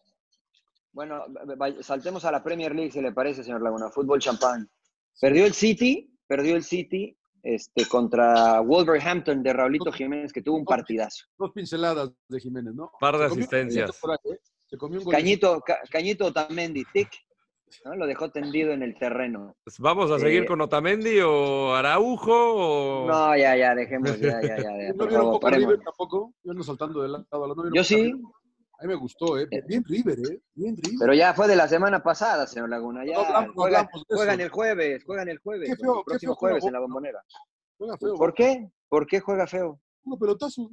Bueno, 0.99 1.23
saltemos 1.79 2.25
a 2.25 2.31
la 2.33 2.43
Premier 2.43 2.75
League, 2.75 2.91
si 2.91 2.99
le 2.99 3.13
parece, 3.13 3.41
señor 3.41 3.61
Laguna. 3.61 3.89
Fútbol 3.89 4.19
champán. 4.19 4.69
Perdió 5.21 5.45
el 5.45 5.53
City, 5.53 6.13
perdió 6.27 6.57
el 6.57 6.63
City 6.63 7.15
este, 7.41 7.85
contra 7.87 8.59
Wolverhampton 8.59 9.41
de 9.41 9.53
Raulito 9.53 9.93
Jiménez, 9.93 10.33
que 10.33 10.41
tuvo 10.41 10.57
un 10.57 10.65
partidazo. 10.65 11.23
Dos 11.37 11.51
pinceladas 11.53 12.11
de 12.27 12.39
Jiménez, 12.41 12.73
¿no? 12.75 12.91
Par 12.99 13.17
de 13.17 13.23
asistencias. 13.27 13.91
ahí, 14.03 14.33
¿eh? 14.33 14.39
Se 14.65 14.77
comió 14.77 14.99
un 14.99 15.05
golito. 15.05 15.17
Cañito, 15.17 15.61
Ca- 15.61 15.79
Cañito 15.89 16.25
Otamendi, 16.25 16.83
tic, 16.91 17.09
¿no? 17.85 17.95
lo 17.95 18.05
dejó 18.05 18.29
tendido 18.29 18.73
en 18.73 18.83
el 18.83 18.97
terreno. 18.99 19.55
Pues, 19.63 19.79
¿Vamos 19.79 20.11
a 20.11 20.19
seguir 20.19 20.43
Eh, 20.43 20.45
con 20.47 20.59
Otamendi 20.59 21.17
o 21.21 21.75
Araujo? 21.75 22.33
O... 23.03 23.07
No, 23.07 23.37
ya, 23.37 23.55
ya, 23.55 23.73
dejemos, 23.73 24.19
ya, 24.19 24.41
ya, 24.41 24.57
ya, 24.57 24.63
ya, 24.63 24.89
¿No 24.91 24.97
por 24.97 25.07
vieron 25.07 25.27
un 25.27 25.31
favor, 25.31 25.39
poco. 25.39 25.49
River 25.55 25.79
tampoco? 25.79 26.33
Yo 26.43 26.51
ando 26.51 26.63
saltando 26.63 27.01
de 27.03 27.07
lado 27.07 27.25
a 27.31 27.37
lado. 27.47 27.55
¿no 27.63 27.73
Yo 27.73 27.85
sí, 27.85 28.13
a 28.79 28.83
mí 28.83 28.87
me 28.87 28.95
gustó, 28.95 29.37
¿eh? 29.37 29.47
Bien 29.67 29.83
River, 29.85 30.17
¿eh? 30.19 30.41
Bien 30.55 30.75
River. 30.77 30.97
pero 30.99 31.13
ya 31.13 31.33
fue 31.33 31.47
de 31.47 31.55
la 31.55 31.67
semana 31.67 32.01
pasada, 32.01 32.47
señor 32.47 32.69
Laguna. 32.69 33.05
Ya 33.05 33.13
No 33.13 33.19
hablamos- 33.21 33.47
no 33.47 33.53
juegan, 33.61 33.87
hablamos 34.09 34.39
el 34.39 34.49
jueves, 34.49 35.03
juegan 35.03 35.29
el 35.29 35.37
jueves, 35.39 35.67
Qué 35.67 35.73
el 35.73 35.77
feo, 35.79 35.95
qué 35.95 36.03
próximo 36.05 36.33
feo 36.33 36.39
jueves 36.39 36.65
en 36.65 36.73
la 36.73 36.79
bombonera. 36.79 37.21
Juega 37.77 37.97
feo. 37.97 38.15
¿Por 38.15 38.33
qué? 38.33 38.69
¿Por 38.87 39.05
qué 39.07 39.19
juega 39.19 39.47
feo? 39.47 39.79
Puro 40.03 40.17
pelotazo. 40.17 40.71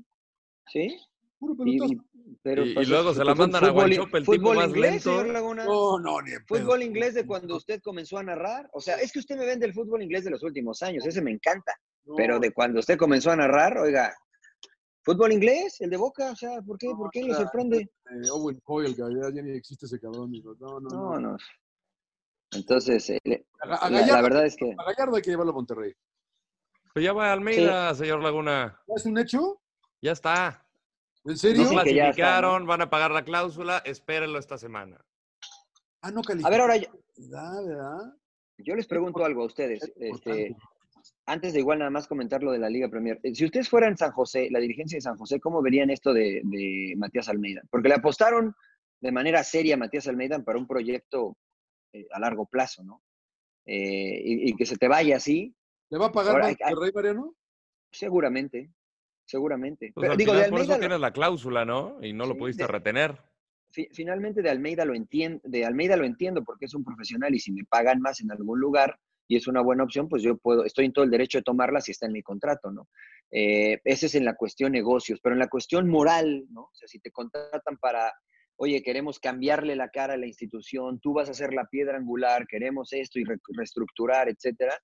¿Sí? 0.69 0.97
Puro 1.39 1.55
pelotazo. 1.57 1.93
y- 1.93 2.01
pero, 2.43 2.65
Y- 2.65 2.71
y 2.71 2.75
pues, 2.75 2.89
luego 2.89 3.15
se 3.15 3.25
la 3.25 3.35
mandan 3.35 3.65
a 3.65 3.71
Guanchope, 3.71 4.19
el 4.19 4.25
tipo 4.25 4.33
fútbol 4.37 4.57
más 4.57 4.69
inglés, 4.69 4.91
lento. 4.93 5.11
señor 5.11 5.29
Laguna. 5.29 5.65
No, 5.65 5.99
no, 5.99 6.21
ni. 6.23 6.31
Fútbol 6.47 6.83
inglés 6.83 7.15
de 7.15 7.27
cuando 7.27 7.57
usted 7.57 7.81
comenzó 7.83 8.19
a 8.19 8.23
narrar. 8.23 8.69
O 8.73 8.81
sea, 8.81 8.97
es 8.97 9.13
que 9.13 9.19
usted 9.21 9.37
me 9.37 9.47
vende 9.47 9.67
el 9.67 9.73
fútbol 9.75 10.03
inglés 10.03 10.25
de 10.25 10.31
los 10.31 10.43
últimos 10.43 10.83
años. 10.83 11.07
Ese 11.07 11.23
me 11.23 11.31
encanta. 11.31 11.73
No, 12.05 12.15
Pero 12.17 12.39
de 12.41 12.53
cuando 12.53 12.81
usted 12.81 12.97
comenzó 12.97 13.31
a 13.33 13.37
narrar, 13.37 13.79
oiga, 13.79 14.15
Fútbol 15.07 15.33
inglés, 15.33 15.81
el 15.81 15.91
de 15.91 15.97
Boca, 15.97 16.33
o 16.33 16.35
sea, 16.35 16.61
¿por 16.63 16.77
qué, 16.79 16.89
¿por 16.89 17.09
qué 17.13 17.23
le 17.23 17.33
sorprende? 17.33 17.77
Eh, 17.79 18.31
Owen 18.33 18.59
Coyle, 18.65 18.93
ya, 18.93 19.05
ya 19.33 19.41
ni 19.41 19.53
existe 19.53 19.87
ese 19.87 20.01
cabrón. 20.01 20.33
no, 20.33 20.81
no, 20.81 20.81
no. 20.81 21.21
no. 21.21 21.37
Entonces, 22.51 23.11
eh, 23.11 23.47
la, 23.65 24.21
verdad 24.21 24.47
es 24.47 24.57
que... 24.57 24.75
A 24.77 24.85
Gallardo 24.85 25.15
hay 25.15 25.23
que 25.23 25.31
llevarlo 25.31 25.53
a 25.53 25.55
Monterrey. 25.55 25.95
Pues 26.93 27.05
ya 27.05 27.13
va 27.13 27.29
a 27.29 27.35
Almeida, 27.35 27.95
señor 27.95 28.21
Laguna. 28.21 28.81
¿Es 28.97 29.07
un 29.07 29.17
hecho? 29.19 29.61
Ya 30.03 30.11
está. 30.11 30.67
¿En 31.25 31.37
serio? 31.37 31.63
No 31.63 31.71
clasificaron, 31.71 32.67
van 32.67 32.83
a 32.83 32.91
pagar 32.91 33.13
la 33.13 33.25
cláusula, 33.25 33.79
espérenlo 33.85 34.41
esta 34.41 34.59
semana. 34.59 35.01
Ah, 36.01 36.11
no 36.11 36.23
calificaron. 36.23 36.47
A 36.47 36.51
ver, 36.51 36.61
ahora 36.61 36.77
yo, 36.79 36.89
¿verdad? 37.69 38.13
yo 38.59 38.75
les 38.75 38.89
pregunto 38.89 39.25
algo 39.25 39.43
a 39.43 39.47
ustedes. 39.47 39.89
Este, 39.95 40.57
antes 41.27 41.53
de 41.53 41.61
igual 41.61 41.81
nada 41.81 41.91
más 41.91 42.07
comentar 42.07 42.43
lo 42.43 42.53
de 42.53 42.59
la 42.59 42.71
Liga 42.71 42.89
Premier. 42.89 43.19
Eh, 43.23 43.35
si 43.35 43.45
ustedes 43.45 43.69
fueran 43.69 43.97
San 43.97 44.13
José, 44.13 44.49
la 44.51 44.61
dirigencia 44.61 44.97
de 44.97 45.03
San 45.03 45.17
José, 45.17 45.41
¿cómo 45.41 45.61
verían 45.61 45.91
esto 45.91 46.15
de, 46.15 46.43
Matías 46.97 47.29
Almeida? 47.29 47.63
Porque 47.69 47.89
le 47.89 47.97
apostaron 47.97 48.55
de 49.01 49.13
manera 49.13 49.43
seria 49.43 49.75
a 49.75 49.79
Matías 49.79 50.07
Almeida 50.07 50.39
para 50.43 50.59
un 50.59 50.67
proyecto 50.67 51.37
eh, 51.93 52.07
a 52.13 52.21
largo 52.21 52.47
plazo, 52.47 52.85
¿no? 52.85 53.03
Eh, 53.67 54.23
y, 54.25 54.55
que 54.55 54.65
se 54.65 54.77
te 54.77 54.87
vaya 54.87 55.17
así. 55.17 55.53
¿Le 55.91 55.99
va 55.99 56.07
a 56.07 56.13
pagar 56.13 56.37
Ahora, 56.37 56.49
el 56.51 56.81
Rey 56.81 56.93
Mariano? 56.95 57.35
Seguramente, 57.91 58.71
seguramente. 59.25 59.93
Pero, 59.97 60.17
digo, 60.17 60.33
de 60.33 60.45
Almeida, 60.45 60.65
por 60.65 60.75
eso 60.75 60.79
tienes 60.79 61.01
la 61.01 61.13
cláusula, 61.13 61.65
¿no? 61.65 61.99
Y 62.01 62.13
no 62.13 62.27
lo 62.27 62.37
pudiste 62.37 62.67
retener. 62.67 63.19
finalmente 63.93 64.43
de 64.43 64.51
Almeida 64.51 64.85
lo 64.85 64.95
entiendo, 64.95 65.41
de 65.43 65.65
Almeida 65.65 65.97
lo 65.97 66.05
entiendo 66.05 66.45
porque 66.45 66.67
es 66.67 66.75
un 66.75 66.85
profesional 66.85 67.35
y 67.35 67.41
si 67.41 67.51
me 67.51 67.65
pagan 67.65 68.01
más 68.01 68.21
en 68.21 68.31
algún 68.31 68.61
lugar, 68.61 68.97
y 69.29 69.37
es 69.37 69.47
una 69.47 69.61
buena 69.61 69.85
opción, 69.85 70.09
pues 70.09 70.23
yo 70.23 70.37
puedo, 70.37 70.65
estoy 70.65 70.87
en 70.87 70.93
todo 70.93 71.05
el 71.05 71.11
derecho 71.11 71.39
de 71.39 71.43
tomarla 71.43 71.81
si 71.81 71.93
está 71.93 72.07
en 72.07 72.13
mi 72.13 72.23
contrato, 72.23 72.71
¿no? 72.71 72.89
Eh, 73.31 73.81
ese 73.85 74.07
es 74.07 74.15
en 74.15 74.25
la 74.25 74.37
cuestión 74.37 74.73
negocios, 74.73 75.21
pero 75.23 75.35
en 75.35 75.41
la 75.41 75.49
cuestión 75.49 75.89
moral, 75.89 76.45
¿no? 76.51 76.63
O 76.63 76.75
sea, 76.75 76.87
si 76.87 77.01
te 77.01 77.11
contratan 77.11 77.77
para, 77.79 78.13
oye, 78.57 78.83
queremos 78.83 79.19
cambiarle 79.19 79.75
la 79.75 79.89
cara 79.89 80.15
a 80.15 80.19
la 80.19 80.27
institución, 80.27 81.01
tú 81.01 81.13
vas 81.13 81.29
a 81.29 81.35
ser 81.35 81.53
la 81.53 81.67
piedra 81.67 81.97
angular, 81.97 82.47
queremos 82.47 82.93
esto 82.93 83.19
y 83.19 83.25
reestructurar, 83.25 84.29
etcétera, 84.29 84.79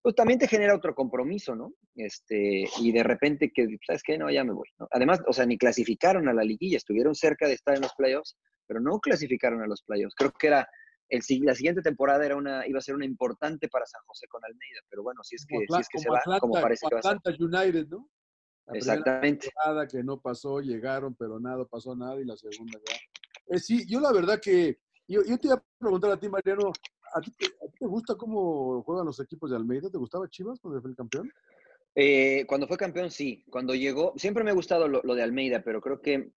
pues 0.00 0.14
también 0.14 0.38
te 0.38 0.46
genera 0.46 0.76
otro 0.76 0.94
compromiso, 0.94 1.56
¿no? 1.56 1.72
Este, 1.96 2.64
y 2.80 2.92
de 2.92 3.02
repente 3.02 3.50
que, 3.52 3.66
¿sabes 3.84 4.02
qué? 4.04 4.16
No, 4.16 4.30
ya 4.30 4.44
me 4.44 4.52
voy, 4.52 4.68
¿no? 4.78 4.86
Además, 4.92 5.20
o 5.26 5.32
sea, 5.32 5.44
ni 5.44 5.58
clasificaron 5.58 6.28
a 6.28 6.32
la 6.32 6.44
liguilla, 6.44 6.76
estuvieron 6.76 7.14
cerca 7.14 7.48
de 7.48 7.54
estar 7.54 7.74
en 7.74 7.82
los 7.82 7.94
playoffs, 7.94 8.36
pero 8.66 8.80
no 8.80 9.00
clasificaron 9.00 9.60
a 9.60 9.66
los 9.66 9.82
playoffs. 9.82 10.14
Creo 10.14 10.30
que 10.30 10.46
era 10.46 10.68
el, 11.08 11.22
la 11.42 11.54
siguiente 11.54 11.82
temporada 11.82 12.24
era 12.24 12.36
una, 12.36 12.66
iba 12.66 12.78
a 12.78 12.82
ser 12.82 12.94
una 12.94 13.04
importante 13.04 13.68
para 13.68 13.86
San 13.86 14.02
José 14.06 14.26
con 14.28 14.44
Almeida, 14.44 14.80
pero 14.88 15.02
bueno, 15.02 15.22
si 15.22 15.36
es 15.36 15.46
que, 15.46 15.56
si 15.58 15.80
es 15.80 15.88
que 15.88 15.98
se 15.98 16.08
va, 16.08 16.20
como 16.38 16.54
parece 16.54 16.86
que 16.88 16.94
va 16.94 17.00
a 17.00 17.02
ser. 17.02 17.16
Atlanta 17.16 17.44
United, 17.44 17.88
¿no? 17.88 18.08
Exactamente. 18.72 19.50
Nada 19.64 19.86
que 19.86 20.02
no 20.02 20.20
pasó, 20.20 20.60
llegaron, 20.60 21.14
pero 21.14 21.40
nada, 21.40 21.64
pasó 21.64 21.96
nada, 21.96 22.20
y 22.20 22.24
la 22.24 22.36
segunda 22.36 22.78
ya. 22.86 22.96
Eh, 23.54 23.58
sí, 23.58 23.86
yo 23.88 24.00
la 24.00 24.12
verdad 24.12 24.40
que, 24.42 24.78
yo, 25.06 25.22
yo, 25.24 25.38
te 25.38 25.48
iba 25.48 25.56
a 25.56 25.64
preguntar 25.78 26.10
a 26.10 26.20
ti, 26.20 26.28
Mariano, 26.28 26.70
¿a 27.14 27.20
ti, 27.20 27.32
te, 27.32 27.86
gusta 27.86 28.14
cómo 28.14 28.82
juegan 28.82 29.06
los 29.06 29.20
equipos 29.20 29.50
de 29.50 29.56
Almeida? 29.56 29.90
¿Te 29.90 29.98
gustaba 29.98 30.28
Chivas 30.28 30.60
cuando 30.60 30.80
fue 30.82 30.90
el 30.90 30.96
campeón? 30.96 31.32
Eh, 31.94 32.44
cuando 32.46 32.68
fue 32.68 32.76
campeón, 32.76 33.10
sí. 33.10 33.44
Cuando 33.50 33.74
llegó, 33.74 34.12
siempre 34.16 34.44
me 34.44 34.50
ha 34.50 34.54
gustado 34.54 34.86
lo, 34.86 35.00
lo, 35.02 35.14
de 35.14 35.22
Almeida, 35.22 35.62
pero 35.62 35.80
creo 35.80 36.00
que 36.02 36.32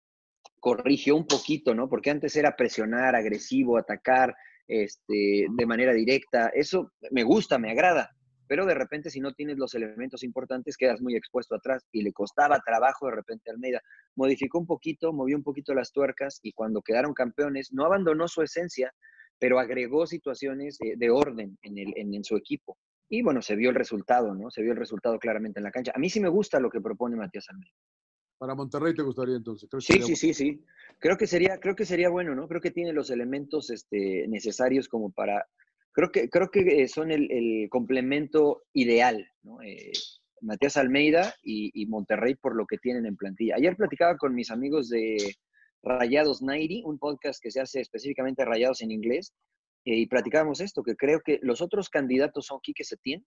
corrigió 0.60 1.16
un 1.16 1.26
poquito, 1.26 1.74
¿no? 1.74 1.88
Porque 1.88 2.10
antes 2.10 2.36
era 2.36 2.56
presionar, 2.56 3.14
agresivo, 3.16 3.78
atacar, 3.78 4.36
este, 4.68 5.46
de 5.50 5.66
manera 5.66 5.92
directa. 5.92 6.48
Eso 6.54 6.92
me 7.10 7.24
gusta, 7.24 7.58
me 7.58 7.70
agrada, 7.70 8.10
pero 8.46 8.66
de 8.66 8.74
repente 8.74 9.10
si 9.10 9.20
no 9.20 9.32
tienes 9.32 9.58
los 9.58 9.74
elementos 9.74 10.22
importantes 10.22 10.76
quedas 10.76 11.00
muy 11.00 11.16
expuesto 11.16 11.54
atrás 11.54 11.86
y 11.92 12.02
le 12.02 12.12
costaba 12.12 12.60
trabajo 12.60 13.06
de 13.06 13.16
repente 13.16 13.50
Almeida. 13.50 13.80
Modificó 14.16 14.58
un 14.58 14.66
poquito, 14.66 15.12
movió 15.12 15.36
un 15.36 15.42
poquito 15.42 15.74
las 15.74 15.92
tuercas 15.92 16.38
y 16.42 16.52
cuando 16.52 16.82
quedaron 16.82 17.14
campeones 17.14 17.72
no 17.72 17.84
abandonó 17.84 18.28
su 18.28 18.42
esencia, 18.42 18.92
pero 19.38 19.58
agregó 19.58 20.06
situaciones 20.06 20.78
eh, 20.80 20.94
de 20.96 21.10
orden 21.10 21.58
en, 21.62 21.78
el, 21.78 21.92
en, 21.96 22.24
su 22.24 22.36
equipo. 22.36 22.76
Y 23.08 23.22
bueno, 23.22 23.40
se 23.40 23.56
vio 23.56 23.70
el 23.70 23.76
resultado, 23.76 24.34
¿no? 24.34 24.50
Se 24.50 24.62
vio 24.62 24.72
el 24.72 24.78
resultado 24.78 25.18
claramente 25.18 25.60
en 25.60 25.64
la 25.64 25.70
cancha. 25.70 25.92
A 25.94 25.98
mí 25.98 26.10
sí 26.10 26.20
me 26.20 26.28
gusta 26.28 26.60
lo 26.60 26.70
que 26.70 26.80
propone 26.80 27.16
Matías 27.16 27.48
Almeida. 27.48 27.72
Para 28.38 28.54
Monterrey 28.54 28.94
te 28.94 29.02
gustaría 29.02 29.34
entonces. 29.34 29.68
sí, 29.80 30.00
sí, 30.00 30.14
sí, 30.14 30.32
sí. 30.32 30.64
Creo 31.00 31.16
que 31.16 31.26
sería, 31.26 31.58
creo 31.58 31.74
que 31.74 31.84
sería 31.84 32.08
bueno, 32.08 32.36
¿no? 32.36 32.46
Creo 32.46 32.60
que 32.60 32.70
tiene 32.70 32.92
los 32.92 33.10
elementos 33.10 33.70
este, 33.70 34.26
necesarios 34.28 34.88
como 34.88 35.10
para. 35.10 35.46
Creo 35.92 36.12
que, 36.12 36.28
creo 36.28 36.48
que 36.48 36.82
eh, 36.82 36.88
son 36.88 37.10
el, 37.10 37.68
complemento 37.68 38.62
ideal, 38.72 39.28
¿no? 39.42 39.60
Eh, 39.62 39.90
Matías 40.40 40.76
Almeida 40.76 41.34
y, 41.42 41.84
Monterrey 41.86 42.36
por 42.36 42.54
lo 42.54 42.64
que 42.66 42.78
tienen 42.78 43.06
en 43.06 43.16
plantilla. 43.16 43.56
Ayer 43.56 43.76
platicaba 43.76 44.16
con 44.16 44.36
mis 44.36 44.52
amigos 44.52 44.88
de 44.88 45.34
Rayados 45.82 46.40
90, 46.40 46.88
un 46.88 46.98
podcast 46.98 47.42
que 47.42 47.50
se 47.50 47.60
hace 47.60 47.80
específicamente 47.80 48.44
Rayados 48.44 48.80
en 48.82 48.92
inglés, 48.92 49.32
eh, 49.84 49.96
y 49.96 50.06
platicábamos 50.06 50.60
esto, 50.60 50.84
que 50.84 50.94
creo 50.94 51.20
que 51.24 51.40
los 51.42 51.60
otros 51.60 51.88
candidatos 51.88 52.46
son 52.46 52.60
Quique 52.62 52.84
Setién, 52.84 53.26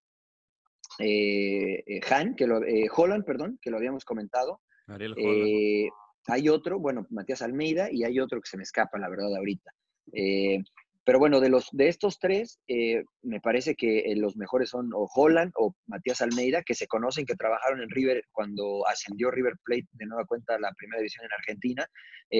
Han, 2.09 2.35
que 2.35 2.47
lo, 2.47 2.61
Holland, 2.95 3.25
perdón, 3.25 3.59
que 3.61 3.71
lo 3.71 3.77
habíamos 3.77 4.05
comentado, 4.05 4.61
eh, 4.99 5.89
hay 6.27 6.49
otro, 6.49 6.79
bueno, 6.79 7.07
Matías 7.09 7.41
Almeida, 7.41 7.89
y 7.91 8.03
hay 8.03 8.19
otro 8.19 8.41
que 8.41 8.49
se 8.49 8.57
me 8.57 8.63
escapa, 8.63 8.97
la 8.99 9.09
verdad, 9.09 9.35
ahorita. 9.35 9.71
Eh, 10.13 10.59
pero 11.03 11.17
bueno, 11.17 11.39
de, 11.39 11.49
los, 11.49 11.67
de 11.71 11.87
estos 11.87 12.19
tres, 12.19 12.59
eh, 12.67 13.03
me 13.23 13.41
parece 13.41 13.75
que 13.75 14.13
los 14.15 14.37
mejores 14.37 14.69
son 14.69 14.91
o 14.93 15.09
Holland 15.13 15.51
o 15.55 15.75
Matías 15.87 16.21
Almeida, 16.21 16.61
que 16.61 16.75
se 16.75 16.87
conocen, 16.87 17.25
que 17.25 17.35
trabajaron 17.35 17.81
en 17.81 17.89
River 17.89 18.23
cuando 18.31 18.87
ascendió 18.87 19.31
River 19.31 19.55
Plate 19.63 19.87
de 19.93 20.05
nueva 20.05 20.25
cuenta 20.25 20.55
a 20.55 20.59
la 20.59 20.71
primera 20.73 20.99
división 20.99 21.25
en 21.25 21.33
Argentina, 21.33 21.87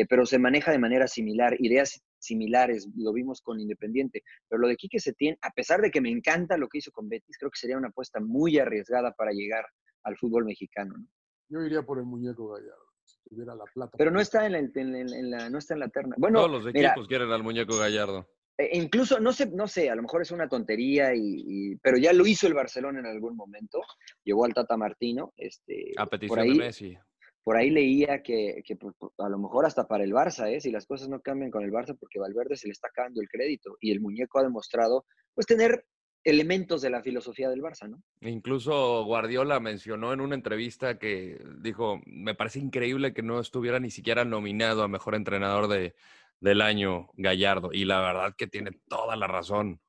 pero 0.08 0.28
se 0.28 0.38
maneja 0.38 0.72
de 0.72 0.78
manera 0.78 1.08
similar, 1.08 1.56
ideas 1.60 2.04
similares, 2.20 2.88
lo 2.95 3.14
vimos 3.14 3.41
con 3.41 3.60
Independiente. 3.60 4.24
Pero 4.47 4.62
lo 4.62 4.68
de 4.68 4.76
Quique 4.76 4.99
Setién, 4.99 5.38
a 5.41 5.49
pesar 5.49 5.82
de 5.82 5.89
que 5.89 6.02
me 6.02 6.12
encanta 6.12 6.56
lo 6.56 6.68
que 6.70 6.78
hizo 6.78 6.91
con 6.91 7.10
Betis, 7.10 7.38
creo 7.39 7.49
que 7.49 7.60
sería 7.60 7.78
una 7.78 7.89
apuesta 7.89 8.20
muy 8.20 8.60
arriesgada 8.60 9.12
para 9.14 9.32
llegar 9.32 9.66
al 10.04 10.18
fútbol 10.18 10.45
mexicano. 10.45 10.93
¿no? 10.97 11.08
Yo 11.52 11.62
iría 11.62 11.84
por 11.84 11.97
el 11.97 12.06
muñeco 12.06 12.47
Gallardo, 12.47 12.88
si 13.04 13.20
tuviera 13.30 13.54
la 13.54 13.66
plata. 13.66 13.97
Pero 13.97 14.10
no 14.10 14.22
está 14.22 14.45
en 14.45 14.54
la, 14.54 14.60
en, 14.60 15.32
la, 15.32 15.49
no 15.49 15.58
está 15.58 15.74
en 15.74 15.82
la 15.82 15.89
terna. 15.89 16.16
Bueno, 16.18 16.39
Todos 16.39 16.64
los 16.64 16.74
equipos 16.74 17.08
quieren 17.10 17.30
al 17.30 17.43
muñeco 17.43 17.78
Gallardo. 17.78 18.26
E 18.58 18.78
incluso, 18.78 19.20
no 19.20 19.34
sé, 19.34 19.47
no 19.47 19.68
sé, 19.68 19.89
a 19.89 19.95
lo 19.95 20.02
mejor 20.04 20.22
es 20.22 20.32
una 20.32 20.47
tontería, 20.47 21.12
y, 21.14 21.76
pero 21.84 21.97
ya 21.97 22.14
lo 22.14 22.26
hizo 22.26 22.47
el 22.47 22.54
Barcelona 22.54 22.99
en 22.99 23.06
algún 23.06 23.36
momento. 23.36 23.82
Llegó 24.24 24.45
al 24.45 24.54
Tata 24.54 24.78
Martino. 24.78 25.34
Este, 25.36 25.91
a 25.97 26.06
petición 26.06 26.30
por 26.30 26.39
ahí, 26.39 26.54
de 26.54 26.58
Messi. 26.58 26.97
Por 27.43 27.58
ahí 27.58 27.70
leía 27.70 28.22
que, 28.24 28.62
que, 28.64 28.78
pues, 28.78 28.95
a 29.18 29.28
lo 29.28 29.38
mejor 29.38 29.66
hasta 29.66 29.88
para 29.88 30.06
el 30.06 30.14
Barça, 30.14 30.49
¿eh? 30.49 30.62
si 30.62 30.72
las 30.72 30.86
cosas 30.86 31.10
no 31.10 31.20
cambian 31.20 31.52
con 31.52 31.64
el 31.64 31.72
Barça, 31.72 31.97
porque 31.99 32.20
Valverde 32.20 32.56
se 32.56 32.68
le 32.68 32.72
está 32.72 32.88
cagando 32.93 33.20
el 33.20 33.28
crédito 33.28 33.76
y 33.82 33.91
el 33.91 33.99
muñeco 33.99 34.39
ha 34.39 34.43
demostrado 34.43 35.06
pues 35.34 35.47
tener 35.47 35.86
elementos 36.24 36.82
de 36.82 36.89
la 36.89 37.01
filosofía 37.01 37.49
del 37.49 37.61
Barça, 37.61 37.89
¿no? 37.89 38.01
Incluso 38.22 39.03
Guardiola 39.05 39.59
mencionó 39.59 40.13
en 40.13 40.22
una 40.22 40.36
entrevista 40.36 40.99
que 40.99 41.41
dijo, 41.59 42.01
me 42.05 42.36
parece 42.36 42.59
increíble 42.59 43.13
que 43.13 43.24
no 43.24 43.39
estuviera 43.39 43.80
ni 43.80 43.89
siquiera 43.89 44.24
nominado 44.26 44.84
a 44.84 44.88
mejor 44.88 45.15
entrenador 45.15 45.67
de, 45.67 45.95
del 46.39 46.61
año 46.61 47.09
Gallardo. 47.15 47.69
Y 47.72 47.86
la 47.86 48.01
verdad 48.01 48.36
que 48.38 48.47
tiene 48.47 48.72
toda 48.88 49.15
la 49.15 49.28
razón. 49.28 49.80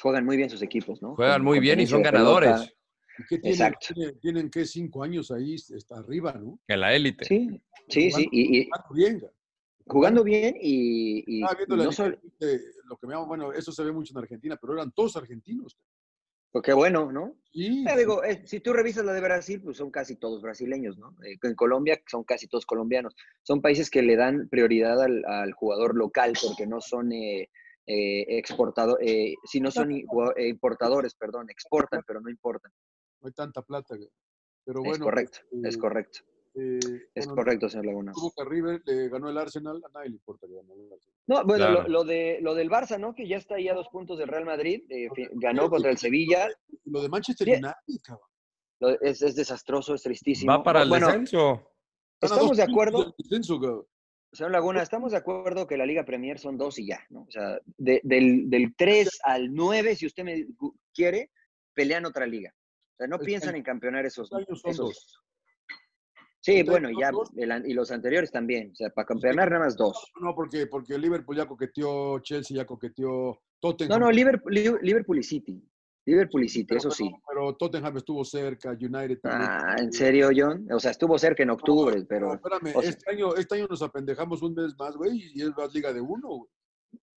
Juegan 0.00 0.24
muy 0.24 0.36
bien 0.36 0.50
sus 0.50 0.62
equipos, 0.62 1.02
¿no? 1.02 1.14
Juegan 1.14 1.42
muy 1.42 1.60
bien 1.60 1.80
y 1.80 1.86
son 1.86 2.02
ganadores. 2.02 2.74
tienen, 3.28 3.46
Exacto. 3.46 3.94
Tienen, 4.20 4.50
que 4.50 4.64
cinco 4.64 5.02
años 5.02 5.30
ahí 5.30 5.54
está 5.54 5.98
arriba, 5.98 6.32
¿no? 6.32 6.58
En 6.66 6.80
la 6.80 6.94
élite. 6.94 7.24
Sí, 7.24 7.60
sí, 7.88 8.10
sí. 8.10 8.28
Y, 8.32 8.68
jugando 9.86 10.24
bien 10.24 10.56
y, 10.60 11.40
no 11.68 11.92
solo... 11.92 12.18
lo 12.84 12.96
que 12.96 13.06
me 13.06 13.14
llama, 13.14 13.26
bueno, 13.26 13.52
eso 13.52 13.72
se 13.72 13.84
ve 13.84 13.92
mucho 13.92 14.12
en 14.12 14.18
Argentina, 14.18 14.56
pero 14.60 14.74
eran 14.74 14.92
todos 14.92 15.16
argentinos. 15.16 15.78
Pues 16.52 16.64
qué 16.64 16.74
bueno, 16.74 17.10
¿no? 17.10 17.34
Sí. 17.50 17.82
digo, 17.96 18.22
eh, 18.22 18.42
si 18.44 18.60
tú 18.60 18.74
revisas 18.74 19.06
la 19.06 19.14
de 19.14 19.22
Brasil, 19.22 19.62
pues 19.62 19.78
son 19.78 19.90
casi 19.90 20.16
todos 20.16 20.42
brasileños, 20.42 20.98
¿no? 20.98 21.16
Eh, 21.24 21.38
en 21.42 21.54
Colombia 21.54 21.98
son 22.06 22.24
casi 22.24 22.46
todos 22.46 22.66
colombianos. 22.66 23.16
Son 23.42 23.62
países 23.62 23.90
que 23.90 24.02
le 24.02 24.16
dan 24.16 24.48
prioridad 24.50 25.00
al, 25.02 25.52
jugador 25.52 25.96
local 25.96 26.34
porque 26.46 26.66
no 26.66 26.82
son 26.82 27.10
eh, 27.12 27.48
exportadores, 27.86 29.36
si 29.44 29.60
no 29.60 29.70
son 29.70 29.92
importadores, 29.92 31.14
perdón, 31.14 31.48
exportan, 31.48 32.02
pero 32.06 32.20
no 32.20 32.28
importan. 32.28 32.70
No 33.22 33.28
hay 33.28 33.32
tanta 33.32 33.62
plata. 33.62 33.96
Pero 34.64 34.80
bueno. 34.80 34.92
Es 34.92 35.00
correcto, 35.00 35.38
es 35.64 35.78
correcto. 35.78 36.20
Eh, 36.54 37.08
es 37.14 37.26
correcto, 37.26 37.68
señor 37.68 37.86
Laguna. 37.86 38.12
Tuvo 38.12 38.32
que 38.32 38.44
River 38.44 38.82
le 38.84 39.08
ganó 39.08 39.30
el 39.30 39.38
Arsenal, 39.38 39.82
a 39.84 39.88
nadie 39.92 40.10
le 40.10 40.16
importa 40.16 40.46
que 40.46 40.54
ganó 40.54 40.74
el 40.74 40.92
Arsenal. 40.92 41.18
No, 41.26 41.44
bueno, 41.44 41.88
lo, 41.88 42.04
de, 42.04 42.38
lo 42.42 42.54
del 42.54 42.68
Barça, 42.68 42.98
¿no? 42.98 43.14
Que 43.14 43.26
ya 43.26 43.38
está 43.38 43.54
ahí 43.54 43.68
a 43.68 43.74
dos 43.74 43.88
puntos 43.88 44.18
del 44.18 44.28
Real 44.28 44.44
Madrid, 44.44 44.82
eh, 44.90 45.08
ganó 45.32 45.70
contra 45.70 45.90
el 45.90 45.96
Sevilla. 45.96 46.48
Lo 46.84 47.00
de 47.00 47.08
Manchester 47.08 47.48
United, 47.48 48.02
cabrón. 48.02 48.98
Es, 49.00 49.22
es, 49.22 49.36
desastroso, 49.36 49.94
es 49.94 50.02
tristísimo. 50.02 50.52
Va 50.52 50.62
para 50.62 50.82
el 50.82 50.90
descenso. 50.90 51.62
Estamos 52.20 52.56
de 52.56 52.64
acuerdo. 52.64 53.14
señor 54.32 54.50
Laguna, 54.50 54.82
estamos 54.82 55.12
de 55.12 55.18
acuerdo 55.18 55.66
que 55.66 55.76
la 55.76 55.86
Liga 55.86 56.04
Premier 56.04 56.38
son 56.38 56.58
dos 56.58 56.78
y 56.78 56.86
ya, 56.86 57.00
¿no? 57.10 57.22
O 57.22 57.30
sea, 57.30 57.58
del, 57.78 58.50
del 58.50 58.74
3 58.76 59.20
al 59.24 59.54
9, 59.54 59.96
si 59.96 60.06
usted 60.06 60.24
me 60.24 60.46
quiere, 60.92 61.30
pelean 61.72 62.04
otra 62.04 62.26
liga. 62.26 62.52
O 62.94 62.96
sea, 62.98 63.06
no 63.06 63.18
piensan 63.18 63.56
en 63.56 63.62
campeonar 63.62 64.04
esos, 64.04 64.30
esos 64.66 65.22
Sí, 66.44 66.62
bueno, 66.64 66.90
y 66.90 66.94
ya, 67.00 67.10
el- 67.36 67.70
y 67.70 67.72
los 67.72 67.90
anteriores 67.92 68.30
también. 68.32 68.72
O 68.72 68.74
sea, 68.74 68.90
para 68.90 69.06
campeonar 69.06 69.48
nada 69.50 69.64
más 69.64 69.76
dos. 69.76 70.10
No, 70.20 70.34
porque, 70.34 70.66
porque 70.66 70.98
Liverpool 70.98 71.36
ya 71.36 71.46
coqueteó, 71.46 72.18
Chelsea 72.18 72.56
ya 72.56 72.66
coqueteó, 72.66 73.40
Tottenham. 73.60 74.00
No, 74.00 74.06
no, 74.06 74.10
Liverpool, 74.12 74.52
Liverpool 74.52 75.18
y 75.18 75.22
City. 75.22 75.62
Liverpool 76.04 76.42
y 76.42 76.48
City, 76.48 76.64
pero, 76.66 76.78
eso 76.78 76.90
sí. 76.90 77.08
Pero 77.28 77.54
Tottenham 77.54 77.96
estuvo 77.96 78.24
cerca, 78.24 78.70
United 78.72 79.20
también. 79.20 79.50
Ah, 79.52 79.76
¿en 79.78 79.92
serio, 79.92 80.30
John? 80.36 80.66
O 80.72 80.80
sea, 80.80 80.90
estuvo 80.90 81.16
cerca 81.16 81.44
en 81.44 81.50
octubre, 81.50 81.96
No, 82.00 82.06
pero... 82.08 82.34
espérame, 82.34 82.72
o 82.74 82.80
sea- 82.82 82.90
este, 82.90 83.10
año, 83.12 83.36
este 83.36 83.54
año 83.54 83.66
nos 83.70 83.82
apendejamos 83.82 84.42
un 84.42 84.54
mes 84.54 84.74
más, 84.76 84.96
güey, 84.96 85.30
y 85.32 85.42
es 85.42 85.56
más 85.56 85.72
liga 85.72 85.92
de 85.92 86.00
uno, 86.00 86.28
güey. 86.28 86.50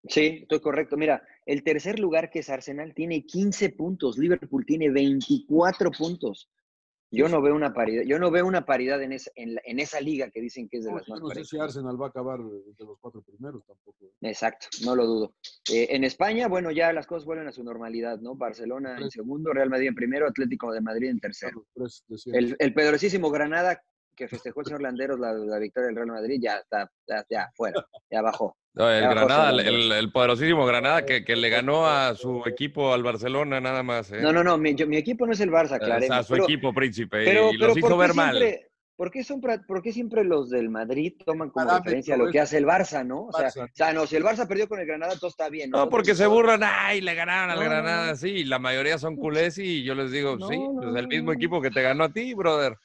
Sí, 0.08 0.40
estoy 0.44 0.60
correcto. 0.60 0.98
Mira, 0.98 1.24
el 1.48 1.64
tercer 1.64 1.98
lugar 1.98 2.30
que 2.30 2.40
es 2.40 2.50
Arsenal 2.52 2.94
tiene 2.94 3.26
15 3.26 3.72
puntos, 3.72 4.20
Liverpool 4.20 4.64
tiene 4.68 4.92
24 4.92 5.90
puntos. 5.90 6.48
Yo 7.12 7.30
no 7.30 7.42
veo 7.42 7.56
una 7.56 7.74
paridad, 7.74 8.04
yo 8.04 8.20
no 8.20 8.32
veo 8.32 8.46
una 8.46 8.66
paridad 8.66 9.02
en 9.02 9.14
esa, 9.14 9.32
en, 9.36 9.56
la- 9.56 9.62
en 9.64 9.80
esa 9.80 10.02
liga 10.02 10.30
que 10.32 10.42
dicen 10.42 10.68
que 10.68 10.78
es 10.78 10.86
de 10.86 10.92
No, 10.92 10.98
las 10.98 11.08
más 11.08 11.20
no 11.22 11.30
sé 11.30 11.46
si 11.46 11.58
Arsenal 11.58 12.02
va 12.02 12.08
a 12.08 12.10
acabar 12.10 12.40
entre 12.40 12.86
los 12.86 12.98
cuatro 13.00 13.22
primeros 13.22 13.64
tampoco. 13.66 13.98
güey. 14.00 14.12
Exacto, 14.22 14.68
no 14.84 14.96
lo 14.96 15.06
dudo. 15.06 15.36
Eh, 15.72 15.88
en 15.92 16.04
España, 16.04 16.48
bueno, 16.48 16.72
ya 16.72 16.92
las 16.94 17.08
cosas 17.08 17.26
vuelven 17.26 17.48
a 17.48 17.52
su 17.52 17.64
normalidad, 17.64 18.20
¿no? 18.20 18.36
Barcelona 18.36 18.98
en 19.00 19.10
segundo, 19.12 19.54
Real 19.54 19.70
Madrid 19.70 19.88
en 19.90 19.96
primero, 19.96 20.28
Atlético 20.28 20.72
de 20.74 20.82
Madrid 20.82 21.10
en 21.10 21.20
tercero. 21.20 21.66
Tres 21.74 22.04
de. 22.08 22.38
El, 22.38 22.56
el 22.60 22.74
poderosísimo 22.74 23.30
Granada, 23.30 23.82
que 24.16 24.28
festejó 24.28 24.62
el 24.62 24.66
señor 24.68 24.82
Landeros 24.82 25.20
la, 25.20 25.34
la 25.34 25.60
victoria 25.60 25.88
del 25.88 25.96
Real 25.96 26.08
Madrid, 26.08 26.40
ya 26.42 26.58
está, 26.58 26.90
ya, 27.08 27.26
ya 27.30 27.50
fuera, 27.56 27.86
ya 28.10 28.22
bajó. 28.22 28.56
No, 28.74 28.90
el 28.90 29.02
Ya 29.02 29.08
bajó 29.10 29.16
Granada, 29.28 29.56
Fernando. 29.56 29.70
el, 29.72 29.92
el 29.92 30.12
poderosísimo 30.12 30.66
Granada 30.66 31.06
que, 31.06 31.24
que 31.24 31.36
le 31.36 31.50
ganó 31.50 31.88
a 31.88 32.14
su 32.16 32.44
equipo 32.46 32.94
al 32.94 33.04
Barcelona 33.04 33.60
nada 33.62 33.84
más. 33.84 34.12
¿eh? 34.12 34.20
No, 34.22 34.32
no, 34.34 34.44
no, 34.44 34.58
mi, 34.58 34.76
yo- 34.76 34.88
mi 34.88 34.98
equipo 34.98 35.26
no 35.26 35.34
es 35.34 35.40
el 35.40 35.50
Barça, 35.52 35.64
O 35.66 35.68
sea, 35.70 35.78
aclaremos. 35.78 36.18
a 36.18 36.24
su 36.24 36.34
pero- 36.34 36.44
equipo 36.46 36.74
príncipe 36.74 37.24
Pero, 37.24 37.52
y 37.52 37.58
pero 37.58 37.68
los 37.70 37.78
hizo 37.78 37.88
¿por 37.88 37.98
qué 37.98 38.02
ver 38.08 38.14
mal. 38.16 38.38
siempre- 38.38 38.70
¿por 38.98 39.12
qué, 39.12 39.24
son, 39.26 39.42
por 39.42 39.82
qué 39.82 39.92
siempre 39.92 40.24
los 40.24 40.50
del 40.50 40.70
Madrid 40.70 41.14
toman 41.26 41.50
como 41.50 41.66
Parámetro, 41.66 41.84
referencia 41.84 42.16
lo 42.18 42.30
que 42.32 42.40
hace 42.40 42.58
el 42.58 42.66
Barça, 42.66 43.06
no? 43.06 43.26
O 43.26 43.32
sea, 43.34 43.48
Barça. 43.50 43.66
o 43.66 43.70
sea, 43.74 43.92
no, 43.94 44.08
si 44.08 44.16
el 44.16 44.24
Barça 44.24 44.48
perdió 44.48 44.70
con 44.70 44.80
el 44.80 44.86
Granada, 44.88 45.16
todo 45.20 45.30
está 45.30 45.50
bien. 45.50 45.70
No, 45.70 45.78
Nosotros 45.80 45.92
porque 45.92 46.16
se 46.16 46.28
burlan, 46.28 46.62
ay, 46.64 47.02
le 47.02 47.14
ganaron 47.14 47.50
al 47.52 47.58
No, 47.58 47.64
no, 47.64 47.70
Granada, 47.70 48.12
no. 48.12 48.16
sí, 48.16 48.30
y 48.30 48.44
la 48.46 48.58
mayoría 48.60 48.98
son 48.98 49.16
culés 49.18 49.58
y 49.58 49.84
yo 49.84 49.96
les 49.96 50.12
digo, 50.12 50.38
No, 50.38 50.48
sí, 50.48 50.58
no, 50.58 50.76
pues 50.82 50.96
el 50.96 51.02
no, 51.04 51.08
mismo 51.10 51.26
no. 51.32 51.34
equipo 51.34 51.62
que 51.62 51.72
te 51.72 51.82
ganó 51.82 52.06
a 52.06 52.10
ti, 52.10 52.34
brother. 52.34 52.78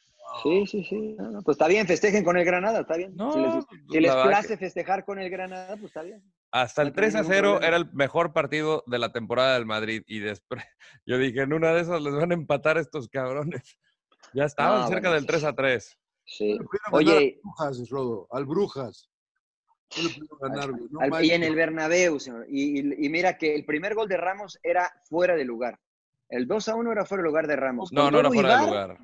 Sí, 0.42 0.66
sí, 0.66 0.84
sí. 0.84 1.14
No, 1.18 1.30
no, 1.30 1.42
pues 1.42 1.56
está 1.56 1.66
bien, 1.68 1.86
festejen 1.86 2.24
con 2.24 2.36
el 2.36 2.44
Granada, 2.44 2.80
está 2.80 2.96
bien. 2.96 3.14
No, 3.16 3.32
si 3.32 3.40
les, 3.40 3.52
pues, 3.66 3.80
si 3.90 4.00
les 4.00 4.14
place 4.14 4.56
festejar 4.56 5.04
con 5.04 5.18
el 5.18 5.28
Granada, 5.30 5.68
pues 5.76 5.84
está 5.86 6.02
bien. 6.02 6.22
Hasta 6.52 6.82
No 6.82 6.88
el 6.88 6.94
tiene 6.94 7.06
3 7.08 7.14
a 7.14 7.18
ningún 7.22 7.34
0 7.34 7.48
problema. 7.50 7.66
era 7.68 7.76
el 7.76 7.92
mejor 7.92 8.32
partido 8.32 8.82
de 8.86 8.98
la 8.98 9.12
temporada 9.12 9.54
del 9.54 9.66
Madrid 9.66 10.02
y 10.06 10.18
después 10.20 10.62
yo 11.06 11.18
dije, 11.18 11.40
en 11.42 11.52
una 11.52 11.72
de 11.72 11.80
esas 11.82 12.00
les 12.02 12.14
van 12.14 12.30
a 12.30 12.34
empatar 12.34 12.78
estos 12.78 13.08
cabrones. 13.08 13.62
Ya 14.32 14.44
estaban 14.44 14.82
No, 14.82 14.86
cerca 14.86 15.08
bueno, 15.08 15.14
del 15.16 15.26
3 15.26 15.44
a 15.44 15.52
3. 15.54 15.98
Sí. 16.24 16.56
No 16.58 16.66
Oye, 16.92 17.16
al 17.16 17.40
Brujas, 17.42 17.88
Rodo, 17.90 18.28
al 18.30 18.44
Brujas. 18.46 19.10
No 19.96 20.36
ganar. 20.48 20.70
No 20.90 21.00
al- 21.00 21.24
y 21.24 21.30
en 21.32 21.42
el 21.42 21.56
Bernabéu, 21.56 22.20
señor. 22.20 22.46
Y, 22.48 22.78
y- 22.80 23.06
y 23.06 23.08
mira 23.08 23.36
que 23.38 23.56
el 23.56 23.64
primer 23.64 23.94
gol 23.96 24.06
de 24.08 24.16
Ramos 24.18 24.60
era 24.62 24.92
fuera 25.08 25.34
de 25.34 25.44
lugar. 25.44 25.80
El 26.28 26.46
2 26.46 26.68
a 26.68 26.76
1 26.76 26.92
era 26.92 27.04
fuera 27.04 27.22
de 27.22 27.28
lugar 27.28 27.46
de 27.48 27.56
Ramos. 27.56 27.92
No, 27.92 28.02
Con 28.04 28.12
no 28.12 28.20
era 28.20 28.30
fuera 28.30 28.60
de 28.60 28.66
lugar. 28.66 28.98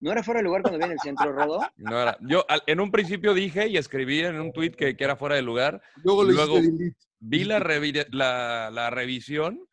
¿No 0.00 0.12
era 0.12 0.22
fuera 0.22 0.38
de 0.40 0.44
lugar 0.44 0.62
cuando 0.62 0.78
viene 0.78 0.94
el 0.94 1.00
centro 1.00 1.32
rodo? 1.32 1.60
No 1.76 2.00
era. 2.00 2.16
Yo 2.20 2.44
al- 2.48 2.62
en 2.66 2.80
un 2.80 2.90
principio 2.90 3.32
dije 3.34 3.68
y 3.68 3.76
escribí 3.76 4.20
en 4.20 4.40
un 4.40 4.52
tweet 4.52 4.72
que, 4.72 4.96
que 4.96 5.04
era 5.04 5.16
fuera 5.16 5.36
de 5.36 5.42
lugar. 5.42 5.80
Luego. 6.34 6.58
Vi 7.20 7.44
la, 7.44 7.58
revi- 7.58 8.06
la, 8.10 8.70
la 8.70 8.90
revisión 8.90 9.66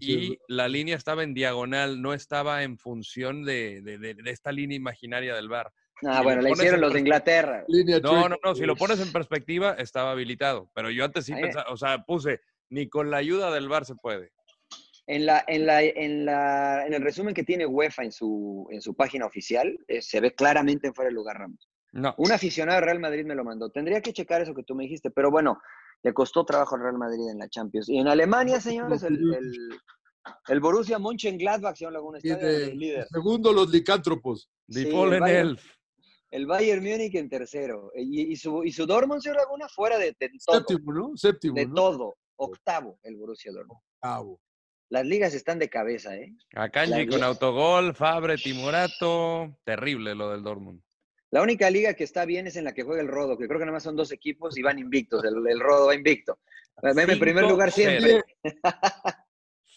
y 0.00 0.38
la 0.48 0.66
línea 0.68 0.96
estaba 0.96 1.22
en 1.22 1.34
diagonal, 1.34 2.02
no 2.02 2.14
estaba 2.14 2.62
en 2.64 2.78
función 2.78 3.44
de, 3.44 3.80
de- 3.82 3.98
de- 3.98 4.14
de 4.14 4.30
esta 4.30 4.50
línea 4.50 4.76
imaginaria 4.76 5.34
del 5.36 5.48
bar. 5.48 5.72
Ah, 6.04 6.18
Si 6.18 6.24
bueno, 6.24 6.42
la 6.42 6.50
hicieron 6.50 6.80
los 6.80 6.92
de 6.92 7.00
Inglaterra. 7.00 7.64
No, 8.02 8.28
no, 8.28 8.36
no, 8.42 8.54
si 8.54 8.64
lo 8.66 8.74
pones 8.76 9.00
en 9.00 9.12
perspectiva, 9.12 9.74
estaba 9.78 10.10
habilitado. 10.10 10.68
Pero 10.74 10.90
yo 10.90 11.04
antes 11.04 11.24
sí 11.26 11.32
Ahí- 11.32 11.42
pensaba, 11.42 11.70
o 11.70 11.76
sea, 11.76 12.02
puse, 12.02 12.40
ni 12.70 12.88
con 12.88 13.10
la 13.10 13.18
ayuda 13.18 13.50
del 13.52 13.68
bar 13.68 13.84
se 13.84 13.94
puede. 13.94 14.32
En, 15.08 15.24
la, 15.26 15.44
en, 15.46 15.66
la, 15.66 15.82
en, 15.82 16.24
la, 16.24 16.84
en 16.86 16.92
el 16.94 17.02
resumen 17.02 17.32
que 17.34 17.44
tiene 17.44 17.64
UEFA 17.64 18.02
en 18.04 18.12
su, 18.12 18.66
en 18.70 18.80
su 18.80 18.94
página 18.94 19.24
oficial, 19.26 19.78
eh, 19.86 20.02
se 20.02 20.20
ve 20.20 20.34
claramente 20.34 20.88
en 20.88 20.94
fuera 20.94 21.08
de 21.10 21.14
lugar 21.14 21.38
Ramos. 21.38 21.68
No. 21.92 22.14
Un 22.18 22.32
aficionado 22.32 22.80
de 22.80 22.84
Real 22.86 22.98
Madrid 23.00 23.24
me 23.24 23.34
lo 23.36 23.44
mandó. 23.44 23.70
Tendría 23.70 24.00
que 24.00 24.12
checar 24.12 24.42
eso 24.42 24.52
que 24.54 24.64
tú 24.64 24.74
me 24.74 24.82
dijiste, 24.82 25.10
pero 25.10 25.30
bueno, 25.30 25.58
le 26.02 26.12
costó 26.12 26.44
trabajo 26.44 26.74
al 26.74 26.82
Real 26.82 26.98
Madrid 26.98 27.28
en 27.30 27.38
la 27.38 27.48
Champions. 27.48 27.88
Y 27.88 27.98
en 27.98 28.08
Alemania, 28.08 28.60
señores, 28.60 29.02
el, 29.04 29.14
el, 29.34 29.52
el 30.48 30.60
Borussia 30.60 30.98
Mönchengladbach, 30.98 31.76
señor 31.76 31.92
Laguna, 31.92 32.18
está 32.22 32.36
de- 32.36 32.58
de 32.66 32.74
líder. 32.74 33.06
Segundo, 33.08 33.52
los 33.52 33.70
licántropos. 33.70 34.50
The 34.68 34.82
Sí, 34.82 34.90
vaya. 34.92 35.40
Elf. 35.40 35.64
El 36.32 36.46
Bayern 36.46 36.82
Múnich 36.82 37.14
en 37.14 37.28
tercero. 37.30 37.92
Y, 37.94 38.32
y 38.32 38.36
su, 38.36 38.64
y 38.64 38.72
su 38.72 38.84
Dortmund, 38.84 39.22
señor 39.22 39.36
Laguna, 39.36 39.68
fuera 39.68 39.96
de, 39.98 40.14
de 40.18 40.30
todo. 40.44 40.58
Séptimo, 40.58 40.92
¿no? 40.92 41.16
Séptimo, 41.16 41.54
De 41.54 41.66
¿no? 41.66 41.74
todo. 41.74 42.16
Octavo, 42.34 42.98
el 43.04 43.16
Borussia 43.16 43.52
Dortmund. 43.52 43.80
Octavo. 44.02 44.40
Las 44.88 45.04
ligas 45.04 45.34
están 45.34 45.58
de 45.58 45.68
cabeza, 45.68 46.16
¿eh? 46.16 46.32
Akanji 46.54 47.06
La 47.06 47.10
con 47.10 47.22
autogol, 47.24 47.94
Fabre, 47.94 48.36
Timorato. 48.36 49.58
Terrible 49.64 50.14
lo 50.14 50.30
del 50.30 50.42
Dortmund. 50.42 50.80
La 51.30 51.42
única 51.42 51.68
liga 51.70 51.94
que 51.94 52.04
está 52.04 52.24
bien 52.24 52.46
es 52.46 52.56
en 52.56 52.64
la 52.64 52.72
que 52.72 52.84
juega 52.84 53.02
el 53.02 53.08
Rodo, 53.08 53.36
que 53.36 53.48
creo 53.48 53.58
que 53.58 53.64
nada 53.66 53.76
más 53.76 53.82
son 53.82 53.96
dos 53.96 54.12
equipos 54.12 54.56
y 54.56 54.62
van 54.62 54.78
invictos. 54.78 55.24
El, 55.24 55.46
el 55.48 55.60
Rodo 55.60 55.86
va 55.86 55.94
invicto. 55.94 56.38
Va 56.84 57.02
en 57.02 57.18
primer 57.18 57.44
lugar 57.44 57.72
siempre. 57.72 58.22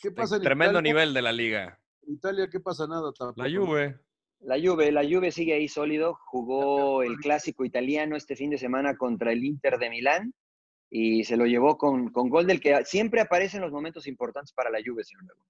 ¿Qué 0.02 0.12
pasa 0.12 0.36
en 0.36 0.44
Tremendo 0.44 0.80
Italia? 0.80 0.94
nivel 0.94 1.14
de 1.14 1.22
la 1.22 1.32
liga. 1.32 1.80
En 2.06 2.14
Italia, 2.14 2.48
¿qué 2.52 2.60
pasa? 2.60 2.88
Nada 2.88 3.12
tampoco. 3.12 3.42
La 3.42 3.50
Juve. 3.50 4.00
La 4.42 4.58
Juve, 4.58 4.92
la 4.92 5.04
Juve 5.04 5.32
sigue 5.32 5.54
ahí 5.54 5.68
sólido. 5.68 6.18
Jugó 6.28 7.04
el 7.04 7.18
clásico 7.18 7.66
italiano 7.66 8.16
este 8.16 8.36
fin 8.36 8.52
de 8.52 8.58
semana 8.58 8.96
contra 8.96 9.32
el 9.32 9.44
Inter 9.44 9.80
de 9.80 9.90
Milán 9.90 10.34
y 10.90 11.24
se 11.24 11.38
lo 11.38 11.46
llevó 11.46 11.78
con, 11.78 12.12
con 12.12 12.30
gol 12.30 12.48
del 12.48 12.60
que 12.60 12.84
siempre 12.86 13.22
aparece 13.22 13.58
en 13.58 13.64
los 13.64 13.72
momentos 13.72 14.08
importantes 14.08 14.54
para 14.54 14.70
la 14.70 14.80
Juve, 14.86 15.04
señor 15.04 15.26
Laguna. 15.26 15.46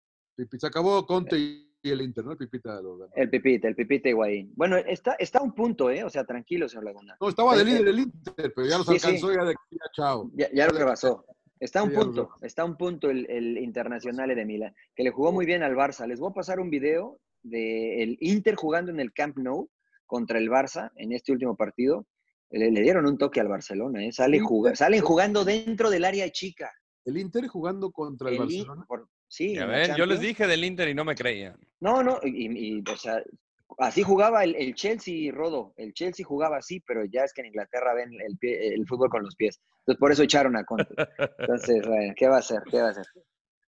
Se 0.59 0.67
acabó 0.67 1.05
Conte 1.05 1.37
y 1.37 1.89
el 1.89 2.01
Inter, 2.01 2.25
¿no? 2.25 2.31
El 2.31 2.37
Pipita 2.37 2.81
lo 2.81 2.97
ganó. 2.97 3.11
El 3.15 3.29
Pipita, 3.29 3.67
el 3.67 3.75
Pipita 3.75 4.09
Higuaín. 4.09 4.51
Bueno, 4.55 4.77
está, 4.77 5.13
está 5.13 5.39
a 5.39 5.41
un 5.41 5.53
punto, 5.53 5.89
¿eh? 5.89 6.03
O 6.03 6.09
sea, 6.09 6.23
tranquilo, 6.23 6.67
señor 6.67 6.85
Laguna. 6.85 7.17
No, 7.19 7.29
estaba 7.29 7.55
de 7.55 7.61
Eh, 7.61 7.65
líder 7.65 7.87
el 7.87 7.99
Inter, 7.99 8.53
pero 8.55 8.67
ya 8.67 8.77
los 8.77 8.87
sí, 8.87 8.99
sí. 8.99 9.05
alcanzó 9.07 9.33
ya 9.33 9.43
de 9.45 9.51
aquí 9.51 9.77
a 9.81 9.91
chao. 9.93 10.31
Ya, 10.35 10.49
ya 10.53 10.67
lo 10.67 10.77
rebasó. 10.77 11.25
Está 11.59 11.79
a 11.79 11.83
un 11.83 11.89
Sí, 11.89 11.95
ya 11.95 12.01
punto, 12.01 12.29
está 12.41 12.61
a 12.61 12.65
un 12.65 12.77
punto 12.77 13.09
el, 13.09 13.29
el 13.29 13.57
Internacional 13.57 14.33
de 14.33 14.45
Milán, 14.45 14.73
que 14.95 15.03
le 15.03 15.11
jugó 15.11 15.31
muy 15.33 15.45
bien 15.45 15.61
al 15.61 15.75
Barça. 15.75 16.07
Les 16.07 16.19
voy 16.19 16.31
a 16.31 16.33
pasar 16.33 16.59
un 16.59 16.69
video 16.69 17.19
del 17.43 18.17
Inter 18.21 18.55
jugando 18.55 18.91
en 18.91 18.99
el 19.01 19.11
Camp 19.13 19.37
Nou 19.37 19.69
contra 20.05 20.37
el 20.37 20.49
Barça 20.49 20.91
en 20.95 21.11
este 21.11 21.31
último 21.33 21.55
partido. 21.55 22.05
Le, 22.51 22.71
le 22.71 22.81
dieron 22.81 23.05
un 23.05 23.17
toque 23.17 23.39
al 23.39 23.47
Barcelona, 23.47 24.03
¿eh? 24.03 24.11
Sale 24.11 24.39
sí. 24.39 24.45
salen 24.75 25.01
jugando 25.01 25.45
dentro 25.45 25.89
del 25.89 26.05
área 26.05 26.29
chica. 26.31 26.71
El 27.05 27.17
Inter 27.17 27.47
jugando 27.47 27.91
contra 27.91 28.29
el, 28.29 28.37
Barcelona. 28.39 28.85
por- 28.87 29.07
sí, 29.27 29.55
yo 29.97 30.05
les 30.05 30.19
dije 30.19 30.47
del 30.47 30.63
Inter 30.63 30.89
y 30.89 30.93
no 30.95 31.05
me 31.05 31.15
creían. 31.15 31.55
No, 31.79 32.01
no, 32.03 32.19
y, 32.23 32.77
y, 32.79 32.83
o 32.91 32.97
sea, 32.97 33.21
así 33.77 34.01
jugaba 34.03 34.43
el, 34.43 34.55
el 34.55 34.73
Chelsea, 34.75 35.31
Rodo. 35.31 35.73
El 35.77 35.93
Chelsea 35.93 36.25
jugaba 36.25 36.57
así, 36.57 36.79
pero 36.81 37.05
ya 37.05 37.23
es 37.23 37.33
que 37.33 37.41
en 37.41 37.47
Inglaterra 37.47 37.93
ven 37.93 38.09
el, 38.27 38.37
pie- 38.37 38.73
el 38.73 38.85
fútbol 38.87 39.09
con 39.09 39.23
los 39.23 39.35
pies. 39.35 39.59
Entonces, 39.81 39.99
por 39.99 40.11
eso 40.11 40.23
echaron 40.23 40.55
a 40.57 40.65
Conte. 40.65 40.87
Entonces, 41.39 41.87
bueno, 41.87 42.13
¿qué 42.15 42.27
va 42.27 42.37
a 42.37 42.39
hacer? 42.39 42.61
¿Qué 42.69 42.81
va 42.81 42.87
a 42.87 42.91
hacer? 42.91 43.05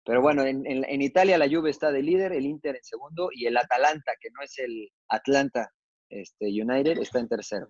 Pero 0.05 0.21
bueno, 0.23 0.45
en, 0.45 0.65
en- 0.67 0.85
en 0.85 1.03
Italia 1.03 1.37
la 1.39 1.49
Juve 1.49 1.71
está 1.71 1.91
de 1.91 2.03
líder, 2.03 2.33
el 2.33 2.47
Inter 2.47 2.77
en 2.77 2.85
segundo 2.85 3.31
y 3.33 3.47
el 3.47 3.57
Atalanta, 3.57 4.13
que 4.21 4.29
no 4.31 4.43
es 4.43 4.57
el 4.59 4.91
Atlanta 5.09 5.73
este, 6.09 6.47
United, 6.47 6.99
está 6.99 7.19
en 7.19 7.29
tercero. 7.29 7.69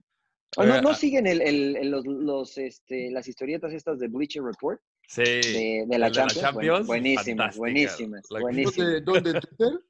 Oh, 0.57 0.65
¿No, 0.65 0.91
ah. 0.91 0.95
siguen 0.95 1.27
el, 1.27 1.43
el- 1.43 1.77
el- 1.77 1.91
los, 1.91 2.07
los, 2.07 2.57
este, 2.59 3.11
las 3.11 3.29
historietas 3.29 3.73
estas 3.73 3.99
de 3.99 4.09
Bleacher 4.09 4.43
Report 4.43 4.81
Sí. 5.09 5.23
de, 5.23 5.85
de 5.87 5.99
la 5.99 6.09
la 6.09 6.11
Champions? 6.11 6.41
Champions, 6.41 6.87
buenísimas, 6.87 7.57
buenísimas, 7.57 8.27
La- 8.31 8.41
buenísimas. 8.41 9.05
¿Dónde, 9.05 9.33
Twitter? 9.41 9.81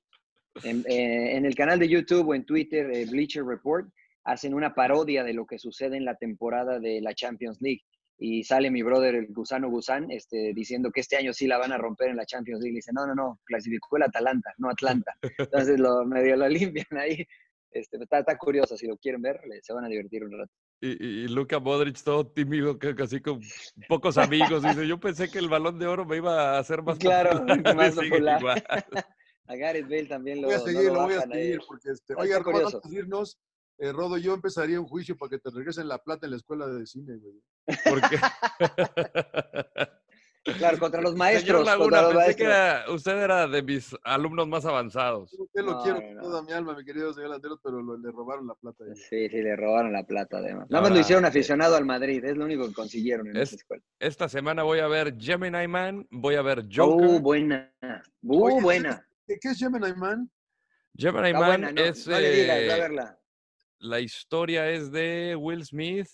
En, 0.64 0.84
eh, 0.88 1.36
en 1.36 1.44
el 1.44 1.54
canal 1.54 1.78
de 1.78 1.88
YouTube 1.88 2.28
o 2.28 2.34
en 2.34 2.44
Twitter, 2.44 2.90
eh, 2.90 3.06
Bleacher 3.06 3.44
Report, 3.44 3.88
hacen 4.24 4.54
una 4.54 4.74
parodia 4.74 5.22
de 5.22 5.34
lo 5.34 5.46
que 5.46 5.58
sucede 5.58 5.96
en 5.96 6.04
la 6.04 6.16
temporada 6.16 6.80
de 6.80 7.00
la 7.00 7.14
Champions 7.14 7.58
League. 7.60 7.82
Y 8.18 8.42
sale 8.44 8.70
mi 8.70 8.82
brother, 8.82 9.14
el 9.14 9.26
gusano 9.28 9.68
Gusán, 9.68 10.10
este, 10.10 10.52
diciendo 10.54 10.90
que 10.90 11.00
este 11.02 11.16
año 11.16 11.34
sí 11.34 11.46
la 11.46 11.58
van 11.58 11.72
a 11.72 11.76
romper 11.78 12.08
en 12.08 12.16
la 12.16 12.24
Champions 12.24 12.60
League. 12.62 12.72
Y 12.72 12.76
dice, 12.76 12.90
no, 12.94 13.06
no, 13.06 13.14
no, 13.14 13.38
clasificó 13.44 13.98
el 13.98 14.04
Atalanta, 14.04 14.54
no 14.56 14.70
Atlanta. 14.70 15.12
Entonces 15.38 15.78
lo 15.78 16.04
medio 16.06 16.34
lo 16.36 16.48
limpian 16.48 16.86
ahí. 16.98 17.26
Este, 17.78 17.96
está, 18.02 18.20
está 18.20 18.38
curioso, 18.38 18.76
si 18.76 18.86
lo 18.86 18.96
quieren 18.96 19.20
ver, 19.20 19.40
se 19.62 19.72
van 19.72 19.84
a 19.84 19.88
divertir 19.88 20.24
un 20.24 20.32
rato. 20.32 20.52
Y, 20.80 20.88
y- 21.04 21.24
y 21.24 21.28
Luka 21.28 21.58
Modric 21.58 22.02
todo 22.02 22.26
tímido, 22.26 22.78
casi 22.78 23.20
con 23.20 23.40
pocos 23.88 24.16
amigos. 24.18 24.62
Dice, 24.62 24.86
yo 24.86 24.98
pensé 24.98 25.28
que 25.30 25.38
el 25.38 25.48
balón 25.48 25.78
de 25.78 25.86
oro 25.86 26.04
me 26.06 26.16
iba 26.16 26.56
a 26.56 26.58
hacer 26.58 26.82
más 26.82 26.98
Claro, 26.98 27.38
popular". 27.40 27.46
más 27.76 27.94
popular. 27.94 28.40
igual. 28.40 28.64
A 29.48 29.54
Gareth 29.56 29.84
Bale 29.84 30.06
también 30.06 30.40
lo, 30.42 30.48
Voy 30.48 30.54
a 30.56 30.58
no 30.58 30.64
seguir, 30.64 30.84
lo 30.88 30.94
lo 30.94 31.02
voy 31.02 31.14
a 31.14 31.20
seguir, 31.22 31.60
porque 31.68 31.90
este, 31.90 32.12
Está 32.14 32.22
oye, 32.22 32.38
Rodo, 32.38 32.66
antes 32.66 32.90
de 32.90 32.98
irnos, 32.98 33.38
eh, 33.78 33.92
Rodo, 33.92 34.16
yo 34.18 34.34
empezaría 34.34 34.80
un 34.80 34.86
juicio 34.86 35.16
para 35.16 35.30
que 35.30 35.38
te 35.38 35.50
regresen 35.50 35.86
la 35.88 35.98
plata 35.98 36.26
en 36.26 36.30
la 36.32 36.36
escuela 36.38 36.66
de 36.66 36.86
cine, 36.86 37.16
güey. 37.16 37.40
Porque 37.84 38.16
Claro, 40.58 40.78
contra 40.78 41.00
los 41.00 41.10
Señor 41.10 41.18
maestros. 41.18 41.66
Laguna, 41.66 42.02
los 42.02 42.14
pensé 42.14 42.36
que 42.36 42.44
era- 42.44 42.84
usted 42.90 43.18
era 43.18 43.48
de 43.48 43.62
mis 43.62 43.96
alumnos 44.04 44.46
más 44.46 44.64
avanzados. 44.64 45.32
Usted 45.32 45.62
lo 45.62 45.72
No, 45.72 45.82
quiero 45.82 45.98
no, 46.00 46.06
con 46.06 46.14
no. 46.14 46.22
toda 46.22 46.42
mi 46.42 46.52
alma, 46.52 46.76
mi 46.76 46.84
querido 46.84 47.12
señor 47.12 47.30
Landeros, 47.30 47.58
pero 47.62 47.82
lo- 47.82 47.98
le 47.98 48.10
robaron 48.12 48.46
la 48.46 48.54
plata. 48.54 48.84
Sí, 48.94 49.28
sí, 49.28 49.42
le 49.42 49.56
robaron 49.56 49.92
la 49.92 50.04
plata 50.04 50.38
además. 50.38 50.68
Nada 50.70 50.82
más 50.82 50.92
lo 50.92 51.00
hicieron 51.00 51.24
aficionado 51.24 51.74
al 51.76 51.84
Madrid, 51.84 52.24
es 52.24 52.36
lo 52.36 52.44
único 52.44 52.66
que 52.68 52.74
consiguieron 52.74 53.26
en 53.26 53.36
es- 53.38 53.48
esa 53.48 53.56
escuela. 53.56 53.82
Esta 53.98 54.28
semana 54.28 54.62
voy 54.62 54.78
a 54.78 54.86
ver 54.86 55.16
Gemini 55.18 55.66
Man, 55.66 56.06
voy 56.10 56.36
a 56.36 56.42
ver 56.42 56.64
Joker. 56.72 57.08
Uh, 57.08 57.18
buena. 57.20 57.72
Uh, 58.22 58.44
Oye, 58.44 58.60
buena. 58.62 59.06
¿Qué, 59.26 59.38
qué 59.40 59.48
es 59.48 59.58
Gemini 59.58 59.92
Man? 59.94 60.30
Gemini 60.96 61.28
Está 61.28 61.40
Man 61.40 61.48
buena, 61.48 61.72
no, 61.72 61.80
es... 61.82 62.06
no 62.06 62.18
le 62.20 62.30
digas, 62.30 62.56
ve 62.56 62.72
a 62.72 62.76
eh, 62.76 62.80
verla. 62.80 63.18
la 63.80 64.00
historia 64.00 64.70
es 64.70 64.92
de 64.92 65.34
Will 65.36 65.64
Smith, 65.64 66.06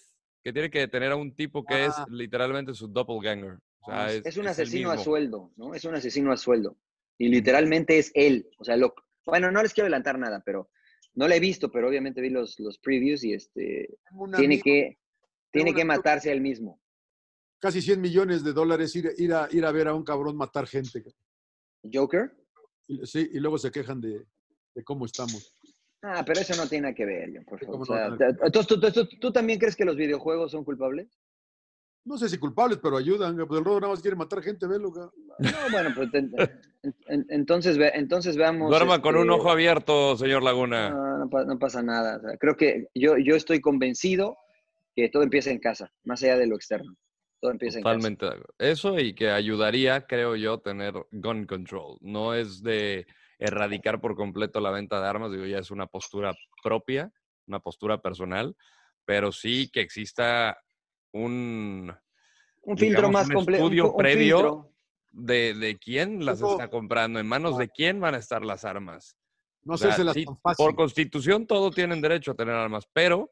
que 0.42 0.52
tiene 0.52 0.70
que 0.70 0.78
detener 0.80 1.12
a 1.12 1.16
un 1.16 1.34
tipo 1.34 1.62
que 1.64 1.84
es 1.84 1.92
Ah. 1.96 2.06
literalmente 2.08 2.72
su 2.74 2.88
doppelganger. 2.88 3.58
O 3.82 3.86
sea, 3.86 4.04
Ah, 4.04 4.12
es, 4.12 4.24
Es 4.26 4.36
un 4.36 4.44
es 4.46 4.52
asesino 4.52 4.90
a 4.90 4.98
sueldo, 4.98 5.52
¿no? 5.56 5.74
Es 5.74 5.84
un 5.84 5.94
asesino 5.94 6.32
a 6.32 6.36
sueldo. 6.36 6.76
Y 7.18 7.28
literalmente 7.28 7.98
es 7.98 8.10
él. 8.14 8.48
O 8.58 8.64
sea, 8.64 8.76
lo, 8.76 8.94
bueno, 9.26 9.50
no 9.50 9.62
les 9.62 9.72
quiero 9.74 9.86
adelantar 9.86 10.18
nada, 10.18 10.42
pero 10.44 10.70
no 11.14 11.28
la 11.28 11.36
he 11.36 11.40
visto, 11.40 11.70
pero 11.70 11.88
obviamente 11.88 12.20
vi 12.20 12.30
los, 12.30 12.58
los 12.60 12.78
previews 12.78 13.22
y 13.24 13.34
este 13.34 13.98
tiene 14.36 14.54
amigo, 14.54 14.62
que 14.64 14.98
tiene 15.50 15.74
que 15.74 15.84
matarse 15.84 16.30
a 16.30 16.32
él 16.32 16.40
mismo. 16.40 16.80
Casi 17.60 17.80
100 17.82 18.00
millones 18.00 18.42
de 18.42 18.52
dólares 18.52 18.94
ir, 18.96 19.10
ir, 19.18 19.32
a, 19.34 19.46
ir 19.52 19.64
a 19.64 19.72
ver 19.72 19.88
a 19.88 19.94
un 19.94 20.04
cabrón 20.04 20.36
matar 20.36 20.66
gente. 20.66 21.04
Joker. 21.92 22.32
Y- 22.88 23.06
Sí, 23.06 23.28
y 23.32 23.38
luego 23.40 23.58
se 23.58 23.70
quejan 23.70 24.00
de, 24.00 24.24
de 24.74 24.84
cómo 24.84 25.06
estamos. 25.06 25.54
Ah, 26.02 26.24
pero 26.26 26.40
eso 26.40 26.56
no 26.56 26.68
tiene 26.68 26.82
nada 26.82 26.94
que 26.94 27.04
ver, 27.04 27.30
John, 27.32 27.44
por 27.44 27.60
Sí, 27.60 27.66
favor. 27.66 27.86
cómo 27.86 27.94
O 27.94 27.94
no, 27.96 28.16
sea, 28.18 28.28
no. 28.28 28.36
te- 28.36 28.46
entonces, 28.46 28.66
¿tú, 28.66 28.80
tú- 28.80 28.92
tú- 29.08 29.18
tú 29.20 29.32
también 29.32 29.58
crees 29.60 29.76
que 29.76 29.84
los 29.84 29.96
videojuegos 29.96 30.50
son 30.50 30.64
culpables? 30.64 31.16
No 32.04 32.18
sé 32.18 32.28
si 32.28 32.38
culpables, 32.38 32.78
pero 32.82 32.96
ayudan. 32.96 33.36
Pues 33.46 33.58
el 33.58 33.64
robo 33.64 33.80
nada 33.80 33.92
más 33.92 34.02
quiere 34.02 34.16
matar 34.16 34.42
gente, 34.42 34.66
velo. 34.66 34.90
No, 34.90 35.10
bueno, 35.70 35.90
pues 35.94 36.10
te- 36.10 36.18
en- 36.18 36.94
en- 37.06 37.26
entonces, 37.28 37.78
ve- 37.78 37.92
entonces 37.94 38.36
veamos. 38.36 38.70
Duerma 38.70 39.00
con 39.00 39.16
un 39.16 39.30
este, 39.30 39.40
ojo 39.40 39.50
abierto, 39.50 40.16
señor 40.16 40.42
Laguna. 40.42 40.90
No, 40.90 41.18
no, 41.18 41.30
pa- 41.30 41.44
no 41.44 41.58
pasa 41.58 41.82
nada. 41.82 42.16
O 42.16 42.20
sea, 42.20 42.36
creo 42.38 42.56
que 42.56 42.88
yo, 42.94 43.16
yo 43.18 43.36
estoy 43.36 43.60
convencido 43.60 44.36
que 44.96 45.08
todo 45.08 45.22
empieza 45.22 45.50
en 45.50 45.58
casa, 45.58 45.92
más 46.04 46.22
allá 46.22 46.36
de 46.38 46.46
lo 46.48 46.56
externo. 46.56 46.96
Todo 47.40 47.52
empieza 47.52 47.78
en 47.78 47.84
casa. 47.84 47.94
Eso 48.58 48.98
y 48.98 49.14
que 49.14 49.30
ayudaría, 49.30 50.06
creo 50.06 50.36
yo, 50.36 50.58
tener 50.58 50.94
gun 51.12 51.46
control. 51.46 51.98
No 52.00 52.34
es 52.34 52.62
de 52.62 53.06
erradicar 53.38 54.00
por 54.00 54.14
completo 54.16 54.60
la 54.60 54.70
venta 54.70 55.00
de 55.00 55.06
armas, 55.08 55.32
digo, 55.32 55.46
ya 55.46 55.58
es 55.58 55.70
una 55.70 55.86
postura 55.86 56.32
propia, 56.62 57.10
una 57.46 57.60
postura 57.60 57.98
personal, 58.00 58.56
pero 59.04 59.32
sí 59.32 59.68
que 59.72 59.80
exista 59.80 60.56
un 61.12 61.94
Un 62.62 62.78
filtro 62.78 63.00
digamos, 63.08 63.12
más 63.12 63.28
un 63.28 63.34
completo. 63.34 63.64
estudio 63.64 63.96
previo 63.96 64.72
de, 65.10 65.54
de 65.54 65.78
quién 65.78 66.24
las 66.24 66.38
Eso- 66.38 66.52
está 66.52 66.68
comprando, 66.68 67.20
en 67.20 67.26
manos 67.26 67.58
de 67.58 67.68
quién 67.68 68.00
van 68.00 68.14
a 68.14 68.18
estar 68.18 68.44
las 68.44 68.64
armas. 68.64 69.16
No 69.64 69.74
O 69.74 69.76
sea, 69.78 69.88
hacérselas 69.90 70.14
sí, 70.14 70.24
tan 70.24 70.38
fácil. 70.40 70.64
por 70.64 70.74
constitución 70.74 71.46
todos 71.46 71.74
tienen 71.74 72.00
derecho 72.00 72.32
a 72.32 72.34
tener 72.34 72.54
armas, 72.54 72.88
pero, 72.92 73.30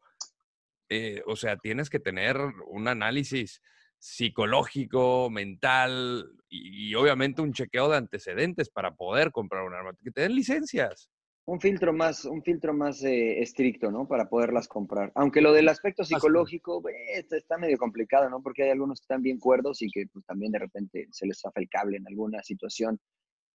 eh, 0.89 1.23
o 1.27 1.35
sea, 1.37 1.57
tienes 1.57 1.91
que 1.91 1.99
tener 2.01 2.37
un 2.69 2.87
análisis 2.89 3.61
psicológico, 3.99 5.29
mental 5.31 6.27
y, 6.49 6.89
y 6.91 6.95
obviamente 6.95 7.43
un 7.43 7.53
chequeo 7.53 7.89
de 7.89 7.97
antecedentes 7.97 8.71
para 8.71 8.95
poder 8.95 9.31
comprar 9.33 9.65
un 9.65 9.75
arma. 9.75 9.93
Que 10.03 10.11
te 10.11 10.23
den 10.23 10.35
licencias. 10.35 11.11
Un 11.47 11.61
filtro 11.61 11.93
más, 11.93 12.25
un 12.27 12.43
filtro 12.43 12.73
más 12.73 13.03
eh, 13.03 13.41
estricto, 13.41 13.91
¿no? 13.91 14.07
Para 14.07 14.29
poderlas 14.29 14.69
comprar. 14.69 15.11
Aunque 15.15 15.41
lo 15.41 15.53
del 15.53 15.69
aspecto 15.69 16.05
psicológico 16.05 16.87
eh, 16.89 17.19
está, 17.19 17.37
está 17.37 17.59
medio 17.59 17.77
complicado, 17.77 18.31
¿no? 18.31 18.41
Porque 18.41 18.65
hay 18.65 18.71
algunos 18.71 19.01
que 19.01 19.05
están 19.05 19.23
bien 19.23 19.39
cuerdos 19.39 19.83
y 19.83 19.91
que 19.91 20.07
pues, 20.13 20.25
también 20.27 20.53
de 20.53 20.61
repente 20.61 21.09
se 21.11 21.27
les 21.27 21.41
zafa 21.41 21.61
el 21.61 21.69
cable 21.69 21.97
en 21.97 22.07
alguna 22.07 22.43
situación 22.43 23.01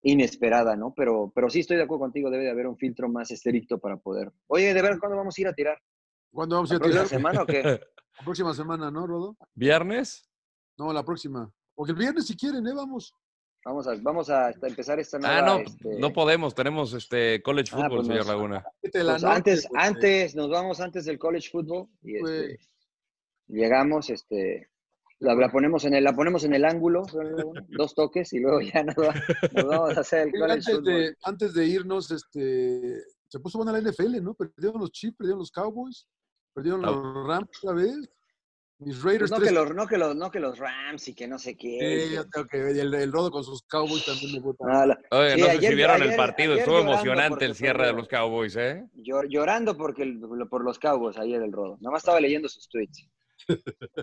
inesperada, 0.01 0.75
¿no? 0.75 0.93
Pero, 0.93 1.31
pero 1.33 1.49
sí 1.49 1.61
estoy 1.61 1.77
de 1.77 1.83
acuerdo 1.83 2.01
contigo, 2.01 2.29
debe 2.29 2.43
de 2.43 2.51
haber 2.51 2.67
un 2.67 2.77
filtro 2.77 3.07
más 3.07 3.31
estricto 3.31 3.79
para 3.79 3.97
poder. 3.97 4.31
Oye, 4.47 4.73
¿de 4.73 4.81
ver 4.81 4.99
cuándo 4.99 5.17
vamos 5.17 5.38
a 5.38 5.41
ir 5.41 5.47
a 5.47 5.53
tirar? 5.53 5.81
¿Cuándo 6.31 6.55
vamos 6.57 6.71
a 6.71 6.73
¿La 6.73 6.77
ir 6.77 6.81
a 6.81 6.83
próxima 6.83 7.05
tirar? 7.05 7.19
semana 7.19 7.41
o 7.43 7.45
qué? 7.45 7.63
La 7.63 8.23
próxima 8.23 8.53
semana, 8.53 8.91
¿no, 8.91 9.07
Rodo? 9.07 9.38
¿Viernes? 9.53 10.29
No, 10.77 10.91
la 10.91 11.03
próxima. 11.03 11.51
Porque 11.73 11.91
el 11.91 11.97
viernes, 11.97 12.27
si 12.27 12.36
quieren, 12.36 12.65
¿eh? 12.67 12.73
Vamos. 12.73 13.13
Vamos 13.66 13.88
a, 13.88 13.95
vamos 13.99 14.30
a 14.30 14.51
empezar 14.61 14.99
esta 14.99 15.18
nueva... 15.18 15.39
Ah, 15.39 15.41
no, 15.41 15.57
este, 15.61 15.99
no 15.99 16.13
podemos. 16.13 16.53
Tenemos 16.53 16.93
este 16.93 17.41
college 17.41 17.72
Ah, 17.74 17.78
football, 17.78 17.95
pues 17.97 18.07
señor 18.07 18.20
nos- 18.20 18.28
Laguna. 18.28 18.66
Pues 18.80 19.24
antes, 19.24 19.68
pues, 19.68 19.84
antes, 19.84 20.36
nos 20.36 20.49
vamos 20.51 20.80
antes 20.82 21.05
del 21.05 21.18
college 21.18 21.49
football 21.49 21.88
y 22.03 22.18
este, 22.18 22.59
llegamos, 23.47 24.11
este, 24.11 24.70
la, 25.18 25.34
la 25.34 25.51
ponemos 25.51 25.84
en 25.86 25.95
el, 25.95 26.03
la 26.03 26.13
ponemos 26.13 26.43
en 26.43 26.53
el 26.53 26.63
ángulo, 26.63 27.01
dos 27.70 27.95
toques 27.95 28.32
y 28.34 28.39
luego 28.39 28.61
ya 28.61 28.84
nos, 28.84 28.95
va- 28.97 29.16
nos 29.53 29.66
vamos 29.66 29.97
a 29.97 30.01
hacer 30.01 30.28
el 30.28 30.32
college 30.34 30.51
Antes 30.53 30.76
football. 30.76 30.93
de, 30.93 31.16
antes 31.24 31.53
de 31.55 31.66
irnos, 31.66 32.11
este, 32.11 33.01
se 33.28 33.39
puso 33.39 33.57
buena 33.57 33.72
la 33.72 33.82
NFL, 33.82 34.22
¿no? 34.22 34.36
Perdieron 34.36 34.80
los 34.80 34.91
Chiefs, 34.91 35.18
perdieron 35.18 35.39
los 35.39 35.49
Cowboys, 35.51 36.07
perdieron 36.53 36.86
Ah. 36.86 36.91
los 36.91 37.28
Rams 37.28 37.49
otra 37.63 37.74
vez. 37.78 37.97
Mis 38.86 38.93
Pues 38.97 39.03
Raiders 39.03 39.31
no, 39.31 39.38
tres- 39.38 39.49
que 39.49 39.55
los, 39.55 39.73
no, 39.75 39.88
que 39.88 39.97
los, 39.97 40.15
no 40.15 40.29
que 40.29 40.39
los 40.39 40.59
Rams 40.59 41.07
y 41.07 41.15
que 41.15 41.27
no 41.27 41.39
sé 41.39 41.57
qué. 41.57 41.79
Sí, 41.79 42.05
y 42.05 42.09
que- 42.09 42.15
ya 42.15 42.23
tengo 42.25 42.45
que 42.47 42.57
el, 42.69 42.93
el 42.93 43.11
Rodo 43.11 43.31
con 43.31 43.43
sus 43.43 43.63
Cowboys 43.63 44.05
también 44.05 44.33
me 44.33 44.39
gusta. 44.39 44.63
Ah, 44.69 44.86
la- 44.86 44.99
Oye, 45.09 45.33
Sí, 45.33 45.39
no 45.41 45.45
sé 45.47 45.51
ayer- 45.53 45.69
si 45.71 45.75
vieron 45.75 45.95
el 45.97 46.01
ayer- 46.03 46.15
partido. 46.17 46.51
ayer 46.51 46.59
Estuvo 46.59 46.75
llorando 46.77 46.93
emocionante 46.93 47.29
porque 47.29 47.45
el 47.45 47.55
cierre 47.55 47.88
de 47.88 47.93
los 47.93 48.07
Cowboys, 48.07 48.55
¿eh? 48.57 48.86
llor- 48.95 49.27
llorando 49.27 49.75
porque 49.75 50.03
el- 50.03 50.21
por 50.49 50.63
los 50.63 50.77
Cowboys 50.77 51.17
ayer 51.17 51.41
el 51.41 51.51
Rodo. 51.51 51.77
Nada 51.81 51.93
más 51.93 52.01
estaba 52.03 52.19
leyendo 52.19 52.47
sus 52.47 52.69
tweets. 52.69 53.09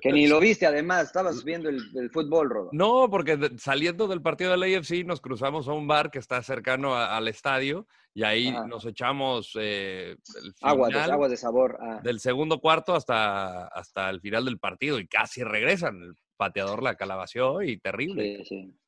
Que 0.00 0.12
ni 0.12 0.26
lo 0.26 0.38
viste, 0.40 0.66
además, 0.66 1.04
estabas 1.04 1.42
viendo 1.44 1.68
el, 1.68 1.80
el 1.94 2.10
fútbol, 2.10 2.50
Rodo. 2.50 2.68
No, 2.72 3.08
porque 3.10 3.36
de- 3.36 3.58
saliendo 3.58 4.06
del 4.08 4.22
partido 4.22 4.50
del 4.52 4.62
AFC 4.62 5.04
nos 5.04 5.20
cruzamos 5.20 5.68
a 5.68 5.72
un 5.72 5.86
bar 5.86 6.10
que 6.10 6.18
está 6.18 6.42
cercano 6.42 6.94
a- 6.94 7.16
al 7.16 7.28
estadio 7.28 7.86
y 8.14 8.24
ahí 8.24 8.50
nos 8.68 8.84
echamos 8.84 9.52
eh, 9.58 10.16
el 10.42 10.54
Aguas, 10.60 10.92
de- 10.92 10.98
aguas 11.00 11.30
de 11.30 11.36
sabor. 11.36 11.78
ah. 11.80 12.00
del 12.02 12.20
segundo 12.20 12.60
cuarto 12.60 12.94
hasta, 12.94 13.66
hasta 13.68 14.10
el 14.10 14.20
final 14.20 14.44
del 14.44 14.58
partido 14.58 14.98
y 14.98 15.06
casi 15.08 15.42
regresan. 15.42 16.02
El 16.02 16.14
pateador 16.36 16.82
la 16.82 16.96
calabació 16.96 17.62
y 17.62 17.78
terrible. 17.78 18.38
Sí, 18.38 18.44
sí. 18.44 18.78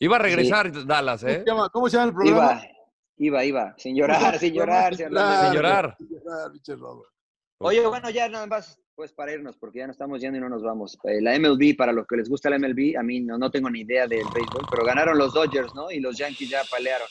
Iba 0.00 0.16
a 0.16 0.18
regresar 0.18 0.70
Dallas, 0.86 1.20
¿Cómo 1.22 1.32
¿eh? 1.32 1.38
se 1.38 1.44
llama, 1.46 1.68
cómo 1.70 1.88
se 1.88 1.96
llama 1.96 2.08
el 2.08 2.14
programa? 2.14 2.60
Iba, 2.60 2.64
iba, 3.18 3.44
iba. 3.44 3.74
Sin 3.78 3.96
llorar, 3.96 4.38
sin 4.38 4.52
llorar. 4.52 4.94
sin 4.96 5.08
de- 5.08 5.20
Sin 5.20 5.52
llorar. 5.54 5.96
Sin 5.98 6.08
llorar. 6.08 6.52
Oye, 7.58 7.86
bueno, 7.86 8.10
ya 8.10 8.28
nada 8.28 8.46
más, 8.46 8.78
pues 8.96 9.12
para 9.12 9.32
irnos, 9.34 9.56
porque 9.58 9.80
ya 9.80 9.86
nos 9.86 9.94
estamos 9.94 10.20
yendo 10.20 10.38
y 10.38 10.40
no 10.40 10.48
nos 10.48 10.62
vamos. 10.62 10.98
Eh, 11.04 11.20
la 11.20 11.38
MLB, 11.38 11.76
para 11.76 11.92
los 11.92 12.06
que 12.06 12.16
les 12.16 12.28
gusta 12.30 12.48
la 12.48 12.58
MLB, 12.58 12.96
a 12.98 13.02
mí 13.02 13.20
no, 13.20 13.36
no 13.36 13.50
tengo 13.50 13.68
ni 13.70 13.80
idea 13.80 14.06
del 14.08 14.24
béisbol, 14.34 14.62
pero 14.70 14.84
ganaron 14.86 15.18
los 15.18 15.34
Dodgers, 15.34 15.74
¿no? 15.74 15.90
Y 15.90 16.00
los 16.00 16.16
Yankees 16.16 16.48
ya 16.48 16.62
palearon. 16.70 17.06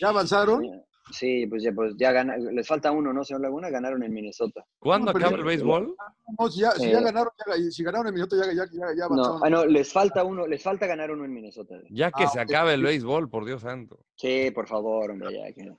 ¿Ya 0.00 0.08
avanzaron? 0.08 0.64
Sí, 1.12 1.46
pues 1.46 1.62
ya, 1.62 1.70
pues 1.72 1.94
ya 1.96 2.10
gana, 2.10 2.36
les 2.36 2.66
falta 2.66 2.90
uno, 2.90 3.12
¿no, 3.12 3.22
señor 3.22 3.42
Laguna? 3.42 3.70
Ganaron 3.70 4.02
en 4.02 4.12
Minnesota. 4.12 4.64
¿Cuándo 4.80 5.12
No, 5.12 5.18
acaba 5.18 5.36
el 5.36 5.44
béisbol? 5.44 5.94
No, 6.36 6.50
si 6.50 6.60
ya, 6.62 6.72
si 6.72 6.90
ya 6.90 6.98
Eh. 6.98 7.04
ganaron, 7.04 7.30
ya- 7.46 7.70
si 7.70 7.84
ganaron 7.84 8.08
en 8.08 8.14
minuto, 8.14 8.34
ya, 8.36 8.46
ya, 8.52 8.64
ya, 8.72 8.86
ya 8.96 9.04
avanzaron. 9.04 9.38
No, 9.38 9.44
ah, 9.44 9.50
no, 9.50 9.66
les 9.66 9.92
falta 9.92 10.24
uno, 10.24 10.46
les 10.48 10.60
falta 10.62 10.86
ganar 10.88 11.12
uno 11.12 11.24
en 11.24 11.32
Minnesota. 11.32 11.76
Ya 11.90 12.10
que 12.10 12.24
Ah, 12.24 12.28
se 12.28 12.40
ok. 12.40 12.50
acabe 12.50 12.74
el 12.74 12.82
béisbol, 12.82 13.30
por 13.30 13.44
Dios 13.44 13.62
santo. 13.62 14.00
Sí, 14.16 14.50
por 14.52 14.66
favor, 14.66 15.10
hombre, 15.12 15.32
ya. 15.32 15.52
que 15.52 15.64
no. 15.64 15.78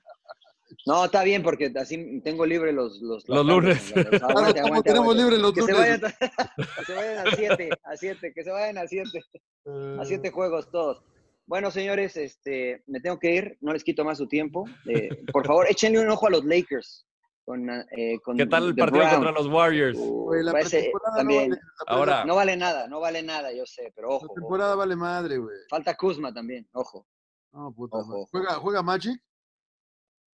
No, 0.86 1.04
está 1.04 1.22
bien, 1.22 1.42
porque 1.42 1.72
así 1.76 2.20
tengo 2.22 2.46
libre 2.46 2.72
los 2.72 3.00
los, 3.02 3.28
Los 3.28 3.44
lunes. 3.46 3.92
tardes. 3.92 4.22
Aguante, 4.22 4.60
aguante, 4.60 4.62
como 4.62 4.82
tenemos 4.82 5.16
libre 5.16 5.38
los 5.38 5.52
Que 5.52 5.62
se 5.62 5.72
lunes. 5.72 6.00
vayan, 6.00 6.14
que 6.78 6.84
se 6.84 6.94
vayan 6.94 7.26
a 7.26 7.30
siete, 7.36 7.70
a 7.84 7.96
siete, 7.96 8.32
que 8.34 8.44
se 8.44 8.50
vayan 8.50 8.78
a 8.78 8.86
siete. 8.86 9.22
Eh, 9.66 9.96
a 10.00 10.04
siete 10.04 10.30
juegos 10.30 10.70
todos. 10.70 11.02
Bueno, 11.46 11.70
señores, 11.70 12.16
este, 12.16 12.82
me 12.86 13.00
tengo 13.00 13.18
que 13.18 13.34
ir, 13.34 13.58
no 13.60 13.72
les 13.72 13.82
quito 13.84 14.04
más 14.04 14.18
su 14.18 14.28
tiempo. 14.28 14.64
Eh, 14.86 15.08
por 15.32 15.46
favor, 15.46 15.66
échenle 15.70 16.00
un 16.00 16.08
ojo 16.10 16.26
a 16.26 16.30
los 16.30 16.44
Lakers. 16.44 17.04
Con, 17.44 17.68
eh, 17.70 18.18
con 18.22 18.36
¿Qué 18.36 18.44
tal 18.44 18.64
el 18.68 18.74
The 18.74 18.80
partido 18.82 19.04
Brown. 19.04 19.14
contra 19.24 19.32
los 19.32 19.46
Warriors? 19.46 19.98
La 20.42 20.52
parece- 20.52 20.92
no 20.92 21.24
vale- 21.24 21.48
la 21.48 21.56
Ahora- 21.86 22.24
no 22.26 22.34
vale 22.34 22.56
nada, 22.58 22.86
no 22.88 23.00
vale 23.00 23.22
nada, 23.22 23.50
yo 23.54 23.64
sé, 23.64 23.90
pero 23.96 24.08
La 24.10 24.14
ojo. 24.16 24.26
ojo. 24.26 24.34
temporada 24.34 24.74
vale 24.74 24.94
madre, 24.96 25.38
güey. 25.38 25.56
Falta 25.70 25.94
Kuzma 25.96 26.32
también, 26.32 26.68
ojo. 26.72 27.06
No, 27.52 27.72
puta 27.72 27.96
Ojo, 27.96 28.06
madre. 28.06 28.20
ojo. 28.20 28.28
¿Juega, 28.30 28.54
¿Juega 28.56 28.82
Magic? 28.82 29.18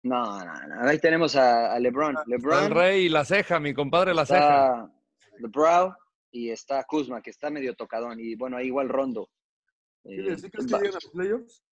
No, 0.04 0.44
no, 0.44 0.68
no. 0.68 0.82
Ahí 0.90 1.00
tenemos 1.00 1.36
a, 1.36 1.74
a 1.74 1.80
LeBron. 1.80 2.16
LeBron 2.28 2.66
el 2.66 2.72
rey 2.72 3.06
y 3.06 3.10
la 3.10 3.24
ceja, 3.26 3.60
mi 3.60 3.74
compadre 3.74 4.14
la 4.14 4.26
ceja. 4.26 4.90
está 4.90 5.38
LeBron 5.40 5.94
y 6.32 6.50
está 6.50 6.84
Kuzma, 6.84 7.22
que 7.22 7.30
está 7.30 7.50
medio 7.50 7.74
tocadón. 7.76 8.20
Y 8.20 8.36
bueno, 8.36 8.58
ahí 8.58 8.68
igual 8.68 8.90
Rondo. 8.90 9.30
¿Sí, 10.04 10.14
Eh, 10.16 10.38
¿Sí 10.38 10.50
crees 10.50 10.68
que 10.68 10.74
va- 10.74 10.80
llegan 10.80 10.96
a 10.96 11.00
los 11.02 11.12
playoffs? 11.12 11.64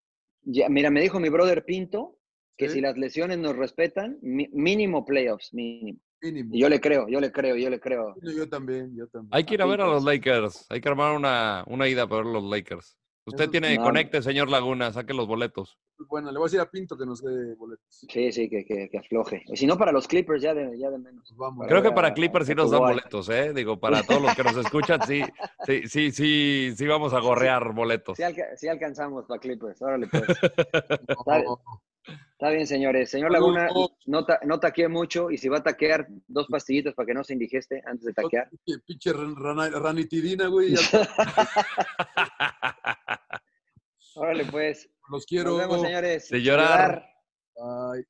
ya, 0.44 0.70
mira, 0.70 0.90
me 0.90 1.02
dijo 1.02 1.20
mi 1.20 1.30
brother 1.30 1.66
Pinto 1.66 2.18
que 2.58 2.68
Sí. 2.70 2.76
si 2.76 2.82
las 2.82 2.96
lesiones 2.98 3.38
nos 3.40 3.56
respetan, 3.56 4.18
mínimo 4.22 5.04
playoffs, 5.06 5.54
mínimo. 5.54 6.00
Mínimo. 6.22 6.54
Y 6.56 6.60
yo 6.62 6.70
le 6.70 6.80
creo, 6.80 7.08
yo 7.10 7.20
le 7.20 7.32
creo, 7.32 7.56
yo 7.56 7.70
le 7.72 7.80
creo. 7.80 8.14
Yo 8.22 8.48
también, 8.48 8.96
yo 8.96 9.08
también. 9.08 9.30
Hay 9.34 9.44
que 9.44 9.56
ir 9.56 9.62
a 9.62 9.66
ver 9.66 9.82
a 9.82 9.88
los 9.88 10.04
Lakers. 10.04 10.38
Lakers. 10.44 10.66
Hay 10.70 10.80
que 10.80 10.88
armar 10.90 11.16
una, 11.16 11.64
una 11.68 11.88
ida 11.90 12.08
para 12.08 12.22
ver 12.24 12.32
los 12.32 12.44
Lakers. 12.44 12.96
Usted 13.26 13.44
Eso- 13.46 13.52
tiene, 13.52 13.76
No. 13.76 13.84
conecte, 13.84 14.22
señor 14.22 14.48
Laguna, 14.50 14.94
saque 14.94 15.14
los 15.16 15.28
boletos. 15.28 15.80
Bueno, 16.08 16.32
le 16.32 16.38
voy 16.38 16.46
a 16.46 16.48
decir 16.48 16.60
a 16.60 16.70
Pinto 16.70 16.98
que 16.98 17.06
nos 17.06 17.22
dé 17.24 17.54
boletos. 17.56 17.86
Sí, 17.90 18.32
sí, 18.32 18.50
que, 18.50 18.66
que, 18.66 18.90
que 18.90 18.98
afloje. 18.98 19.44
Y 19.48 19.56
si 19.58 19.66
no, 19.68 19.78
para 19.78 19.92
los 19.92 20.08
Clippers 20.08 20.42
ya 20.42 20.54
de, 20.54 20.78
ya 20.78 20.90
de 20.90 20.98
menos. 20.98 21.34
Vamos. 21.38 21.68
Creo 21.68 21.82
que 21.82 21.90
a- 21.90 21.96
para 21.96 22.14
Clippers 22.14 22.46
sí 22.46 22.52
a 22.54 22.56
nos 22.56 22.72
dan 22.72 22.80
boletos, 22.82 23.30
¿eh? 23.30 23.54
Digo, 23.54 23.80
para 23.80 24.04
todos 24.04 24.22
los 24.22 24.36
que 24.36 24.44
nos 24.44 24.58
escuchan, 24.58 25.00
sí, 25.08 25.22
sí, 25.66 25.84
sí, 25.88 26.12
sí, 26.12 26.74
sí 26.76 26.88
vamos 26.88 27.14
a 27.14 27.20
gorrear 27.20 27.74
boletos. 27.74 28.18
Sí, 28.18 28.24
alca- 28.24 28.56
sí 28.58 28.68
alcanzamos 28.68 29.26
para 29.26 29.40
Clippers. 29.40 29.82
Órale, 29.82 30.08
pues. 30.08 30.24
No, 32.06 32.14
Está 32.34 32.50
bien, 32.50 32.66
señores. 32.66 33.12
Señor. 33.12 33.32
Laguna, 33.32 33.70
no, 34.08 34.26
ta- 34.26 34.40
no 34.44 34.60
taquee 34.60 34.88
mucho 34.88 35.30
y 35.30 35.38
si 35.38 35.48
va 35.48 35.60
a 35.60 35.64
taquear, 35.64 36.08
dos 36.28 36.48
pastillitas 36.48 36.96
para 36.96 37.06
que 37.06 37.14
no 37.14 37.24
se 37.24 37.34
indigeste 37.34 37.84
antes 37.86 38.06
de 38.08 38.14
taquear. 38.14 38.50
pinche- 38.66 39.70
ranitidina, 39.80 40.48
güey. 40.48 40.74
Órale, 44.32 44.46
pues. 44.50 44.90
Los 45.10 45.26
quiero. 45.26 45.52
Nos 45.52 45.60
vemos, 45.60 45.82
señores. 45.82 46.30
De 46.30 46.42
llorar. 46.42 47.06
Bye. 47.54 48.06